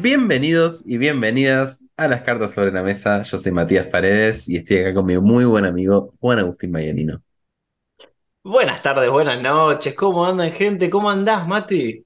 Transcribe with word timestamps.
Bienvenidos 0.00 0.84
y 0.86 0.96
bienvenidas 0.98 1.82
a 1.96 2.08
las 2.08 2.22
cartas 2.22 2.52
sobre 2.52 2.70
la 2.72 2.82
mesa. 2.82 3.22
Yo 3.22 3.36
soy 3.38 3.52
Matías 3.52 3.86
Paredes 3.88 4.48
y 4.48 4.56
estoy 4.56 4.78
acá 4.78 4.94
con 4.94 5.06
mi 5.06 5.18
muy 5.18 5.44
buen 5.44 5.64
amigo 5.64 6.14
Juan 6.20 6.38
Agustín 6.38 6.70
Mayanino. 6.70 7.22
Buenas 8.42 8.82
tardes, 8.82 9.08
buenas 9.10 9.40
noches. 9.42 9.94
¿Cómo 9.94 10.24
andan, 10.26 10.50
gente? 10.52 10.90
¿Cómo 10.90 11.08
andás, 11.10 11.46
Mati? 11.46 12.04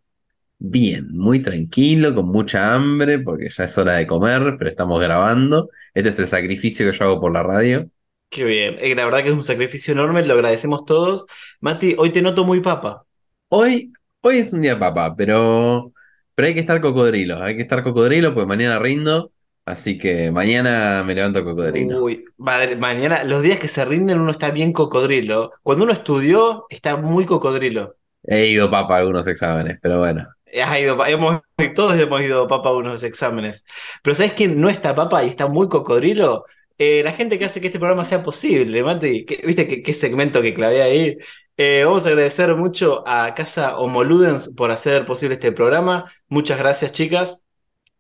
Bien, 0.65 1.09
muy 1.13 1.43
tranquilo, 1.43 2.15
con 2.15 2.27
mucha 2.29 2.73
hambre, 2.75 3.19
porque 3.19 3.49
ya 3.51 3.65
es 3.65 3.77
hora 3.79 3.97
de 3.97 4.07
comer, 4.07 4.55
pero 4.59 4.71
estamos 4.71 5.01
grabando. 5.01 5.69
Este 5.93 6.11
es 6.11 6.19
el 6.21 6.29
sacrificio 6.29 6.91
que 6.91 6.97
yo 6.97 7.05
hago 7.05 7.21
por 7.21 7.33
la 7.33 7.43
radio. 7.43 7.91
Qué 8.31 8.45
bien. 8.45 8.77
Eh, 8.81 8.95
La 8.95 9.05
verdad 9.05 9.23
que 9.23 9.29
es 9.29 9.35
un 9.35 9.45
sacrificio 9.45 9.93
enorme, 9.93 10.23
lo 10.25 10.35
agradecemos 10.35 10.85
todos. 10.85 11.27
Mati, 11.61 11.95
hoy 11.99 12.11
te 12.13 12.23
noto 12.23 12.45
muy 12.45 12.61
papa. 12.61 13.05
Hoy, 13.49 13.93
hoy 14.21 14.39
es 14.39 14.53
un 14.53 14.63
día 14.63 14.79
papá, 14.79 15.15
pero, 15.17 15.93
pero 16.35 16.49
hay 16.49 16.55
que 16.55 16.61
estar 16.61 16.81
cocodrilo. 16.81 17.43
Hay 17.43 17.57
que 17.57 17.63
estar 17.63 17.83
cocodrilo, 17.83 18.35
porque 18.35 18.47
mañana 18.49 18.79
rindo. 18.79 19.33
Así 19.65 19.97
que 19.99 20.31
mañana 20.33 21.05
me 21.05 21.15
levanto 21.15 21.45
cocodrilo. 21.45 22.03
Uy, 22.03 22.25
madre, 22.37 22.77
mañana, 22.77 23.23
los 23.25 23.43
días 23.43 23.59
que 23.59 23.69
se 23.69 23.85
rinden 23.85 24.19
uno 24.21 24.33
está 24.33 24.51
bien 24.51 24.73
cocodrilo. 24.73 25.53
Cuando 25.63 25.85
uno 25.85 25.93
estudió, 25.93 26.67
está 26.69 26.97
muy 26.97 27.27
cocodrilo. 27.27 27.95
He 28.25 28.49
ido 28.49 28.71
papa 28.71 28.97
a 28.97 28.99
algunos 28.99 29.27
exámenes, 29.27 29.79
pero 29.81 29.99
bueno. 29.99 30.27
Has 30.63 30.79
ido, 30.81 31.05
hemos, 31.07 31.41
todos 31.75 31.95
hemos 31.99 32.21
ido 32.23 32.47
papa 32.49 32.71
a 32.71 32.73
unos 32.77 33.03
exámenes. 33.05 33.65
Pero 34.03 34.15
¿sabes 34.17 34.33
quién 34.35 34.61
no 34.61 34.69
está 34.69 34.95
papa 34.95 35.25
y 35.25 35.29
está 35.29 35.47
muy 35.47 35.69
cocodrilo? 35.69 36.45
Eh, 36.79 37.03
la 37.05 37.13
gente 37.13 37.39
que 37.39 37.45
hace 37.45 37.61
que 37.61 37.69
este 37.69 37.79
programa 37.79 38.05
sea 38.05 38.23
posible, 38.23 38.83
Mati. 38.83 39.25
¿Qué- 39.25 39.43
¿Viste 39.47 39.67
qué, 39.69 39.83
qué 39.83 39.95
segmento 39.95 40.43
que 40.43 40.55
clavé 40.55 40.83
ahí? 40.83 41.17
Eh, 41.65 41.85
vamos 41.85 42.05
a 42.05 42.09
agradecer 42.09 42.57
mucho 42.57 43.05
a 43.07 43.35
Casa 43.37 43.79
Homoludens 43.79 44.53
por 44.53 44.73
hacer 44.73 45.07
posible 45.07 45.35
este 45.35 45.53
programa. 45.53 46.13
Muchas 46.29 46.59
gracias, 46.59 46.91
chicas. 46.91 47.41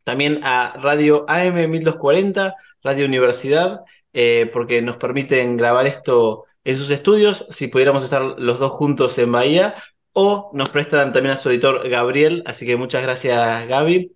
También 0.02 0.40
a 0.42 0.72
Radio 0.82 1.24
AM 1.28 1.70
1240, 1.70 2.56
Radio 2.82 3.06
Universidad, 3.06 3.82
eh, 4.12 4.50
porque 4.52 4.82
nos 4.82 4.96
permiten 4.96 5.56
grabar 5.56 5.86
esto 5.86 6.46
en 6.64 6.76
sus 6.76 6.90
estudios, 6.90 7.46
si 7.50 7.68
pudiéramos 7.68 8.02
estar 8.02 8.34
los 8.36 8.58
dos 8.58 8.72
juntos 8.72 9.16
en 9.18 9.30
Bahía, 9.30 9.76
o 10.12 10.50
nos 10.54 10.68
prestan 10.70 11.12
también 11.12 11.34
a 11.34 11.36
su 11.36 11.48
editor 11.48 11.88
Gabriel, 11.88 12.42
así 12.46 12.66
que 12.66 12.76
muchas 12.76 13.02
gracias 13.02 13.68
Gaby. 13.68 14.10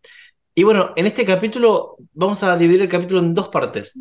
Y 0.57 0.65
bueno, 0.65 0.93
en 0.97 1.07
este 1.07 1.25
capítulo 1.25 1.95
vamos 2.15 2.43
a 2.43 2.57
dividir 2.57 2.83
el 2.83 2.89
capítulo 2.89 3.21
en 3.21 3.33
dos 3.33 3.47
partes. 3.47 3.97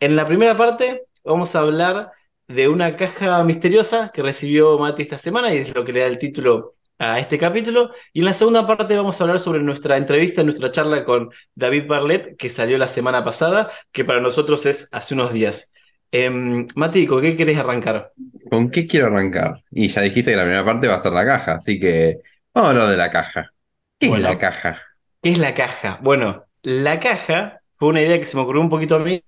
En 0.00 0.16
la 0.16 0.26
primera 0.26 0.56
parte 0.56 1.04
vamos 1.22 1.54
a 1.54 1.60
hablar 1.60 2.10
de 2.50 2.68
una 2.68 2.96
caja 2.96 3.42
misteriosa 3.44 4.10
que 4.12 4.22
recibió 4.22 4.78
Mati 4.78 5.02
esta 5.02 5.18
semana 5.18 5.52
y 5.54 5.58
es 5.58 5.74
lo 5.74 5.84
que 5.84 5.92
le 5.92 6.00
da 6.00 6.06
el 6.06 6.18
título 6.18 6.74
a 6.98 7.18
este 7.20 7.38
capítulo. 7.38 7.92
Y 8.12 8.20
en 8.20 8.26
la 8.26 8.32
segunda 8.34 8.66
parte 8.66 8.96
vamos 8.96 9.20
a 9.20 9.24
hablar 9.24 9.40
sobre 9.40 9.60
nuestra 9.62 9.96
entrevista, 9.96 10.42
nuestra 10.42 10.70
charla 10.72 11.04
con 11.04 11.30
David 11.54 11.86
Barlet, 11.86 12.36
que 12.36 12.48
salió 12.50 12.78
la 12.78 12.88
semana 12.88 13.24
pasada, 13.24 13.70
que 13.92 14.04
para 14.04 14.20
nosotros 14.20 14.66
es 14.66 14.88
hace 14.92 15.14
unos 15.14 15.32
días. 15.32 15.72
Em, 16.12 16.66
Mati, 16.74 17.06
¿con 17.06 17.22
qué 17.22 17.36
querés 17.36 17.58
arrancar? 17.58 18.12
¿Con 18.50 18.70
qué 18.70 18.86
quiero 18.86 19.06
arrancar? 19.06 19.62
Y 19.70 19.88
ya 19.88 20.02
dijiste 20.02 20.30
que 20.32 20.36
la 20.36 20.42
primera 20.44 20.64
parte 20.64 20.88
va 20.88 20.94
a 20.96 20.98
ser 20.98 21.12
la 21.12 21.24
caja, 21.24 21.54
así 21.54 21.78
que 21.78 22.18
vamos 22.54 22.68
a 22.68 22.70
hablar 22.72 22.88
de 22.90 22.96
la 22.96 23.10
caja. 23.10 23.52
¿Qué 23.98 24.08
Bueno. 24.08 24.16
es 24.16 24.22
la 24.22 24.38
caja? 24.38 24.82
¿Qué 25.22 25.32
es 25.32 25.38
la 25.38 25.54
caja? 25.54 25.98
Bueno, 26.02 26.46
la 26.62 27.00
caja 27.00 27.59
fue 27.80 27.90
una 27.90 28.02
idea 28.02 28.20
que 28.20 28.26
se 28.26 28.36
me 28.38 28.44
ocurrió 28.44 28.62
un 28.62 28.70
poquito 28.70 28.96
a 28.96 29.00
mí, 29.00 29.24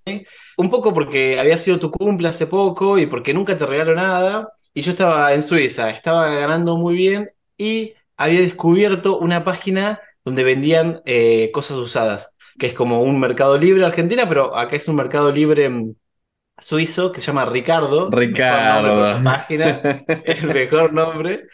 un 0.59 0.71
poco 0.71 0.95
porque 0.95 1.41
había 1.41 1.57
sido 1.59 1.81
tu 1.81 1.91
cumple 1.91 2.29
hace 2.29 2.47
poco 2.47 2.99
y 2.99 3.07
porque 3.07 3.35
nunca 3.35 3.59
te 3.59 3.67
regalo 3.67 3.95
nada. 3.97 4.53
Y 4.75 4.83
yo 4.83 4.93
estaba 4.93 5.35
en 5.35 5.43
Suiza, 5.45 5.91
estaba 5.91 6.31
ganando 6.35 6.77
muy 6.79 6.95
bien 6.97 7.31
y 7.59 7.95
había 8.19 8.41
descubierto 8.43 9.19
una 9.19 9.45
página 9.45 10.01
donde 10.25 10.45
vendían 10.45 11.03
eh, 11.07 11.51
cosas 11.53 11.79
usadas, 11.79 12.35
que 12.59 12.69
es 12.69 12.75
como 12.75 13.03
un 13.03 13.21
mercado 13.21 13.59
libre 13.59 13.85
Argentina, 13.85 14.29
pero 14.29 14.57
acá 14.57 14.77
es 14.77 14.89
un 14.89 14.97
mercado 14.97 15.33
libre 15.33 15.69
mm, 15.71 15.95
suizo 16.59 17.13
que 17.13 17.21
se 17.21 17.29
llama 17.29 17.47
Ricardo. 17.47 18.21
Mejor 18.33 18.65
nombre 18.65 18.95
Ricardo. 18.95 18.99
para 18.99 19.19
la 19.19 19.23
página, 19.25 19.87
el 20.25 20.51
mejor 20.53 20.93
nombre. 20.95 21.49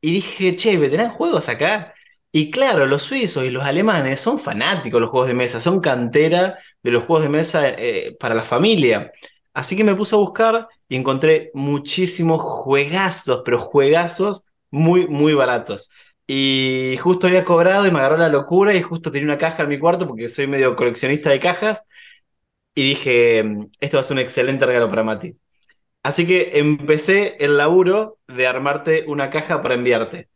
Y 0.00 0.12
dije, 0.12 0.54
che, 0.56 0.78
¿vendrán 0.78 1.10
juegos 1.12 1.48
acá? 1.48 1.94
Y 2.36 2.50
claro, 2.50 2.86
los 2.86 3.04
suizos 3.04 3.44
y 3.44 3.50
los 3.50 3.62
alemanes 3.64 4.18
son 4.20 4.40
fanáticos 4.40 5.00
los 5.00 5.10
juegos 5.10 5.28
de 5.28 5.34
mesa, 5.34 5.60
son 5.60 5.80
cantera 5.80 6.58
de 6.82 6.90
los 6.90 7.04
juegos 7.04 7.22
de 7.22 7.28
mesa 7.28 7.68
eh, 7.68 8.16
para 8.18 8.34
la 8.34 8.42
familia. 8.42 9.12
Así 9.52 9.76
que 9.76 9.84
me 9.84 9.94
puse 9.94 10.16
a 10.16 10.18
buscar 10.18 10.66
y 10.88 10.96
encontré 10.96 11.50
muchísimos 11.54 12.40
juegazos, 12.42 13.42
pero 13.44 13.60
juegazos 13.60 14.44
muy, 14.72 15.06
muy 15.06 15.32
baratos. 15.34 15.90
Y 16.26 16.96
justo 17.00 17.28
había 17.28 17.44
cobrado 17.44 17.86
y 17.86 17.92
me 17.92 18.00
agarró 18.00 18.16
la 18.16 18.28
locura 18.28 18.74
y 18.74 18.82
justo 18.82 19.12
tenía 19.12 19.26
una 19.28 19.38
caja 19.38 19.62
en 19.62 19.68
mi 19.68 19.78
cuarto 19.78 20.08
porque 20.08 20.28
soy 20.28 20.48
medio 20.48 20.74
coleccionista 20.74 21.30
de 21.30 21.38
cajas. 21.40 21.86
Y 22.74 22.82
dije, 22.90 23.44
"Mm, 23.44 23.66
esto 23.80 23.96
va 23.98 24.02
a 24.02 24.04
ser 24.04 24.16
un 24.16 24.20
excelente 24.22 24.66
regalo 24.66 24.90
para 24.90 25.04
Mati. 25.04 25.36
Así 26.02 26.26
que 26.26 26.58
empecé 26.60 27.36
el 27.40 27.56
laburo 27.58 28.18
de 28.28 28.46
armarte 28.48 29.04
una 29.08 29.30
caja 29.30 29.62
para 29.62 29.74
enviarte. 29.76 30.28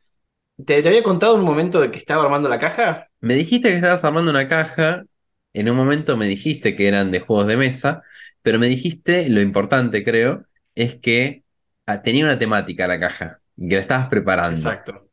¿Te, 0.64 0.82
te 0.82 0.88
había 0.88 1.02
contado 1.02 1.36
un 1.36 1.42
momento 1.42 1.80
de 1.80 1.90
que 1.90 1.98
estaba 1.98 2.24
armando 2.24 2.48
la 2.48 2.58
caja? 2.58 3.08
Me 3.20 3.34
dijiste 3.34 3.68
que 3.68 3.76
estabas 3.76 4.04
armando 4.04 4.30
una 4.30 4.48
caja, 4.48 5.04
en 5.52 5.70
un 5.70 5.76
momento 5.76 6.16
me 6.16 6.26
dijiste 6.26 6.74
que 6.74 6.88
eran 6.88 7.10
de 7.10 7.20
juegos 7.20 7.46
de 7.46 7.56
mesa, 7.56 8.02
pero 8.42 8.58
me 8.58 8.66
dijiste, 8.66 9.28
lo 9.28 9.40
importante 9.40 10.04
creo, 10.04 10.44
es 10.74 10.94
que 10.96 11.44
ah, 11.86 12.02
tenía 12.02 12.24
una 12.24 12.38
temática 12.38 12.86
la 12.86 13.00
caja, 13.00 13.40
y 13.56 13.68
que 13.68 13.76
la 13.76 13.82
estabas 13.82 14.08
preparando. 14.08 14.58
Exacto. 14.58 15.08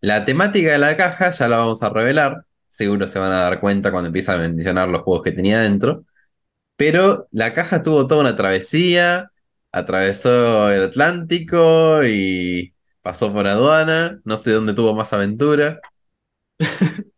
La 0.00 0.24
temática 0.24 0.72
de 0.72 0.78
la 0.78 0.96
caja 0.96 1.30
ya 1.30 1.48
la 1.48 1.58
vamos 1.58 1.82
a 1.82 1.90
revelar, 1.90 2.44
seguro 2.68 3.06
se 3.06 3.18
van 3.18 3.32
a 3.32 3.40
dar 3.40 3.60
cuenta 3.60 3.90
cuando 3.90 4.08
empiezan 4.08 4.40
a 4.40 4.48
mencionar 4.48 4.88
los 4.88 5.02
juegos 5.02 5.24
que 5.24 5.32
tenía 5.32 5.60
dentro, 5.60 6.04
pero 6.76 7.28
la 7.32 7.52
caja 7.52 7.82
tuvo 7.82 8.06
toda 8.06 8.22
una 8.22 8.36
travesía, 8.36 9.30
atravesó 9.72 10.70
el 10.70 10.84
Atlántico 10.84 12.04
y 12.04 12.72
pasó 13.02 13.32
por 13.32 13.46
aduana, 13.46 14.20
no 14.24 14.36
sé 14.36 14.52
dónde 14.52 14.74
tuvo 14.74 14.94
más 14.94 15.12
aventura. 15.12 15.80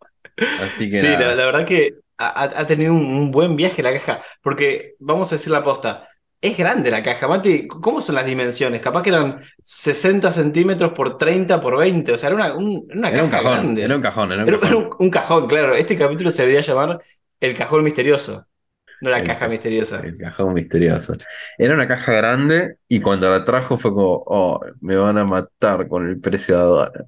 Así 0.56 0.90
que 0.90 1.00
Sí, 1.00 1.06
la, 1.16 1.34
verdad 1.46 1.66
que 1.66 1.94
ha, 2.18 2.42
ha- 2.44 2.66
tenido 2.66 2.92
un, 2.94 3.04
un 3.04 3.30
buen 3.30 3.56
viaje 3.56 3.82
la 3.82 3.92
caja, 3.92 4.22
porque 4.42 4.94
vamos 4.98 5.32
a 5.32 5.36
decir 5.36 5.52
la 5.52 5.64
posta, 5.64 6.08
es 6.40 6.56
grande 6.58 6.90
la 6.90 7.02
caja, 7.02 7.28
Mati, 7.28 7.66
¿cómo 7.68 8.00
son 8.00 8.14
las 8.16 8.26
dimensiones? 8.26 8.80
Capaz 8.80 9.02
que 9.02 9.10
eran 9.10 9.42
60 9.62 10.32
centímetros 10.32 10.92
por 10.92 11.18
30 11.18 11.60
por 11.60 11.78
20, 11.78 12.12
o 12.12 12.18
sea, 12.18 12.28
era 12.30 12.36
una, 12.36 12.54
un- 12.54 12.86
una 12.94 13.12
Era 13.12 13.22
un 13.24 13.30
caja 13.30 13.42
cajón, 13.42 13.50
grande. 13.50 13.82
era 13.82 13.96
un 13.96 14.02
cajón, 14.02 14.32
era 14.32 14.44
un 14.44 14.48
Era- 14.48 14.58
era 14.58 14.60
cajón. 14.60 14.76
un, 14.76 14.90
un 14.98 15.10
cajón, 15.10 15.46
claro. 15.48 15.74
Este 15.74 15.96
capítulo 15.96 16.30
se 16.30 16.42
debería 16.42 16.62
llamar 16.62 17.00
El 17.40 17.56
cajón 17.56 17.84
misterioso, 17.84 18.46
no 19.02 19.10
la 19.10 19.22
El 19.22 19.24
caja 19.24 19.48
ca- 19.48 19.48
misteriosa. 19.48 20.00
El 20.00 20.16
cajón 20.18 20.54
misterioso. 20.54 21.14
Era 21.58 21.74
una 21.74 21.88
caja 21.88 22.12
grande 22.12 22.78
y 22.88 23.00
cuando 23.00 23.30
la 23.30 23.44
trajo 23.44 23.76
fue 23.76 23.92
como, 23.92 24.22
oh, 24.26 24.60
me 24.80 24.96
van 24.96 25.18
a 25.18 25.24
matar 25.24 25.88
con 25.88 26.08
el 26.08 26.20
precio 26.20 26.56
de 26.56 26.62
aduana. 26.62 27.04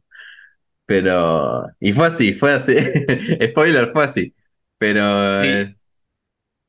Pero, 0.86 1.66
y 1.80 1.92
fue 1.92 2.08
así, 2.08 2.34
fue 2.34 2.52
así. 2.54 2.74
Spoiler, 3.50 3.92
fue 3.92 4.04
así. 4.04 4.34
Pero, 4.78 5.02
Sí. 5.28 5.44
eh, 5.44 5.76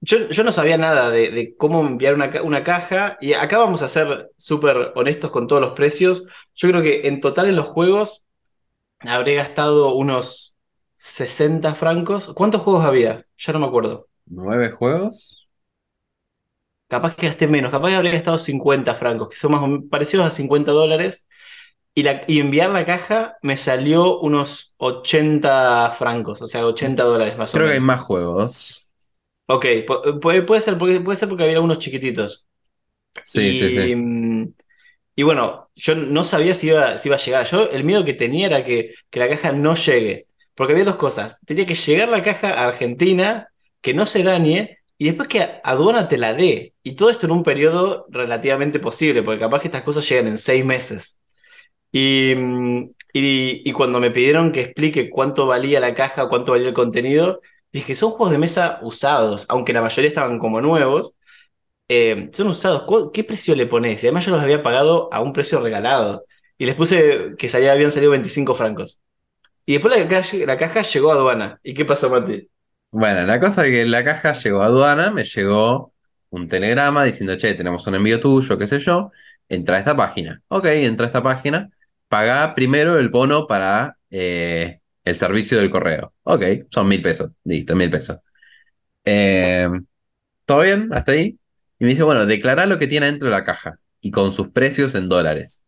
Yo, 0.01 0.29
yo 0.29 0.43
no 0.43 0.51
sabía 0.51 0.77
nada 0.77 1.09
de, 1.09 1.31
de 1.31 1.55
cómo 1.57 1.81
enviar 1.85 2.13
una, 2.13 2.29
una 2.43 2.63
caja 2.63 3.17
y 3.21 3.33
acá 3.33 3.57
vamos 3.57 3.81
a 3.81 3.87
ser 3.87 4.29
súper 4.37 4.91
honestos 4.95 5.31
con 5.31 5.47
todos 5.47 5.61
los 5.61 5.73
precios. 5.73 6.25
Yo 6.53 6.69
creo 6.69 6.83
que 6.83 7.07
en 7.07 7.21
total 7.21 7.47
en 7.49 7.55
los 7.55 7.67
juegos 7.67 8.23
habré 9.01 9.35
gastado 9.35 9.95
unos 9.95 10.55
60 10.97 11.75
francos. 11.75 12.33
¿Cuántos 12.35 12.61
juegos 12.63 12.85
había? 12.85 13.25
Ya 13.37 13.53
no 13.53 13.59
me 13.59 13.67
acuerdo. 13.67 14.09
¿Nueve 14.27 14.69
juegos? 14.71 15.47
Capaz 16.87 17.15
que 17.15 17.27
gasté 17.27 17.47
menos, 17.47 17.71
capaz 17.71 17.89
que 17.89 17.95
habría 17.95 18.11
gastado 18.11 18.37
50 18.37 18.93
francos, 18.95 19.29
que 19.29 19.35
son 19.35 19.51
más 19.51 19.61
o 19.63 19.67
menos 19.67 19.85
parecidos 19.89 20.25
a 20.27 20.31
50 20.31 20.71
dólares. 20.71 21.27
Y, 21.95 22.03
la, 22.03 22.23
y 22.27 22.39
enviar 22.39 22.69
la 22.71 22.85
caja 22.85 23.37
me 23.43 23.57
salió 23.57 24.19
unos 24.21 24.75
80 24.77 25.91
francos, 25.97 26.41
o 26.41 26.47
sea, 26.47 26.65
80 26.67 27.03
dólares 27.03 27.37
más 27.37 27.55
o 27.55 27.59
Creo 27.59 27.67
que 27.67 27.73
hay 27.73 27.79
menos. 27.79 27.81
más 27.81 28.01
juegos. 28.01 28.89
Ok, 29.47 29.65
pu- 29.87 30.19
puede, 30.19 30.41
puede 30.41 30.61
ser, 30.61 30.77
porque, 30.77 30.99
puede 31.01 31.17
ser 31.17 31.29
porque 31.29 31.43
había 31.43 31.55
algunos 31.57 31.79
chiquititos. 31.79 32.47
Sí, 33.21 33.53
sí, 33.53 33.69
sí. 33.71 33.81
Y, 33.83 34.53
y 35.15 35.23
bueno, 35.23 35.69
yo 35.75 35.95
no 35.95 36.23
sabía 36.23 36.53
si 36.53 36.67
iba, 36.67 36.97
si 36.97 37.09
iba 37.09 37.15
a 37.17 37.19
llegar. 37.19 37.47
Yo 37.47 37.69
el 37.69 37.83
miedo 37.83 38.03
que 38.05 38.13
tenía 38.13 38.47
era 38.47 38.63
que, 38.65 38.93
que 39.09 39.19
la 39.19 39.29
caja 39.29 39.51
no 39.51 39.75
llegue. 39.75 40.27
Porque 40.55 40.73
había 40.73 40.85
dos 40.85 40.95
cosas. 40.97 41.39
Tenía 41.45 41.65
que 41.65 41.75
llegar 41.75 42.09
la 42.09 42.23
caja 42.23 42.49
a 42.53 42.67
Argentina, 42.67 43.49
que 43.85 43.95
no 43.95 44.07
se 44.07 44.23
dañe 44.23 44.79
y 44.99 45.07
después 45.07 45.29
que 45.29 45.47
aduana 45.63 46.09
te 46.09 46.17
la 46.19 46.35
dé. 46.35 46.75
Y 46.83 46.95
todo 46.97 47.11
esto 47.11 47.27
en 47.27 47.33
un 47.33 47.43
periodo 47.43 48.07
relativamente 48.09 48.79
posible, 48.81 49.23
porque 49.23 49.41
capaz 49.41 49.61
que 49.61 49.69
estas 49.69 49.83
cosas 49.83 50.09
llegan 50.09 50.27
en 50.29 50.39
seis 50.39 50.65
meses. 50.65 51.21
Y, 51.91 52.35
mm, 52.37 52.91
y, 53.13 53.71
cuando 53.73 53.99
me 53.99 54.11
pidieron 54.11 54.51
que 54.51 54.61
explique 54.61 55.09
cuánto 55.09 55.47
valía 55.47 55.79
la 55.79 55.95
caja, 55.95 56.27
cuánto 56.29 56.51
valía 56.53 56.69
el 56.69 56.73
contenido, 56.73 57.41
dije, 57.73 57.95
son 57.95 58.11
juegos 58.11 58.31
de 58.31 58.37
mesa 58.39 58.79
usados, 58.83 59.45
aunque 59.49 59.73
la 59.73 59.81
mayoría 59.81 60.09
estaban 60.09 60.39
como 60.39 60.61
nuevos. 60.61 61.15
eh, 61.89 62.29
son 62.33 62.47
usados. 62.49 62.83
¿Cu- 62.83 63.11
¿Qué 63.11 63.23
precio 63.23 63.55
le 63.55 63.67
pones? 63.67 64.03
Y 64.03 64.07
además 64.07 64.25
yo 64.25 64.31
los 64.31 64.41
había 64.41 64.63
pagado 64.63 65.09
a 65.13 65.21
un 65.21 65.33
precio 65.33 65.61
regalado. 65.61 66.25
Y 66.57 66.65
les 66.65 66.75
puse 66.75 67.35
que 67.37 67.49
salía, 67.49 67.71
habían 67.73 67.91
salido 67.91 68.11
25 68.11 68.55
francos. 68.55 69.01
Y 69.65 69.73
después 69.73 69.97
la 69.97 70.07
caja, 70.09 70.37
la 70.45 70.57
caja 70.59 70.81
llegó 70.83 71.11
a 71.11 71.15
aduana. 71.15 71.59
¿Y 71.63 71.73
qué 71.75 71.85
pasó, 71.85 72.09
Mati? 72.09 72.49
Bueno, 72.97 73.23
la 73.23 73.39
cosa 73.41 73.65
es 73.65 73.71
que 73.71 73.85
la 73.85 74.05
caja 74.05 74.31
llegó 74.33 74.61
a 74.61 74.67
aduana, 74.67 75.11
me 75.11 75.25
llegó 75.25 75.93
un 76.29 76.47
telegrama 76.47 77.03
diciendo, 77.03 77.35
che, 77.35 77.53
tenemos 77.53 77.85
un 77.87 77.95
envío 77.95 78.21
tuyo, 78.21 78.57
qué 78.57 78.67
sé 78.67 78.79
yo, 78.79 79.11
entra 79.49 79.75
a 79.75 79.79
esta 79.79 79.95
página. 79.97 80.41
Ok, 80.47 80.65
entra 80.67 81.05
a 81.05 81.07
esta 81.07 81.21
página, 81.21 81.69
paga 82.07 82.55
primero 82.55 82.97
el 82.97 83.09
bono 83.09 83.47
para 83.47 83.97
eh, 84.09 84.79
el 85.03 85.15
servicio 85.15 85.57
del 85.57 85.69
correo. 85.71 86.13
Ok, 86.23 86.43
son 86.69 86.87
mil 86.87 87.01
pesos, 87.01 87.31
listo, 87.43 87.75
mil 87.75 87.89
pesos. 87.89 88.19
Eh, 89.05 89.69
¿todo 90.45 90.61
bien? 90.61 90.89
¿Hasta 90.93 91.13
ahí? 91.13 91.39
Y 91.79 91.85
me 91.85 91.91
dice, 91.91 92.03
bueno, 92.03 92.25
declara 92.25 92.65
lo 92.67 92.79
que 92.79 92.87
tiene 92.87 93.07
dentro 93.07 93.27
de 93.29 93.35
la 93.35 93.45
caja 93.45 93.79
y 94.01 94.11
con 94.11 94.31
sus 94.31 94.49
precios 94.49 94.95
en 94.95 95.09
dólares. 95.09 95.65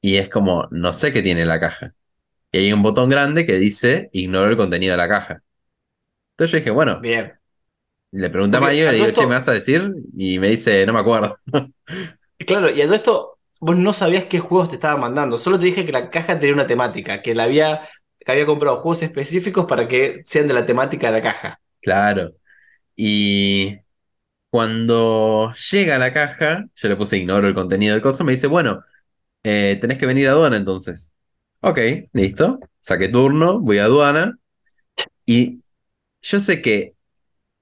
Y 0.00 0.16
es 0.16 0.28
como, 0.30 0.68
no 0.72 0.92
sé 0.92 1.12
qué 1.12 1.22
tiene 1.22 1.46
la 1.46 1.60
caja. 1.60 1.94
Y 2.52 2.58
hay 2.58 2.72
un 2.74 2.82
botón 2.82 3.10
grande 3.10 3.46
que 3.46 3.58
dice, 3.58 4.10
ignoro 4.12 4.50
el 4.50 4.56
contenido 4.58 4.92
de 4.92 4.98
la 4.98 5.08
caja. 5.08 5.42
Entonces 6.32 6.52
yo 6.52 6.58
dije, 6.58 6.70
bueno, 6.70 7.00
Bien. 7.00 7.32
le 8.12 8.30
pregunté 8.30 8.56
a 8.56 8.60
Porque 8.60 8.74
Mayo 8.74 8.84
y 8.84 8.86
a 8.86 8.92
le 8.92 8.98
digo, 8.98 9.10
che, 9.12 9.26
¿me 9.26 9.34
vas 9.34 9.48
a 9.48 9.52
decir? 9.52 9.90
Y 10.16 10.38
me 10.38 10.48
dice, 10.48 10.84
no 10.86 10.92
me 10.92 11.00
acuerdo. 11.00 11.38
Claro, 12.38 12.70
y 12.70 12.80
a 12.80 12.86
todo 12.86 12.94
esto, 12.96 13.38
vos 13.60 13.76
no 13.76 13.92
sabías 13.92 14.24
qué 14.24 14.40
juegos 14.40 14.68
te 14.68 14.74
estaba 14.74 14.98
mandando. 15.00 15.38
Solo 15.38 15.58
te 15.58 15.66
dije 15.66 15.86
que 15.86 15.92
la 15.92 16.10
caja 16.10 16.38
tenía 16.40 16.54
una 16.54 16.66
temática, 16.66 17.22
que 17.22 17.34
la 17.34 17.44
había, 17.44 17.88
que 18.18 18.32
había 18.32 18.46
comprado 18.46 18.78
juegos 18.78 19.02
específicos 19.02 19.66
para 19.66 19.86
que 19.86 20.22
sean 20.24 20.48
de 20.48 20.54
la 20.54 20.66
temática 20.66 21.06
de 21.06 21.12
la 21.18 21.22
caja. 21.22 21.60
Claro. 21.80 22.32
Y 22.96 23.78
cuando 24.50 25.52
llega 25.72 25.98
la 25.98 26.12
caja, 26.12 26.66
yo 26.74 26.88
le 26.88 26.96
puse 26.96 27.18
ignoro 27.18 27.48
el 27.48 27.54
contenido 27.54 27.94
del 27.94 28.02
coso, 28.02 28.24
me 28.24 28.32
dice, 28.32 28.46
bueno, 28.48 28.84
eh, 29.44 29.78
tenés 29.80 29.98
que 29.98 30.06
venir 30.06 30.28
a 30.28 30.32
aduana 30.32 30.56
entonces. 30.56 31.12
Ok, 31.60 31.78
listo. 32.12 32.60
Saqué 32.80 33.08
turno, 33.08 33.60
voy 33.60 33.78
a 33.78 33.84
aduana. 33.84 34.38
Y 35.26 35.61
yo 36.22 36.40
sé 36.40 36.62
que 36.62 36.94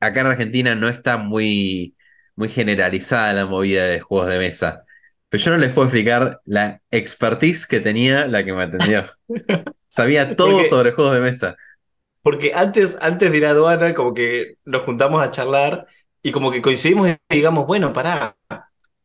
acá 0.00 0.20
en 0.22 0.26
Argentina 0.28 0.74
no 0.74 0.88
está 0.88 1.16
muy, 1.18 1.96
muy 2.36 2.48
generalizada 2.48 3.32
la 3.34 3.46
movida 3.46 3.86
de 3.86 4.00
juegos 4.00 4.28
de 4.28 4.38
mesa. 4.38 4.84
Pero 5.28 5.44
yo 5.44 5.50
no 5.52 5.58
les 5.58 5.72
puedo 5.72 5.86
explicar 5.88 6.40
la 6.44 6.82
expertise 6.90 7.66
que 7.66 7.80
tenía 7.80 8.26
la 8.26 8.44
que 8.44 8.52
me 8.52 8.64
atendió. 8.64 9.04
Sabía 9.88 10.36
todo 10.36 10.52
Porque- 10.52 10.70
sobre 10.70 10.92
juegos 10.92 11.14
de 11.14 11.20
mesa. 11.20 11.56
Porque 12.22 12.52
antes, 12.54 12.96
antes 13.00 13.30
de 13.30 13.36
ir 13.38 13.46
a 13.46 13.50
aduana, 13.50 13.94
como 13.94 14.12
que 14.14 14.56
nos 14.64 14.82
juntamos 14.84 15.22
a 15.22 15.30
charlar 15.30 15.86
y 16.22 16.32
como 16.32 16.52
que 16.52 16.60
coincidimos 16.62 17.08
y 17.10 17.16
digamos, 17.34 17.66
bueno, 17.66 17.92
pará, 17.94 18.36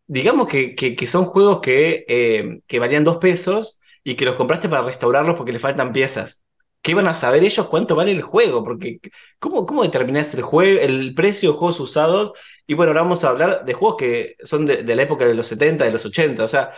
digamos 0.07 0.47
que, 0.47 0.75
que, 0.75 0.95
que 0.95 1.07
son 1.07 1.25
juegos 1.25 1.61
que, 1.61 2.05
eh, 2.07 2.61
que 2.67 2.79
valían 2.79 3.03
dos 3.05 3.17
pesos 3.17 3.79
y 4.03 4.15
que 4.15 4.25
los 4.25 4.35
compraste 4.35 4.69
para 4.69 4.83
restaurarlos 4.83 5.37
porque 5.37 5.53
le 5.53 5.59
faltan 5.59 5.93
piezas. 5.93 6.43
¿Qué 6.85 6.91
iban 6.91 7.07
a 7.07 7.15
saber 7.15 7.43
ellos 7.43 7.67
cuánto 7.67 7.95
vale 7.97 8.11
el 8.11 8.21
juego? 8.23 8.63
Porque, 8.63 8.99
¿cómo, 9.39 9.65
cómo 9.65 9.83
determinás 9.83 10.33
el 10.35 10.43
juego, 10.43 10.81
el 10.81 11.15
precio 11.15 11.51
de 11.53 11.57
juegos 11.57 11.79
usados? 11.81 12.33
Y 12.67 12.75
bueno, 12.75 12.91
ahora 12.91 13.01
vamos 13.03 13.23
a 13.25 13.29
hablar 13.29 13.65
de 13.65 13.73
juegos 13.73 13.97
que 13.97 14.35
son 14.45 14.65
de, 14.67 14.83
de 14.83 14.95
la 14.95 15.03
época 15.03 15.25
de 15.27 15.33
los 15.35 15.47
70, 15.47 15.85
de 15.85 15.91
los 15.93 16.05
80. 16.05 16.43
O 16.45 16.49
sea, 16.49 16.73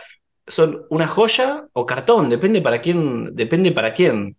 son 0.46 0.86
una 0.90 1.08
joya 1.08 1.68
o 1.74 1.86
cartón, 1.86 2.30
depende 2.30 2.62
para 2.62 2.80
quién, 2.80 3.34
depende 3.36 3.72
para 3.72 3.94
quién. 3.94 4.36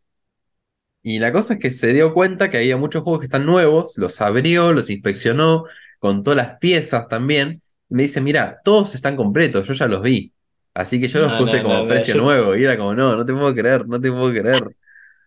Y 1.02 1.20
la 1.20 1.32
cosa 1.32 1.54
es 1.56 1.60
que 1.60 1.70
se 1.70 1.94
dio 1.94 2.14
cuenta 2.14 2.50
que 2.50 2.58
había 2.58 2.78
muchos 2.78 3.04
juegos 3.04 3.22
que 3.22 3.26
están 3.26 3.46
nuevos, 3.46 3.94
los 3.98 4.20
abrió, 4.22 4.74
los 4.74 4.90
inspeccionó, 4.90 5.64
contó 6.00 6.36
las 6.36 6.58
piezas 6.60 7.08
también. 7.08 7.62
Y 7.90 7.96
me 7.96 8.04
dice, 8.04 8.22
mira, 8.22 8.60
todos 8.64 8.96
están 8.96 9.16
completos, 9.16 9.68
yo 9.68 9.74
ya 9.74 9.88
los 9.88 10.02
vi. 10.02 10.34
Así 10.74 11.00
que 11.00 11.08
yo 11.08 11.22
los 11.22 11.32
No, 11.32 11.40
puse 11.40 11.58
no, 11.58 11.64
como 11.64 11.84
no, 11.84 11.88
precio 11.88 12.16
yo- 12.16 12.22
nuevo. 12.22 12.56
Y 12.56 12.64
era 12.66 12.78
como, 12.78 12.94
no, 12.96 13.16
no 13.16 13.26
te 13.26 13.34
puedo 13.34 13.54
creer, 13.56 13.88
no 13.88 14.00
te 14.00 14.12
puedo 14.12 14.32
creer. 14.32 14.64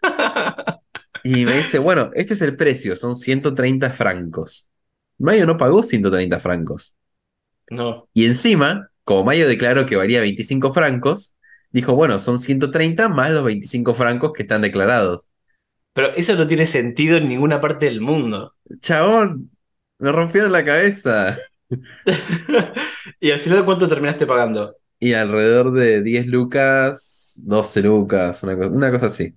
Y 1.24 1.46
me 1.46 1.58
dice, 1.58 1.78
bueno, 1.78 2.10
este 2.14 2.34
es 2.34 2.42
el 2.42 2.56
precio, 2.56 2.96
son 2.96 3.14
130 3.14 3.90
francos. 3.90 4.68
Mayo 5.18 5.46
no 5.46 5.56
pagó 5.56 5.82
130 5.82 6.40
francos. 6.40 6.96
No. 7.70 8.08
Y 8.12 8.26
encima, 8.26 8.90
como 9.04 9.24
Mayo 9.24 9.46
declaró 9.46 9.86
que 9.86 9.94
valía 9.94 10.20
25 10.20 10.72
francos, 10.72 11.36
dijo, 11.70 11.94
bueno, 11.94 12.18
son 12.18 12.40
130 12.40 13.08
más 13.08 13.30
los 13.30 13.44
25 13.44 13.94
francos 13.94 14.32
que 14.32 14.42
están 14.42 14.62
declarados. 14.62 15.26
Pero 15.92 16.12
eso 16.14 16.34
no 16.34 16.46
tiene 16.46 16.66
sentido 16.66 17.18
en 17.18 17.28
ninguna 17.28 17.60
parte 17.60 17.86
del 17.86 18.00
mundo. 18.00 18.54
Chabón, 18.80 19.50
me 19.98 20.10
rompieron 20.10 20.50
la 20.50 20.64
cabeza. 20.64 21.38
¿Y 23.20 23.30
al 23.30 23.40
final 23.40 23.64
cuánto 23.64 23.88
terminaste 23.88 24.26
pagando? 24.26 24.74
Y 24.98 25.12
alrededor 25.12 25.72
de 25.72 26.02
10 26.02 26.26
lucas, 26.26 27.40
12 27.44 27.82
lucas, 27.82 28.42
una 28.42 28.56
cosa, 28.56 28.70
una 28.70 28.90
cosa 28.90 29.06
así. 29.06 29.34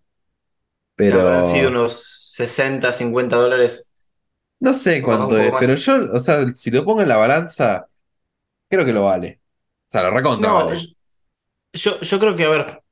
Pero 0.95 1.21
Habrán 1.21 1.49
sido 1.49 1.69
unos 1.69 2.03
60, 2.35 2.93
50 2.93 3.35
dólares. 3.35 3.91
no 4.59 4.73
sé 4.73 5.01
cuánto 5.01 5.37
es, 5.37 5.51
pero 5.59 5.75
yo, 5.75 6.07
o 6.13 6.19
sea, 6.19 6.47
si 6.53 6.71
lo 6.71 6.83
pongo 6.85 7.01
en 7.01 7.09
la 7.09 7.17
balanza, 7.17 7.87
creo 8.69 8.85
que 8.85 8.93
lo 8.93 9.03
vale. 9.03 9.41
O 9.87 9.91
sea, 9.91 10.03
lo 10.03 10.11
recontra 10.11 10.49
No, 10.49 10.65
vale. 10.65 10.95
yo, 11.73 11.99
yo 12.01 12.19
creo 12.19 12.35
que, 12.35 12.45
a 12.45 12.49
ver, 12.49 12.83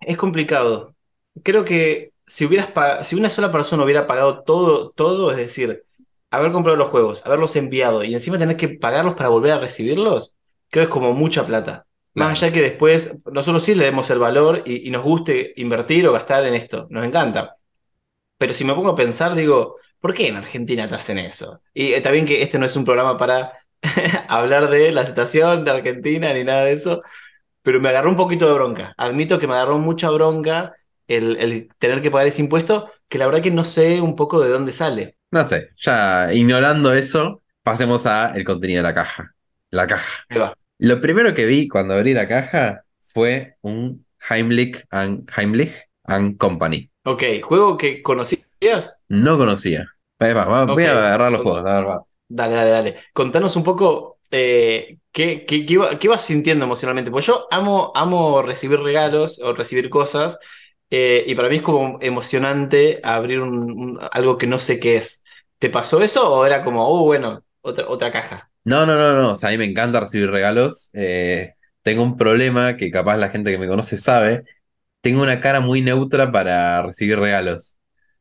es 0.00 0.16
complicado. 0.16 0.94
Creo 1.42 1.64
que 1.64 2.12
si 2.26 2.44
hubieras 2.46 2.70
si 3.06 3.16
una 3.16 3.30
sola 3.30 3.52
persona 3.52 3.84
hubiera 3.84 4.06
pagado 4.06 4.42
todo, 4.44 4.90
todo, 4.90 5.30
es 5.32 5.36
decir, 5.38 5.84
haber 6.30 6.52
comprado 6.52 6.76
los 6.76 6.90
juegos, 6.90 7.24
haberlos 7.26 7.56
enviado 7.56 8.04
y 8.04 8.14
encima 8.14 8.38
tener 8.38 8.56
que 8.56 8.68
pagarlos 8.68 9.14
para 9.14 9.28
volver 9.28 9.52
a 9.52 9.60
recibirlos, 9.60 10.36
creo 10.70 10.84
que 10.84 10.88
es 10.90 10.92
como 10.92 11.12
mucha 11.14 11.46
plata. 11.46 11.86
Claro. 12.14 12.32
Más 12.32 12.42
allá 12.42 12.52
que 12.52 12.60
después 12.62 13.20
nosotros 13.32 13.64
sí 13.64 13.74
le 13.74 13.86
demos 13.86 14.08
el 14.10 14.18
valor 14.20 14.62
y, 14.64 14.86
y 14.88 14.90
nos 14.90 15.02
guste 15.02 15.52
invertir 15.56 16.06
o 16.06 16.12
gastar 16.12 16.46
en 16.46 16.54
esto, 16.54 16.86
nos 16.90 17.04
encanta. 17.04 17.56
Pero 18.38 18.54
si 18.54 18.64
me 18.64 18.74
pongo 18.74 18.90
a 18.90 18.96
pensar, 18.96 19.34
digo, 19.34 19.76
¿por 20.00 20.14
qué 20.14 20.28
en 20.28 20.36
Argentina 20.36 20.88
te 20.88 20.94
hacen 20.96 21.18
eso? 21.18 21.62
Y 21.74 21.92
está 21.94 22.10
bien 22.10 22.26
que 22.26 22.42
este 22.42 22.58
no 22.58 22.66
es 22.66 22.76
un 22.76 22.84
programa 22.84 23.16
para 23.18 23.52
hablar 24.28 24.70
de 24.70 24.92
la 24.92 25.04
situación 25.06 25.64
de 25.64 25.70
Argentina 25.72 26.32
ni 26.32 26.44
nada 26.44 26.64
de 26.64 26.72
eso, 26.74 27.02
pero 27.62 27.80
me 27.80 27.90
agarró 27.90 28.10
un 28.10 28.16
poquito 28.16 28.46
de 28.48 28.54
bronca. 28.54 28.94
Admito 28.98 29.38
que 29.38 29.46
me 29.46 29.54
agarró 29.54 29.78
mucha 29.78 30.10
bronca 30.10 30.76
el, 31.08 31.36
el 31.38 31.68
tener 31.78 32.02
que 32.02 32.10
pagar 32.10 32.28
ese 32.28 32.42
impuesto, 32.42 32.90
que 33.08 33.18
la 33.18 33.26
verdad 33.26 33.42
que 33.42 33.50
no 33.50 33.64
sé 33.64 34.00
un 34.00 34.16
poco 34.16 34.40
de 34.40 34.50
dónde 34.50 34.72
sale. 34.72 35.16
No 35.30 35.42
sé, 35.44 35.70
ya 35.76 36.32
ignorando 36.32 36.94
eso, 36.94 37.42
pasemos 37.62 38.06
a 38.06 38.34
el 38.36 38.44
contenido 38.44 38.78
de 38.78 38.82
la 38.84 38.94
caja. 38.94 39.34
La 39.70 39.86
caja. 39.86 40.24
Ahí 40.28 40.38
va. 40.38 40.54
Lo 40.84 41.00
primero 41.00 41.32
que 41.32 41.46
vi 41.46 41.66
cuando 41.66 41.94
abrí 41.94 42.12
la 42.12 42.28
caja 42.28 42.84
fue 43.00 43.56
un 43.62 44.04
Heimlich 44.28 44.84
and, 44.90 45.30
Heimlich 45.34 45.72
and 46.04 46.36
Company. 46.36 46.90
Ok, 47.04 47.22
juego 47.42 47.76
que 47.78 48.02
conocías. 48.02 49.06
No 49.08 49.38
conocía. 49.38 49.86
Va, 50.20 50.64
voy 50.66 50.84
a 50.84 50.92
agarrar 50.92 51.32
los 51.32 51.42
juegos, 51.42 51.64
a 51.66 51.76
ver, 51.80 51.88
va. 51.88 52.04
Dale, 52.28 52.54
dale, 52.54 52.70
dale. 52.70 52.96
Contanos 53.12 53.56
un 53.56 53.64
poco 53.64 54.18
eh, 54.30 54.98
qué, 55.12 55.44
qué, 55.46 55.64
qué 55.66 55.72
iba- 55.74 55.98
qué 55.98 56.06
ibas 56.06 56.22
sintiendo 56.24 56.64
emocionalmente. 56.64 57.10
Pues 57.10 57.26
yo 57.26 57.46
amo, 57.50 57.92
amo 57.94 58.42
recibir 58.42 58.80
regalos 58.80 59.38
o 59.40 59.52
recibir 59.52 59.90
cosas. 59.90 60.38
eh, 60.90 61.24
y 61.26 61.34
para 61.34 61.48
mí 61.48 61.56
es 61.56 61.62
como 61.62 61.98
emocionante 62.02 63.00
abrir 63.02 63.40
un- 63.40 63.70
un- 63.72 63.98
algo 64.12 64.38
que 64.38 64.46
no 64.46 64.58
sé 64.58 64.78
qué 64.78 64.96
es. 64.96 65.24
¿Te 65.58 65.70
pasó 65.70 66.00
eso 66.02 66.32
o 66.32 66.46
era 66.46 66.62
como, 66.64 66.86
oh, 66.86 67.04
bueno, 67.04 67.42
otra, 67.62 67.88
otra 67.88 68.12
caja? 68.12 68.50
No, 68.64 68.86
no, 68.86 68.96
no, 68.96 69.14
no. 69.20 69.32
O 69.32 69.36
sea, 69.36 69.50
a 69.50 69.52
mí 69.52 69.58
me 69.58 69.64
encanta 69.66 70.00
recibir 70.00 70.30
regalos. 70.30 70.90
Eh, 70.94 71.54
tengo 71.82 72.02
un 72.02 72.16
problema 72.16 72.76
que 72.76 72.90
capaz 72.90 73.16
la 73.18 73.28
gente 73.30 73.50
que 73.50 73.58
me 73.58 73.68
conoce 73.68 73.96
sabe. 73.96 74.44
Tengo 75.00 75.22
una 75.22 75.40
cara 75.40 75.60
muy 75.60 75.82
neutra 75.82 76.32
para 76.32 76.82
recibir 76.82 77.18
regalos. 77.18 77.78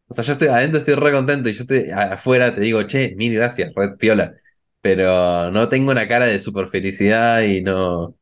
O 0.08 0.14
sea, 0.16 0.24
yo 0.26 0.34
estoy 0.34 0.50
adentro, 0.50 0.80
estoy 0.80 0.96
re 0.96 1.12
contento 1.14 1.50
y 1.50 1.54
yo 1.54 1.62
estoy 1.62 1.90
afuera, 1.92 2.54
te 2.56 2.62
digo, 2.62 2.84
che, 2.88 3.16
mil 3.16 3.34
gracias, 3.36 3.74
red 3.76 3.98
piola. 3.98 4.34
Pero 4.82 5.52
no 5.52 5.70
tengo 5.70 5.92
una 5.92 6.08
cara 6.08 6.26
de 6.26 6.40
super 6.40 6.68
felicidad 6.68 7.42
y 7.44 7.62
no, 7.62 8.18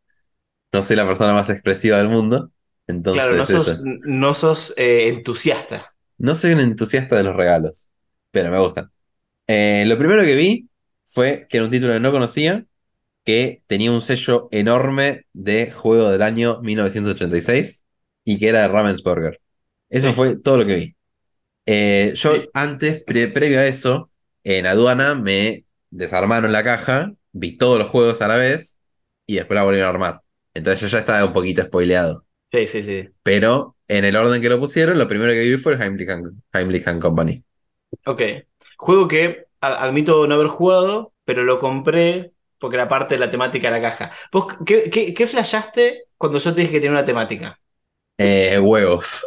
no 0.73 0.83
soy 0.83 0.97
la 0.97 1.05
persona 1.07 1.33
más 1.33 1.49
expresiva 1.49 1.97
del 1.99 2.09
mundo. 2.09 2.51
Entonces, 2.87 3.23
Claro, 3.23 3.35
no 3.35 3.43
eso. 3.43 3.63
sos, 3.63 3.81
no 3.83 4.33
sos 4.33 4.73
eh, 4.77 5.07
entusiasta. 5.09 5.93
No 6.17 6.35
soy 6.35 6.53
un 6.53 6.59
entusiasta 6.59 7.15
de 7.15 7.23
los 7.23 7.35
regalos, 7.35 7.89
pero 8.31 8.51
me 8.51 8.59
gustan. 8.59 8.91
Eh, 9.47 9.85
lo 9.87 9.97
primero 9.99 10.23
que 10.23 10.35
vi 10.35 10.69
fue 11.11 11.47
que 11.49 11.57
era 11.57 11.65
un 11.65 11.71
título 11.71 11.93
que 11.93 12.01
no 12.01 12.11
conocía, 12.11 12.65
que 13.25 13.63
tenía 13.67 13.91
un 13.91 14.01
sello 14.01 14.47
enorme 14.51 15.25
de 15.33 15.71
juego 15.71 16.09
del 16.11 16.21
año 16.23 16.61
1986 16.61 17.83
y 18.25 18.39
que 18.39 18.49
era 18.49 18.61
de 18.63 18.69
Ravensburger. 18.69 19.41
Eso 19.89 20.09
Sí. 20.09 20.13
fue 20.13 20.39
todo 20.41 20.57
lo 20.59 20.65
que 20.65 20.75
vi. 20.75 20.95
Eh, 21.65 22.13
yo 22.15 22.35
Sí. 22.35 22.49
antes, 22.53 23.03
pre- 23.03 23.27
previo 23.29 23.59
a 23.59 23.65
eso, 23.67 24.11
en 24.43 24.65
aduana 24.65 25.15
me 25.15 25.65
desarmaron 25.91 26.51
la 26.51 26.63
caja, 26.63 27.13
vi 27.31 27.57
todos 27.57 27.79
los 27.79 27.89
juegos 27.89 28.21
a 28.21 28.27
la 28.27 28.37
vez 28.37 28.79
y 29.27 29.35
después 29.35 29.55
la 29.55 29.63
volvieron 29.63 29.87
a 29.87 29.91
armar. 29.91 30.21
Entonces 30.53 30.81
yo 30.81 30.87
ya 30.87 30.99
estaba 30.99 31.25
un 31.25 31.33
poquito 31.33 31.61
spoileado. 31.63 32.25
Sí, 32.51 32.67
sí, 32.67 32.83
sí. 32.83 33.09
Pero 33.23 33.77
en 33.87 34.05
el 34.05 34.15
orden 34.15 34.41
que 34.41 34.49
lo 34.49 34.59
pusieron, 34.59 34.97
lo 34.97 35.07
primero 35.07 35.31
que 35.33 35.41
vi 35.41 35.57
fue 35.57 35.73
el 35.73 35.81
Heimlich 35.81 36.09
and, 36.09 36.41
Heimlich 36.53 36.87
and 36.87 37.01
Company. 37.01 37.43
Ok. 38.05 38.21
Juego 38.77 39.07
que 39.07 39.45
admito 39.61 40.27
no 40.27 40.35
haber 40.35 40.47
jugado, 40.47 41.13
pero 41.25 41.43
lo 41.43 41.59
compré 41.59 42.33
porque 42.59 42.75
era 42.75 42.87
parte 42.87 43.15
de 43.15 43.19
la 43.19 43.29
temática 43.29 43.71
de 43.71 43.79
la 43.79 43.89
caja. 43.89 44.11
¿Vos 44.31 44.55
qué, 44.65 44.89
qué, 44.89 45.13
qué 45.13 45.27
flashaste 45.27 46.05
cuando 46.17 46.37
yo 46.39 46.53
te 46.53 46.61
dije 46.61 46.73
que 46.73 46.79
tenía 46.79 46.91
una 46.91 47.05
temática? 47.05 47.59
Eh, 48.17 48.59
huevos. 48.59 49.25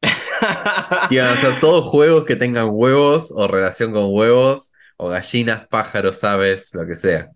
Iban 1.10 1.28
a 1.28 1.36
ser 1.36 1.58
todos 1.60 1.84
juegos 1.84 2.24
que 2.24 2.36
tengan 2.36 2.68
huevos 2.70 3.32
o 3.34 3.48
relación 3.48 3.92
con 3.92 4.14
huevos 4.14 4.72
o 4.96 5.08
gallinas, 5.08 5.66
pájaros, 5.68 6.22
aves, 6.24 6.74
lo 6.74 6.86
que 6.86 6.94
sea. 6.94 7.30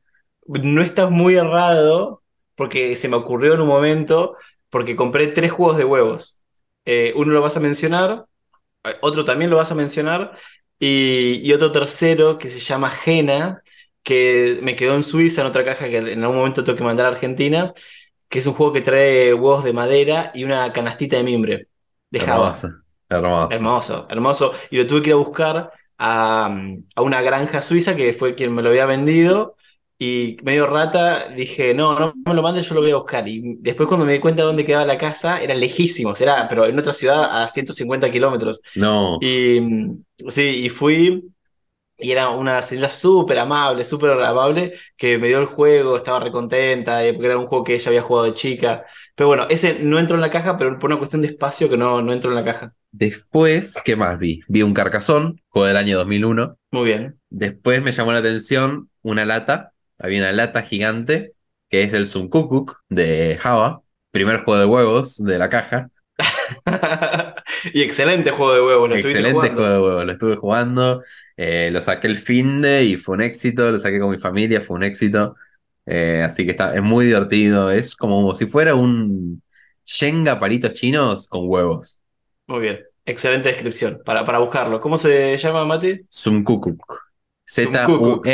No 0.46 0.82
estás 0.82 1.10
muy 1.10 1.34
errado 1.34 2.22
porque 2.54 2.94
se 2.96 3.08
me 3.08 3.16
ocurrió 3.16 3.54
en 3.54 3.60
un 3.60 3.68
momento 3.68 4.36
porque 4.70 4.96
compré 4.96 5.28
tres 5.28 5.50
juegos 5.50 5.78
de 5.78 5.84
huevos. 5.84 6.40
Eh, 6.84 7.12
uno 7.16 7.32
lo 7.32 7.40
vas 7.40 7.56
a 7.56 7.60
mencionar, 7.60 8.26
eh, 8.84 8.96
otro 9.00 9.24
también 9.24 9.50
lo 9.50 9.56
vas 9.56 9.70
a 9.72 9.74
mencionar 9.74 10.36
y, 10.80 11.40
y 11.44 11.54
otro 11.54 11.72
tercero 11.72 12.38
que 12.38 12.50
se 12.50 12.60
llama 12.60 12.90
Jena, 12.90 13.62
que 14.04 14.60
me 14.62 14.76
quedó 14.76 14.96
en 14.96 15.04
Suiza 15.04 15.42
en 15.42 15.48
otra 15.48 15.64
caja 15.66 15.88
que 15.90 15.98
en 15.98 16.22
algún 16.24 16.38
momento 16.38 16.64
tengo 16.64 16.78
que 16.78 16.84
mandar 16.84 17.06
a 17.06 17.10
Argentina, 17.10 17.74
que 18.28 18.40
es 18.40 18.46
un 18.46 18.54
juego 18.54 18.72
que 18.72 18.80
trae 18.82 19.34
huevos 19.34 19.64
de 19.64 19.72
madera 19.74 20.32
y 20.34 20.44
una 20.44 20.72
canastita 20.72 21.16
de 21.18 21.24
mimbre 21.24 21.68
de 22.10 22.20
Java. 22.20 22.58
Hermoso. 22.58 22.68
Hermoso. 23.08 23.48
Hermoso, 23.48 24.06
hermoso. 24.10 24.54
Y 24.70 24.78
lo 24.78 24.86
tuve 24.86 25.02
que 25.02 25.08
ir 25.10 25.14
a 25.14 25.16
buscar 25.16 25.72
a, 25.98 26.56
a 26.94 27.02
una 27.02 27.20
granja 27.22 27.62
suiza 27.62 27.96
que 27.96 28.12
fue 28.14 28.34
quien 28.34 28.54
me 28.54 28.62
lo 28.62 28.68
había 28.70 28.86
vendido. 28.86 29.56
Y 30.02 30.38
medio 30.42 30.66
rata, 30.66 31.28
dije, 31.28 31.74
no, 31.74 31.98
no 31.98 32.14
me 32.24 32.32
lo 32.32 32.40
mandes, 32.40 32.66
yo 32.66 32.74
lo 32.74 32.80
voy 32.80 32.90
a 32.90 32.96
buscar. 32.96 33.28
Y 33.28 33.58
después 33.58 33.86
cuando 33.86 34.06
me 34.06 34.14
di 34.14 34.18
cuenta 34.18 34.40
de 34.40 34.46
dónde 34.46 34.64
quedaba 34.64 34.86
la 34.86 34.96
casa, 34.96 35.42
era 35.42 35.54
lejísimos, 35.54 36.18
era, 36.22 36.48
pero 36.48 36.64
en 36.64 36.78
otra 36.78 36.94
ciudad 36.94 37.42
a 37.42 37.46
150 37.50 38.10
kilómetros. 38.10 38.62
No. 38.76 39.18
Y 39.20 39.60
sí, 40.30 40.64
y 40.64 40.68
fui, 40.70 41.30
y 41.98 42.12
era 42.12 42.30
una 42.30 42.62
señora 42.62 42.90
súper 42.90 43.38
amable, 43.40 43.84
súper 43.84 44.12
amable, 44.12 44.72
que 44.96 45.18
me 45.18 45.28
dio 45.28 45.38
el 45.38 45.44
juego, 45.44 45.98
estaba 45.98 46.20
recontenta, 46.20 47.04
eh, 47.04 47.12
porque 47.12 47.26
era 47.26 47.38
un 47.38 47.46
juego 47.46 47.62
que 47.64 47.74
ella 47.74 47.88
había 47.88 48.00
jugado 48.00 48.24
de 48.24 48.34
chica. 48.34 48.86
Pero 49.14 49.28
bueno, 49.28 49.48
ese 49.50 49.80
no 49.82 49.98
entró 49.98 50.14
en 50.14 50.22
la 50.22 50.30
caja, 50.30 50.56
pero 50.56 50.78
por 50.78 50.88
una 50.88 50.98
cuestión 50.98 51.20
de 51.20 51.28
espacio 51.28 51.68
que 51.68 51.76
no, 51.76 52.00
no 52.00 52.14
entró 52.14 52.30
en 52.30 52.36
la 52.36 52.44
caja. 52.44 52.72
Después, 52.90 53.76
¿qué 53.84 53.96
más 53.96 54.18
vi? 54.18 54.40
Vi 54.48 54.62
un 54.62 54.72
carcazón, 54.72 55.42
juego 55.48 55.66
del 55.66 55.76
año 55.76 55.98
2001. 55.98 56.56
Muy 56.70 56.84
bien. 56.84 57.20
Después 57.28 57.82
me 57.82 57.92
llamó 57.92 58.12
la 58.12 58.20
atención 58.20 58.88
una 59.02 59.26
lata. 59.26 59.72
Había 60.00 60.20
una 60.20 60.32
lata 60.32 60.62
gigante 60.62 61.34
que 61.68 61.82
es 61.84 61.92
el 61.92 62.06
Sunkukuk 62.06 62.82
de 62.88 63.38
Java. 63.40 63.82
Primer 64.10 64.42
juego 64.44 64.60
de 64.60 64.66
huevos 64.66 65.22
de 65.24 65.38
la 65.38 65.48
caja. 65.48 65.88
y 67.72 67.82
excelente 67.82 68.30
juego 68.32 68.54
de 68.54 68.62
huevo, 68.62 68.88
lo 68.88 68.96
estuviste 68.96 69.20
Excelente 69.20 69.50
juego 69.50 69.72
de 69.72 69.78
huevos. 69.80 70.04
Lo 70.04 70.12
estuve 70.12 70.36
jugando. 70.36 71.02
eh, 71.36 71.70
lo 71.72 71.80
saqué 71.80 72.08
el 72.08 72.18
fin 72.18 72.60
de 72.60 72.84
y 72.84 72.96
fue 72.96 73.14
un 73.14 73.22
éxito. 73.22 73.70
Lo 73.70 73.78
saqué 73.78 74.00
con 74.00 74.10
mi 74.10 74.18
familia, 74.18 74.60
fue 74.60 74.76
un 74.76 74.82
éxito. 74.82 75.36
Eh, 75.86 76.22
así 76.24 76.44
que 76.44 76.50
está, 76.50 76.74
es 76.74 76.82
muy 76.82 77.06
divertido. 77.06 77.70
Es 77.70 77.94
como 77.94 78.34
si 78.34 78.46
fuera 78.46 78.74
un 78.74 79.42
Shenga 79.84 80.40
palitos 80.40 80.74
chinos 80.74 81.28
con 81.28 81.42
huevos. 81.44 82.00
Muy 82.48 82.60
bien, 82.60 82.80
excelente 83.04 83.48
descripción 83.48 84.02
para, 84.04 84.24
para 84.24 84.38
buscarlo. 84.38 84.80
¿Cómo 84.80 84.98
se 84.98 85.36
llama, 85.36 85.64
Mati? 85.64 86.00
Sumkukuk. 86.08 87.00
Sumkukuk. 87.44 88.26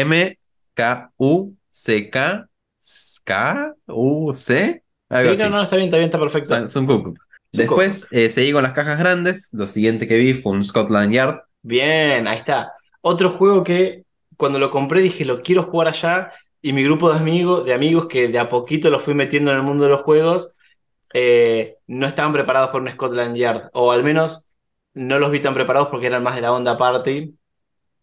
Z-U-M-K-U-C-K. 0.77 2.49
K-U-C. 3.25 4.57
Sí, 4.65 4.83
no, 5.09 5.17
así. 5.19 5.49
no, 5.51 5.63
está 5.63 5.77
bien, 5.77 5.89
está 5.89 5.97
bien, 5.99 6.07
está 6.09 6.19
perfecto. 6.19 6.55
Sun- 6.55 6.69
Sumkukuk. 6.69 7.19
Después 7.53 8.07
eh, 8.11 8.29
seguí 8.29 8.53
con 8.53 8.63
las 8.63 8.73
cajas 8.73 8.99
grandes. 8.99 9.51
Lo 9.53 9.67
siguiente 9.67 10.07
que 10.07 10.17
vi 10.17 10.35
fue 10.35 10.53
un 10.53 10.63
Scotland 10.63 11.13
Yard. 11.13 11.41
Bien, 11.63 12.29
ahí 12.29 12.39
está. 12.39 12.73
Otro 13.01 13.31
juego 13.31 13.65
que 13.65 14.05
cuando 14.37 14.59
lo 14.59 14.71
compré 14.71 15.01
dije, 15.01 15.25
lo 15.25 15.43
quiero 15.43 15.65
jugar 15.65 15.89
allá. 15.89 16.33
Y 16.61 16.73
mi 16.73 16.83
grupo 16.85 17.11
de 17.11 17.17
amigos, 17.19 17.65
de 17.65 17.73
amigos 17.73 18.07
que 18.09 18.29
de 18.29 18.39
a 18.39 18.49
poquito 18.49 18.91
los 18.91 19.03
fui 19.03 19.15
metiendo 19.15 19.51
en 19.53 19.57
el 19.59 19.63
mundo 19.63 19.85
de 19.85 19.91
los 19.91 20.03
juegos, 20.03 20.53
eh, 21.15 21.77
no 21.87 22.07
estaban 22.07 22.33
preparados 22.33 22.71
por 22.71 22.83
un 22.83 22.91
Scotland 22.91 23.37
Yard. 23.37 23.71
O 23.73 23.93
al 23.93 24.03
menos 24.05 24.47
no 24.95 25.19
los 25.19 25.31
vi 25.31 25.41
tan 25.41 25.55
preparados 25.55 25.89
porque 25.89 26.07
eran 26.09 26.23
más 26.23 26.35
de 26.35 26.43
la 26.43 26.53
onda 26.53 26.77
party. 26.77 27.35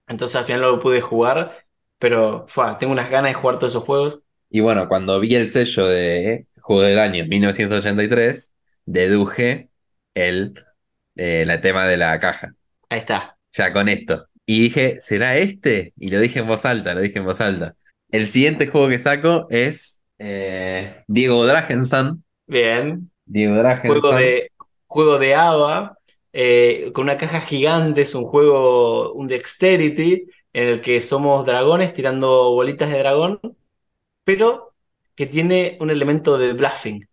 Entonces 0.08 0.36
al 0.36 0.46
final 0.46 0.62
no 0.62 0.72
lo 0.72 0.80
pude 0.82 1.01
jugar. 1.01 1.63
Pero 2.03 2.45
fua, 2.50 2.77
tengo 2.77 2.91
unas 2.91 3.10
ganas 3.10 3.31
de 3.31 3.36
jugar 3.36 3.60
todos 3.60 3.72
esos 3.72 3.86
juegos. 3.86 4.22
Y 4.50 4.60
bueno, 4.60 4.89
cuando 4.89 5.22
vi 5.22 5.36
el 5.36 5.50
sello 5.50 5.88
de 5.88 6.48
Juego 6.60 6.81
del 6.81 7.00
Año 7.00 7.24
en 7.24 7.29
1983, 7.29 8.51
deduje 8.86 9.69
el, 10.13 10.53
eh, 11.15 11.45
la 11.48 11.62
tema 11.62 11.88
de 11.88 11.95
la 11.95 12.19
caja. 12.19 12.55
Ahí 12.89 13.00
está. 13.00 13.38
Ya 13.53 13.72
con 13.72 13.88
esto. 13.88 14.27
Y 14.45 14.63
dije, 14.63 15.00
¿será 15.00 15.38
este? 15.38 15.93
Y 15.98 16.10
lo 16.10 16.19
dije 16.19 16.39
en 16.39 16.48
voz 16.48 16.65
alta, 16.65 16.93
lo 16.93 17.00
dije 17.00 17.19
en 17.19 17.24
voz 17.24 17.39
alta. 17.39 17.74
El 18.12 18.27
siguiente 18.27 18.67
juego 18.67 18.89
que 18.89 18.98
saco 18.98 19.48
es 19.50 20.01
eh, 20.19 21.05
Diego 21.07 21.45
Dragenson. 21.45 22.22
Bien. 22.48 23.10
Diego 23.24 23.55
Dragenson. 23.55 24.01
Juego 24.01 24.17
de, 24.17 24.51
juego 24.88 25.19
de 25.19 25.36
ABA, 25.36 25.98
eh, 26.33 26.91
con 26.93 27.05
una 27.05 27.17
caja 27.17 27.39
gigante, 27.39 28.01
es 28.01 28.13
un 28.13 28.25
juego, 28.25 29.13
un 29.13 29.27
Dexterity, 29.27 30.25
en 30.53 30.67
el 30.67 30.81
que 30.81 31.01
somos 31.01 31.45
dragones 31.45 31.93
tirando 31.93 32.51
bolitas 32.51 32.89
de 32.89 33.00
dragón, 33.00 33.39
pero 34.24 34.74
que 35.15 35.25
tiene 35.25 35.77
un 35.79 35.89
elemento 35.89 36.38
de 36.38 36.53
bluffing. 36.53 37.07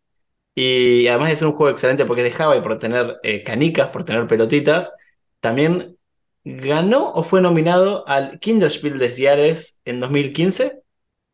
Y 0.55 1.07
además 1.07 1.31
de 1.31 1.37
ser 1.37 1.49
un 1.49 1.55
juego 1.55 1.73
excelente 1.73 2.05
porque 2.05 2.27
es 2.27 2.33
de 2.33 2.37
Java 2.37 2.57
y 2.57 2.61
por 2.61 2.79
tener 2.79 3.19
eh, 3.23 3.43
canicas, 3.43 3.89
por 3.89 4.05
tener 4.05 4.27
pelotitas, 4.27 4.93
también 5.41 5.97
ganó 6.45 7.13
o 7.13 7.23
fue 7.23 7.41
nominado 7.41 8.07
al 8.09 8.39
Kinderspiel 8.41 8.99
des 8.99 9.19
Jahres 9.19 9.81
en 9.85 10.01
2015. 10.01 10.81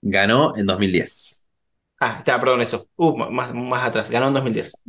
Ganó 0.02 0.56
en 0.56 0.66
2010. 0.66 1.48
Ah, 1.98 2.16
está, 2.18 2.38
perdón, 2.38 2.60
eso. 2.60 2.88
Uh, 2.96 3.16
más, 3.16 3.54
más 3.54 3.84
atrás, 3.88 4.10
ganó 4.10 4.28
en 4.28 4.34
2010. 4.34 4.82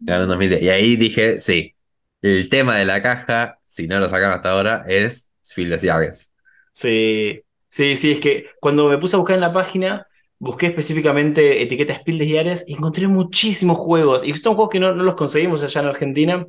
Ganó 0.00 0.24
en 0.24 0.28
2010. 0.28 0.62
Y 0.62 0.68
ahí 0.68 0.96
dije, 0.96 1.40
sí, 1.40 1.74
el 2.20 2.48
tema 2.50 2.76
de 2.76 2.84
la 2.84 3.00
caja, 3.00 3.58
si 3.66 3.88
no 3.88 3.98
lo 3.98 4.08
sacaron 4.08 4.34
hasta 4.34 4.50
ahora, 4.50 4.84
es 4.86 5.30
Spiel 5.44 5.70
des 5.70 5.82
Jahres. 5.82 6.32
Sí, 6.72 7.42
sí, 7.68 7.96
sí, 7.96 8.12
es 8.12 8.20
que 8.20 8.46
cuando 8.60 8.88
me 8.88 8.98
puse 8.98 9.16
a 9.16 9.18
buscar 9.18 9.34
en 9.34 9.40
la 9.42 9.52
página, 9.52 10.06
busqué 10.38 10.66
específicamente 10.66 11.62
etiquetas 11.62 11.98
Spiel 12.00 12.18
des 12.18 12.32
Jahres 12.32 12.64
y 12.68 12.74
encontré 12.74 13.06
muchísimos 13.08 13.78
juegos. 13.78 14.24
Y 14.24 14.34
son 14.36 14.54
juegos 14.54 14.70
que 14.70 14.80
no, 14.80 14.94
no 14.94 15.02
los 15.04 15.14
conseguimos 15.16 15.62
allá 15.62 15.80
en 15.82 15.86
Argentina. 15.88 16.46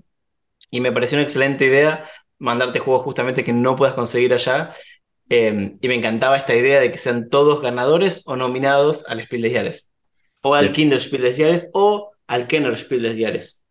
Y 0.71 0.81
me 0.81 0.91
pareció 0.91 1.17
una 1.17 1.23
excelente 1.23 1.65
idea 1.65 2.09
mandarte 2.39 2.79
juegos 2.79 3.03
justamente 3.03 3.43
que 3.43 3.53
no 3.53 3.75
puedas 3.75 3.95
conseguir 3.95 4.33
allá. 4.33 4.73
Eh, 5.29 5.77
y 5.81 5.87
me 5.87 5.95
encantaba 5.95 6.37
esta 6.37 6.55
idea 6.55 6.79
de 6.81 6.91
que 6.91 6.97
sean 6.97 7.29
todos 7.29 7.61
ganadores 7.61 8.23
o 8.25 8.35
nominados 8.35 9.05
al 9.07 9.21
Spiel 9.23 9.41
des 9.43 9.53
Jahres. 9.53 9.91
O 10.41 10.55
al 10.55 10.67
Sí. 10.67 10.73
Kinderspiel 10.73 11.21
des 11.23 11.37
Jahres 11.37 11.69
o 11.73 12.11
al 12.27 12.47
Kennerspiel 12.47 13.03
des 13.03 13.17
Jahres. 13.19 13.65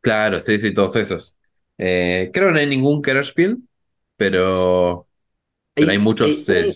Claro, 0.00 0.40
sí, 0.40 0.58
sí, 0.58 0.74
todos 0.74 0.96
esos. 0.96 1.38
Eh, 1.78 2.30
creo 2.32 2.48
que 2.48 2.52
no 2.52 2.58
hay 2.58 2.66
ningún 2.66 3.02
Spiel, 3.24 3.58
pero, 4.16 5.08
pero 5.78 5.92
hay 5.92 5.98
muchos. 5.98 6.48
hay 6.54 6.62
un- 6.64 6.70
eh, 6.70 6.74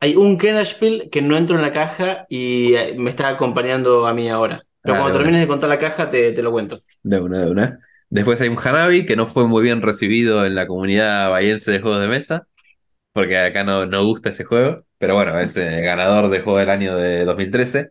Hay 0.00 0.16
un 0.16 0.38
Kennerspiel 0.38 1.10
que 1.10 1.22
no 1.22 1.36
entró 1.36 1.56
en 1.56 1.62
la 1.62 1.72
caja 1.72 2.26
y 2.28 2.74
eh, 2.74 2.94
me 2.96 3.10
está 3.10 3.28
acompañando 3.28 4.06
a 4.06 4.14
mí 4.14 4.28
ahora. 4.30 4.64
Pero 4.82 4.96
Ah, 4.96 4.96
cuando 4.96 5.12
de 5.12 5.18
termines 5.18 5.40
de 5.42 5.48
contar 5.48 5.68
la 5.68 5.78
caja 5.78 6.10
te, 6.10 6.32
te 6.32 6.42
lo 6.42 6.52
cuento. 6.52 6.82
de 7.02 7.20
una, 7.20 7.44
de 7.44 7.50
una. 7.50 7.78
Después 8.08 8.40
hay 8.40 8.48
un 8.48 8.58
Hanabi 8.58 9.06
que 9.06 9.16
no 9.16 9.26
fue 9.26 9.46
muy 9.46 9.62
bien 9.62 9.82
recibido 9.82 10.44
en 10.44 10.54
la 10.54 10.66
comunidad 10.66 11.30
bahiense 11.30 11.70
de 11.70 11.80
juegos 11.80 12.00
de 12.00 12.08
mesa, 12.08 12.48
porque 13.12 13.38
acá 13.38 13.64
no, 13.64 13.86
no 13.86 14.04
gusta 14.06 14.30
ese 14.30 14.44
juego. 14.44 14.84
Pero 14.98 15.14
bueno, 15.16 15.38
es 15.40 15.54
ganador 15.56 16.30
de 16.30 16.40
juego 16.42 16.58
del 16.60 16.70
año 16.70 16.96
de 16.96 17.24
2013. 17.24 17.90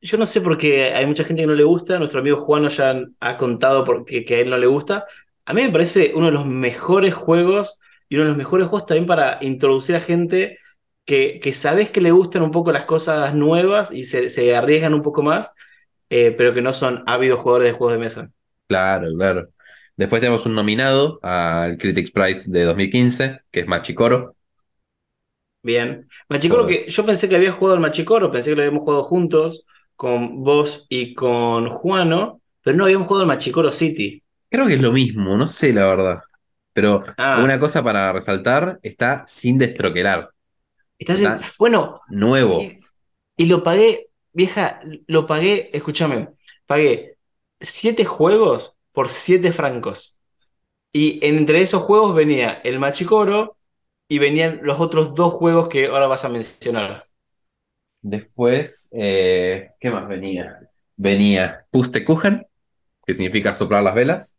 Yo 0.00 0.18
no 0.18 0.26
sé 0.26 0.40
por 0.42 0.58
qué 0.58 0.92
hay 0.94 1.06
mucha 1.06 1.24
gente 1.24 1.42
que 1.42 1.46
no 1.46 1.54
le 1.54 1.64
gusta. 1.64 1.98
Nuestro 1.98 2.20
amigo 2.20 2.36
Juano 2.38 2.68
ya 2.68 2.94
ha 3.20 3.36
contado 3.38 3.84
por 3.84 4.04
qué 4.04 4.24
que 4.24 4.36
a 4.36 4.40
él 4.40 4.50
no 4.50 4.58
le 4.58 4.66
gusta. 4.66 5.06
A 5.46 5.54
mí 5.54 5.62
me 5.62 5.70
parece 5.70 6.12
uno 6.14 6.26
de 6.26 6.32
los 6.32 6.46
mejores 6.46 7.14
juegos 7.14 7.80
y 8.08 8.16
uno 8.16 8.24
de 8.24 8.30
los 8.30 8.38
mejores 8.38 8.68
juegos 8.68 8.86
también 8.86 9.06
para 9.06 9.38
introducir 9.42 9.96
a 9.96 10.00
gente 10.00 10.58
que, 11.04 11.40
que 11.40 11.52
sabes 11.52 11.90
que 11.90 12.00
le 12.00 12.10
gustan 12.12 12.42
un 12.42 12.50
poco 12.50 12.72
las 12.72 12.84
cosas 12.86 13.34
nuevas 13.34 13.90
y 13.92 14.04
se, 14.04 14.30
se 14.30 14.56
arriesgan 14.56 14.94
un 14.94 15.02
poco 15.02 15.22
más, 15.22 15.52
eh, 16.10 16.32
pero 16.36 16.54
que 16.54 16.62
no 16.62 16.72
son 16.72 17.02
ávidos 17.06 17.40
jugadores 17.40 17.72
de 17.72 17.78
juegos 17.78 17.94
de 17.94 17.98
mesa. 18.00 18.30
Claro, 18.66 19.08
claro. 19.16 19.48
Después 19.96 20.20
tenemos 20.20 20.46
un 20.46 20.54
nominado 20.54 21.18
al 21.22 21.78
Critics 21.78 22.10
Prize 22.10 22.50
de 22.50 22.64
2015, 22.64 23.40
que 23.50 23.60
es 23.60 23.66
Machicoro. 23.66 24.36
Bien. 25.62 26.08
Machicoro, 26.28 26.66
que 26.66 26.86
yo 26.90 27.06
pensé 27.06 27.28
que 27.28 27.36
había 27.36 27.52
jugado 27.52 27.76
al 27.76 27.80
Machicoro, 27.82 28.30
pensé 28.30 28.50
que 28.50 28.56
lo 28.56 28.62
habíamos 28.62 28.82
jugado 28.84 29.04
juntos 29.04 29.64
con 29.96 30.42
vos 30.42 30.86
y 30.90 31.14
con 31.14 31.70
Juano, 31.70 32.42
pero 32.62 32.76
no 32.76 32.84
habíamos 32.84 33.06
jugado 33.08 33.22
al 33.22 33.28
Machicoro 33.28 33.72
City. 33.72 34.22
Creo 34.50 34.66
que 34.66 34.74
es 34.74 34.80
lo 34.80 34.92
mismo, 34.92 35.36
no 35.36 35.46
sé 35.46 35.72
la 35.72 35.86
verdad. 35.86 36.20
Pero 36.74 37.02
Ah. 37.16 37.40
una 37.42 37.58
cosa 37.58 37.82
para 37.82 38.12
resaltar, 38.12 38.78
está 38.82 39.24
sin 39.26 39.56
destroquelar. 39.58 40.30
Está 40.98 41.14
en- 41.36 41.40
Bueno, 41.58 42.02
Nuevo. 42.08 42.60
y, 42.60 42.80
y 43.36 43.46
lo 43.46 43.62
pagué, 43.64 44.08
vieja, 44.32 44.80
lo 45.06 45.26
pagué, 45.26 45.70
escúchame, 45.72 46.28
pagué 46.66 47.16
siete 47.60 48.04
juegos 48.04 48.76
por 48.92 49.08
siete 49.08 49.52
francos. 49.52 50.18
Y 50.92 51.24
entre 51.26 51.62
esos 51.62 51.82
juegos 51.82 52.14
venía 52.14 52.60
el 52.64 52.78
Machicoro 52.78 53.56
y 54.08 54.18
venían 54.18 54.60
los 54.62 54.78
otros 54.80 55.14
dos 55.14 55.32
juegos 55.32 55.68
que 55.68 55.86
ahora 55.86 56.06
vas 56.06 56.24
a 56.24 56.28
mencionar. 56.28 57.06
Después, 58.02 58.90
eh, 58.92 59.70
¿qué 59.80 59.90
más 59.90 60.06
venía? 60.08 60.60
Venía 60.96 61.66
Pustekuchen, 61.70 62.46
que 63.06 63.14
significa 63.14 63.52
soplar 63.52 63.82
las 63.82 63.94
velas. 63.94 64.36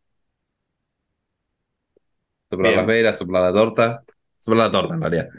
Soplar 2.56 2.72
Bien. 2.72 2.80
las 2.80 2.86
velas, 2.88 3.18
soplar 3.18 3.44
la 3.44 3.54
torta. 3.54 4.04
Soplar 4.40 4.68
la 4.68 4.72
torta, 4.72 4.94
en 4.96 5.02
realidad. 5.02 5.30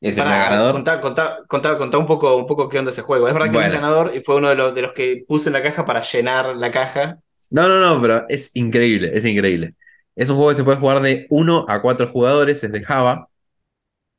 Ese 0.00 0.22
fue 0.22 0.32
el 0.36 0.42
ganador. 0.42 0.74
contá, 0.74 1.00
contá, 1.00 1.44
contá, 1.48 1.78
contá 1.78 1.98
un 1.98 2.06
poco, 2.06 2.36
un 2.36 2.46
poco 2.46 2.68
qué 2.68 2.78
onda 2.78 2.90
ese 2.90 3.02
juego. 3.02 3.28
Es 3.28 3.34
verdad 3.34 3.50
que 3.52 3.58
no 3.58 3.66
es 3.66 3.70
Bueno. 3.70 3.76
ganador 3.80 4.14
y 4.16 4.22
fue 4.22 4.36
uno 4.36 4.48
de 4.48 4.54
los, 4.56 4.74
de 4.74 4.82
los 4.82 4.92
que 4.92 5.24
puse 5.28 5.48
en 5.48 5.52
la 5.54 5.62
caja 5.62 5.84
para 5.84 6.02
llenar 6.02 6.56
la 6.56 6.70
caja. 6.70 7.20
No, 7.50 7.68
no, 7.68 7.80
no, 7.80 8.00
pero 8.00 8.26
es 8.28 8.50
increíble, 8.54 9.10
es 9.14 9.24
increíble. 9.26 9.74
Es 10.14 10.28
un 10.30 10.36
juego 10.36 10.50
que 10.50 10.56
se 10.56 10.64
puede 10.64 10.78
jugar 10.78 11.00
de 11.02 11.26
1 11.30 11.66
a 11.68 11.82
4 11.82 12.08
jugadores, 12.10 12.64
es 12.64 12.72
de 12.72 12.82
Java. 12.82 13.28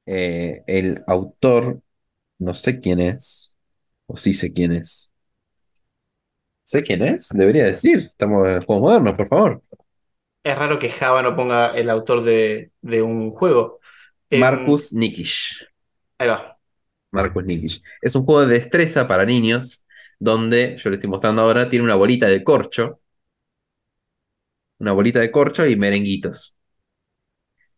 Eh, 0.05 0.63
el 0.67 1.03
autor, 1.07 1.81
no 2.39 2.53
sé 2.55 2.79
quién 2.81 2.99
es, 3.01 3.57
o 4.07 4.17
sí 4.17 4.33
sé 4.33 4.53
quién 4.53 4.73
es. 4.73 5.13
¿Sé 6.63 6.83
quién 6.83 7.01
es? 7.03 7.29
Debería 7.29 7.65
decir. 7.65 7.99
Estamos 7.99 8.47
en 8.47 8.61
juegos 8.63 8.81
modernos, 8.83 9.15
por 9.15 9.27
favor. 9.27 9.63
Es 10.43 10.57
raro 10.57 10.77
que 10.77 10.89
Java 10.89 11.21
no 11.21 11.35
ponga 11.35 11.71
el 11.71 11.89
autor 11.89 12.23
de, 12.23 12.71
de 12.81 13.01
un 13.01 13.31
juego. 13.31 13.79
Em, 14.29 14.41
Marcus 14.41 14.91
Nikish. 14.93 15.65
Ahí 16.17 16.27
va. 16.27 16.57
Marcus 17.11 17.45
Nikish. 17.45 17.81
Es 18.01 18.15
un 18.15 18.25
juego 18.25 18.45
de 18.45 18.55
destreza 18.55 19.07
para 19.07 19.25
niños, 19.25 19.85
donde, 20.19 20.77
yo 20.77 20.89
le 20.89 20.95
estoy 20.95 21.09
mostrando 21.09 21.41
ahora, 21.43 21.69
tiene 21.69 21.85
una 21.85 21.95
bolita 21.95 22.27
de 22.27 22.43
corcho. 22.43 22.99
Una 24.79 24.91
bolita 24.91 25.19
de 25.19 25.31
corcho 25.31 25.65
y 25.65 25.75
merenguitos. 25.77 26.57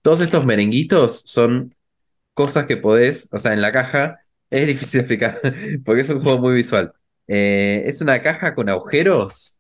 Todos 0.02 0.22
estos 0.22 0.46
merenguitos 0.46 1.22
son 1.26 1.76
cosas 2.34 2.66
que 2.68 2.78
podés, 2.78 3.30
o 3.32 3.40
sea, 3.40 3.54
en 3.54 3.62
la 3.62 3.72
caja, 3.72 4.20
es 4.50 4.68
difícil 4.68 5.00
de 5.00 5.16
explicar, 5.16 5.42
porque 5.86 6.02
es 6.02 6.10
un 6.10 6.22
juego 6.22 6.40
muy 6.40 6.56
visual. 6.56 6.94
Eh, 7.28 7.84
es 7.86 8.02
una 8.02 8.22
caja 8.22 8.56
con 8.56 8.70
agujeros 8.70 9.60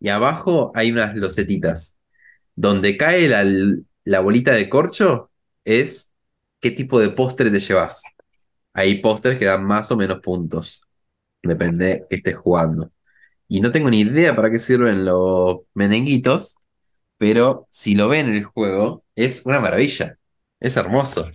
y 0.00 0.08
abajo 0.08 0.72
hay 0.74 0.92
unas 0.92 1.16
losetitas. 1.16 1.98
Donde 2.60 2.96
cae 2.96 3.28
la, 3.28 3.44
la 4.04 4.20
bolita 4.20 4.52
de 4.52 4.68
corcho 4.68 5.30
es 5.64 6.12
qué 6.60 6.70
tipo 6.70 7.00
de 7.00 7.10
postre 7.10 7.50
te 7.50 7.60
llevas. 7.60 8.02
Hay 8.74 9.00
postres 9.00 9.38
que 9.38 9.46
dan 9.46 9.64
más 9.64 9.90
o 9.92 9.96
menos 9.96 10.20
puntos. 10.20 10.82
Depende 11.42 12.06
que 12.10 12.16
estés 12.16 12.36
jugando. 12.36 12.90
Y 13.48 13.60
no 13.60 13.72
tengo 13.72 13.90
ni 13.90 14.00
idea 14.02 14.36
para 14.36 14.50
qué 14.50 14.58
sirven 14.58 15.04
los 15.04 15.60
merenguitos, 15.74 16.56
pero 17.18 17.66
si 17.70 17.94
lo 17.96 18.08
ven 18.08 18.28
en 18.30 18.36
el 18.36 18.44
juego, 18.44 19.04
es 19.16 19.46
una 19.46 19.60
maravilla. 19.60 20.18
Es 20.60 20.76
hermoso. 20.76 21.26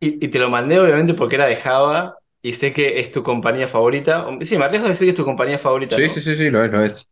Y, 0.00 0.24
y 0.24 0.28
te 0.30 0.38
lo 0.38 0.50
mandé 0.50 0.80
obviamente 0.80 1.14
porque 1.14 1.36
era 1.36 1.46
de 1.46 1.56
Java 1.56 2.16
y 2.42 2.54
sé 2.54 2.72
que 2.72 3.00
es 3.00 3.12
tu 3.12 3.22
compañía 3.22 3.68
favorita. 3.68 4.26
Sí, 4.44 4.58
me 4.58 4.64
arriesgo 4.64 4.86
a 4.86 4.90
decir 4.90 5.06
que 5.06 5.10
es 5.10 5.16
tu 5.16 5.24
compañía 5.24 5.58
favorita. 5.58 5.98
Sí, 5.98 6.08
¿no? 6.08 6.08
sí, 6.08 6.20
sí, 6.20 6.34
sí, 6.36 6.50
lo 6.50 6.64
es, 6.64 6.70
lo 6.72 6.82
es. 6.84 7.08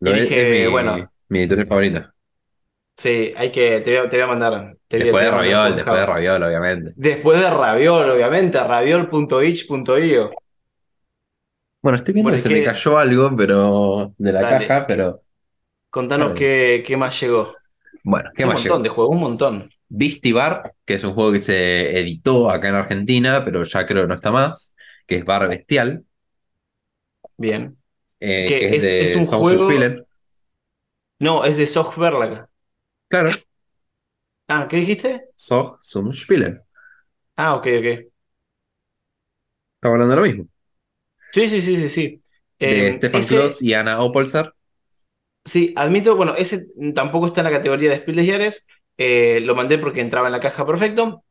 Lo 0.00 0.10
Y 0.10 0.14
es, 0.14 0.36
dije, 0.36 0.66
es 0.66 0.70
mi, 0.70 0.70
bueno. 0.70 1.12
mi 1.28 1.40
editorial 1.40 1.68
favorita. 1.68 2.14
Sí, 2.96 3.32
hay 3.36 3.50
que, 3.52 3.80
te 3.80 3.90
voy 3.98 4.06
a, 4.06 4.08
te 4.08 4.16
voy 4.16 4.24
a 4.24 4.26
mandar. 4.28 4.76
te 4.88 4.98
voy 5.00 5.10
a- 5.10 5.16
Después 5.16 5.24
te 5.24 5.24
de 5.24 5.30
voy 5.30 5.34
a 5.34 5.36
mandar 5.38 5.60
Raviol, 5.60 5.76
después 5.76 6.06
de. 6.06 6.06
Raviol, 6.06 6.42
obviamente. 6.42 6.96
Después 6.96 7.40
de 7.40 7.50
Raviol, 7.50 8.10
obviamente, 8.10 8.62
raviol.ich.io. 8.62 10.30
Bueno, 11.82 11.96
estoy 11.96 12.14
viendo 12.14 12.32
Bueno, 12.32 12.32
que 12.32 12.38
¿y 12.38 12.42
se 12.42 12.48
me 12.50 12.62
cayó 12.62 12.96
algo, 12.98 13.36
pero 13.36 14.14
de 14.18 14.32
la 14.32 14.46
Dale. 14.46 14.46
caja, 14.46 14.86
pero 14.86 15.22
Contanos 15.90 16.32
qué, 16.34 16.82
qué 16.86 16.96
más 16.96 17.18
llegó. 17.20 17.62
bueno, 18.02 18.30
¿qué 18.36 18.46
un 18.46 18.52
más 18.52 18.62
montón 18.62 18.64
llegó? 18.64 18.84
de 18.84 18.90
juegos, 18.90 19.14
un 19.16 19.20
montón. 19.22 19.70
Beastie 19.88 20.32
Bar, 20.32 20.74
que 20.84 20.94
es 20.94 21.04
un 21.04 21.14
juego 21.14 21.32
que 21.32 21.38
se 21.38 21.98
editó 22.00 22.50
acá 22.50 22.68
en 22.68 22.74
Argentina, 22.76 23.44
pero 23.44 23.64
ya 23.64 23.86
creo 23.86 24.02
que 24.04 24.08
no 24.08 24.14
está 24.14 24.32
más, 24.32 24.74
que 25.06 25.16
es 25.16 25.24
Bar 25.24 25.48
Bestial, 25.48 26.04
Bien. 27.36 27.78
eh, 28.20 28.56
Que 28.58 28.58
que 28.58 28.74
es, 28.74 28.90
es- 28.98 29.00
de 29.00 29.16
es 29.16 29.16
un 29.16 29.26
juego-. 29.26 29.96
No, 31.18 31.44
es 31.44 31.56
de 31.56 31.66
Softverlag. 31.66 32.48
Claro, 33.14 33.30
Ah, 34.48 34.66
¿qué 34.68 34.76
dijiste? 34.78 35.28
Zog 35.36 35.78
zum 35.80 36.12
Spielen. 36.12 36.60
Ah, 37.36 37.54
ok, 37.56 37.66
ok. 37.78 38.10
Estamos 39.76 39.94
hablando 39.94 40.14
de 40.14 40.20
lo 40.20 40.26
mismo. 40.26 40.48
Sí, 41.32 41.48
sí, 41.48 41.60
sí, 41.60 41.76
sí, 41.76 41.88
sí. 41.88 42.24
De 42.62 42.92
Eh, 42.92 42.94
Stefan 42.94 43.26
ese- 43.26 43.28
Kloss 43.28 43.62
y 43.62 43.74
Anna 43.74 44.00
Opolzar. 44.00 44.54
Sí, 45.44 45.74
admito, 45.76 46.16
bueno, 46.16 46.34
ese 46.36 46.66
tampoco 46.94 47.26
está 47.26 47.40
en 47.42 47.44
la 47.46 47.50
categoría 47.52 47.90
de 47.90 47.96
Spiel 47.98 48.16
des 48.16 48.26
Jahres, 48.30 48.66
eh, 48.96 49.40
lo 49.42 49.54
mandé 49.54 49.76
porque 49.78 50.00
entraba 50.00 50.28
en 50.28 50.32
la 50.32 50.40
caja 50.40 50.64
perfecto, 50.66 51.22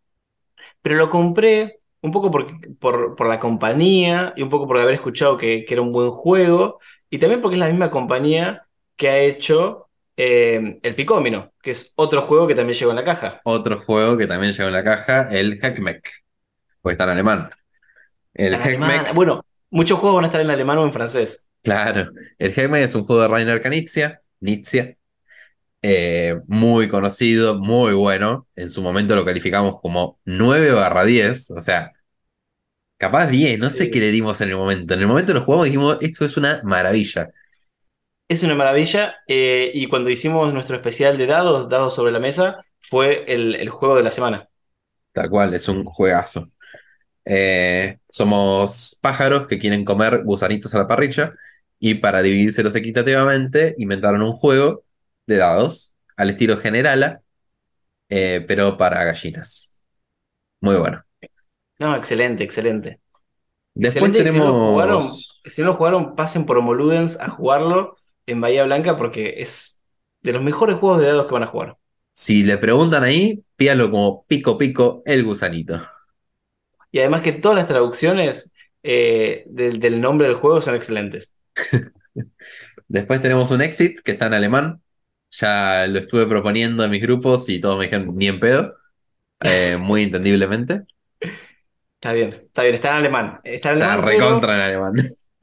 pero 0.82 0.96
lo 0.96 1.10
compré 1.10 1.80
un 2.02 2.12
poco 2.12 2.32
por, 2.32 2.48
por, 2.80 3.16
por 3.16 3.28
la 3.28 3.40
compañía 3.40 4.34
y 4.38 4.44
un 4.44 4.50
poco 4.50 4.68
por 4.68 4.80
haber 4.80 4.96
escuchado 4.96 5.38
que, 5.38 5.66
que 5.66 5.74
era 5.76 5.82
un 5.84 5.92
buen 5.94 6.12
juego, 6.12 6.80
y 7.10 7.20
también 7.20 7.42
porque 7.42 7.56
es 7.56 7.60
la 7.62 7.68
misma 7.70 7.92
compañía 7.92 8.68
que 8.98 9.10
ha 9.10 9.20
hecho 9.20 9.83
eh, 10.18 10.80
el 10.82 10.96
Picómino, 10.96 11.54
que 11.62 11.72
es 11.72 11.94
otro 11.96 12.24
juego 12.24 12.48
que 12.48 12.56
también 12.56 12.78
llegó 12.78 12.92
en 12.92 12.98
la 12.98 13.04
caja. 13.04 13.42
Otro 13.44 13.80
juego 13.80 14.18
que 14.18 14.28
también 14.28 14.54
llegó 14.54 14.68
en 14.68 14.74
la 14.74 14.84
caja, 14.84 15.30
el 15.32 15.60
Heckmeck, 15.62 16.10
porque 16.82 16.94
está 16.94 17.06
en 17.06 17.10
alemán. 17.12 17.50
El. 18.34 18.56
Heckmeck, 18.56 19.14
Bueno, 19.14 19.46
muchos 19.70 20.00
juegos 20.00 20.18
van 20.18 20.26
a 20.26 20.28
estar 20.28 20.42
en 20.42 20.50
alemán 20.52 20.78
o 20.80 20.86
en 20.86 20.94
francés. 20.94 21.48
claro, 21.64 22.12
el 22.38 22.52
Heckmeck 22.52 22.84
es 22.84 22.96
un 22.96 23.06
juego 23.06 23.22
de 23.24 23.28
Rainer 23.28 23.62
Knizia, 23.62 24.22
Knizia, 24.40 24.96
eh, 25.82 26.40
muy 26.48 26.88
conocido, 26.88 27.56
muy 27.60 27.94
bueno. 27.94 28.48
En 28.56 28.70
su 28.70 28.82
momento 28.82 29.16
lo 29.16 29.26
calificamos 29.26 29.80
como 29.82 30.20
9 30.26 30.72
barra 30.72 31.04
10, 31.06 31.52
o 31.52 31.62
sea, 31.62 31.92
capaz 32.98 33.28
10, 33.28 33.60
no 33.60 33.70
sé 33.70 33.86
Sí. 33.86 33.92
qué 33.92 34.00
le 34.00 34.12
dimos 34.12 34.40
en 34.42 34.50
el 34.50 34.56
momento. 34.58 34.94
En 34.94 35.02
el 35.02 35.08
momento 35.08 35.34
lo 35.34 35.44
jugamos 35.44 35.68
y 35.68 35.72
dijimos, 35.72 35.98
esto 36.02 36.26
es 36.26 36.38
una 36.38 36.62
maravilla. 36.64 37.30
Es 38.28 38.42
una 38.44 38.56
maravilla, 38.56 39.18
eh, 39.28 39.72
y 39.74 39.88
cuando 39.88 40.10
hicimos 40.10 40.54
nuestro 40.54 40.76
especial 40.76 41.18
de 41.18 41.28
dados, 41.28 41.70
dados 41.70 41.94
sobre 41.94 42.12
la 42.12 42.20
mesa, 42.20 42.66
fue 42.90 43.26
el, 43.28 43.56
el 43.56 43.70
juego 43.70 43.96
de 43.96 44.04
la 44.04 44.12
semana. 44.12 44.48
Tal 45.12 45.30
cual, 45.30 45.54
es 45.54 45.68
un 45.68 45.84
juegazo. 45.84 46.50
Eh, 47.26 48.00
somos 48.10 48.98
pájaros 49.02 49.48
que 49.48 49.60
quieren 49.60 49.86
comer 49.86 50.24
gusanitos 50.24 50.74
a 50.76 50.80
la 50.80 50.88
parrilla 50.88 51.34
y 51.80 51.96
para 51.96 52.22
dividírselos 52.22 52.76
equitativamente 52.76 53.76
inventaron 53.78 54.22
un 54.22 54.34
juego 54.34 54.84
de 55.26 55.38
dados 55.38 55.94
al 56.18 56.32
estilo 56.32 56.58
Generala, 56.58 57.22
eh, 58.10 58.44
pero 58.48 58.78
para 58.78 59.04
gallinas. 59.04 59.76
Muy 60.62 60.76
bueno. 60.76 61.02
No, 61.80 61.96
excelente, 61.96 62.44
excelente. 62.44 63.00
Después 63.74 64.12
Excelente, 64.12 64.30
y 64.30 64.34
si 64.34 64.40
no 64.40 64.46
lo 64.46 64.72
jugaron, 64.72 64.98
tenemos... 65.00 65.42
si 65.46 65.62
no 65.62 65.68
lo 65.68 65.74
jugaron, 65.76 66.16
pasen 66.16 66.46
por 66.46 66.58
Homoludens 66.58 67.20
a 67.20 67.30
jugarlo 67.30 67.98
en 68.26 68.42
Bahía 68.42 68.64
Blanca 68.66 68.98
porque 68.98 69.36
es 69.42 69.82
de 70.22 70.34
los 70.34 70.42
mejores 70.44 70.78
juegos 70.78 71.02
de 71.02 71.08
dados 71.08 71.28
que 71.28 71.34
van 71.34 71.44
a 71.44 71.48
jugar. 71.48 71.78
Si 72.12 72.44
le 72.44 72.58
preguntan 72.58 73.04
ahí, 73.04 73.44
pídalo 73.56 73.92
como 73.92 74.26
pico 74.26 74.58
pico 74.58 75.04
el 75.06 75.24
gusanito. 75.24 75.80
Y 76.92 77.00
además 77.00 77.22
que 77.22 77.34
todas 77.34 77.58
las 77.58 77.68
traducciones 77.68 78.54
eh, 78.84 79.44
del, 79.48 79.80
del 79.80 80.02
nombre 80.02 80.28
del 80.28 80.36
juego 80.38 80.62
son 80.62 80.76
excelentes. 80.76 81.34
Después 82.88 83.22
tenemos 83.22 83.52
un 83.52 83.62
Exit 83.62 84.00
que 84.02 84.14
está 84.14 84.28
en 84.28 84.34
alemán. 84.34 84.82
Ya 85.32 85.88
lo 85.88 86.00
estuve 86.00 86.28
proponiendo 86.28 86.84
en 86.84 86.92
mis 86.92 87.02
grupos 87.02 87.50
y 87.50 87.60
todos 87.60 87.78
me 87.80 87.86
dijeron 87.86 88.16
ni 88.16 88.28
en 88.28 88.40
pedo. 88.40 88.76
Eh, 89.44 89.78
muy 89.80 90.04
entendiblemente. 90.04 90.84
Está 91.96 92.14
bien, 92.14 92.34
está 92.34 92.64
bien, 92.64 92.76
está 92.76 92.90
en 92.92 92.96
alemán. 92.98 93.40
Está 93.44 93.70
en 93.70 93.76
Está 93.76 93.86
alemán, 93.86 94.04
pero, 94.04 94.20
recontra 94.20 94.56
en 94.56 94.62
alemán. 94.62 94.94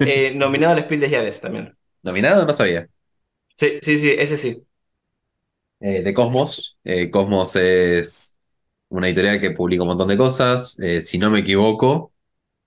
eh, 0.02 0.34
nominado 0.34 0.74
al 0.74 0.82
Spiel 0.84 1.00
des 1.00 1.10
Jahres 1.10 1.40
también. 1.40 1.76
¿Nominado? 2.02 2.44
No 2.46 2.52
sabía. 2.52 2.88
Sí, 3.56 3.78
sí, 3.82 3.98
sí, 3.98 4.10
ese 4.18 4.36
sí. 4.36 4.66
Eh, 5.80 6.02
de 6.02 6.12
Cosmos. 6.14 6.78
Eh, 6.84 7.10
Cosmos 7.10 7.56
es 7.56 8.38
una 8.88 9.06
editorial 9.08 9.40
que 9.40 9.52
publica 9.52 9.82
un 9.82 9.88
montón 9.88 10.08
de 10.08 10.16
cosas. 10.16 10.78
Eh, 10.80 11.00
si 11.02 11.18
no 11.18 11.30
me 11.30 11.40
equivoco, 11.40 12.12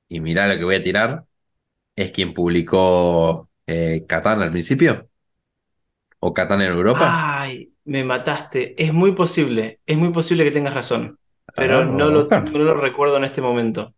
y 0.10 0.22
mirá 0.22 0.48
lo 0.48 0.58
que 0.58 0.66
voy 0.66 0.76
a 0.78 0.84
tirar, 0.84 1.26
es 1.96 2.12
quien 2.12 2.34
publicó 2.36 3.50
Catán 4.08 4.42
al 4.42 4.52
principio. 4.52 5.10
O 6.20 6.34
Catán 6.34 6.62
en 6.62 6.72
Europa. 6.72 7.08
Ay, 7.08 7.74
me 7.86 8.04
mataste. 8.04 8.82
Es 8.84 8.94
muy 8.94 9.14
posible, 9.14 9.82
es 9.86 9.98
muy 9.98 10.12
posible 10.12 10.44
que 10.44 10.52
tengas 10.52 10.74
razón. 10.74 11.20
Pero 11.56 11.86
Ah, 11.86 11.86
no 11.86 12.10
lo, 12.10 12.36
no 12.38 12.60
lo 12.60 12.76
recuerdo 12.76 13.18
en 13.18 13.24
este 13.26 13.42
momento. 13.42 13.94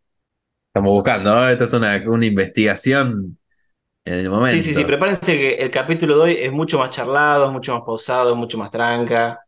Estamos 0.69 0.91
buscando, 0.91 1.33
¿no? 1.33 1.47
Esta 1.47 1.63
es 1.65 1.73
una, 1.73 2.03
una 2.09 2.25
investigación 2.25 3.37
en 4.05 4.13
el 4.15 4.29
momento. 4.29 4.45
Sí, 4.45 4.61
sí, 4.61 4.73
sí, 4.75 4.85
prepárense 4.85 5.33
que 5.37 5.55
el 5.55 5.71
capítulo 5.71 6.17
de 6.17 6.21
hoy 6.23 6.37
es 6.39 6.51
mucho 6.51 6.77
más 6.77 6.91
charlado, 6.91 7.47
es 7.47 7.51
mucho 7.51 7.73
más 7.73 7.81
pausado, 7.83 8.31
es 8.31 8.37
mucho 8.37 8.57
más 8.59 8.69
tranca. 8.71 9.39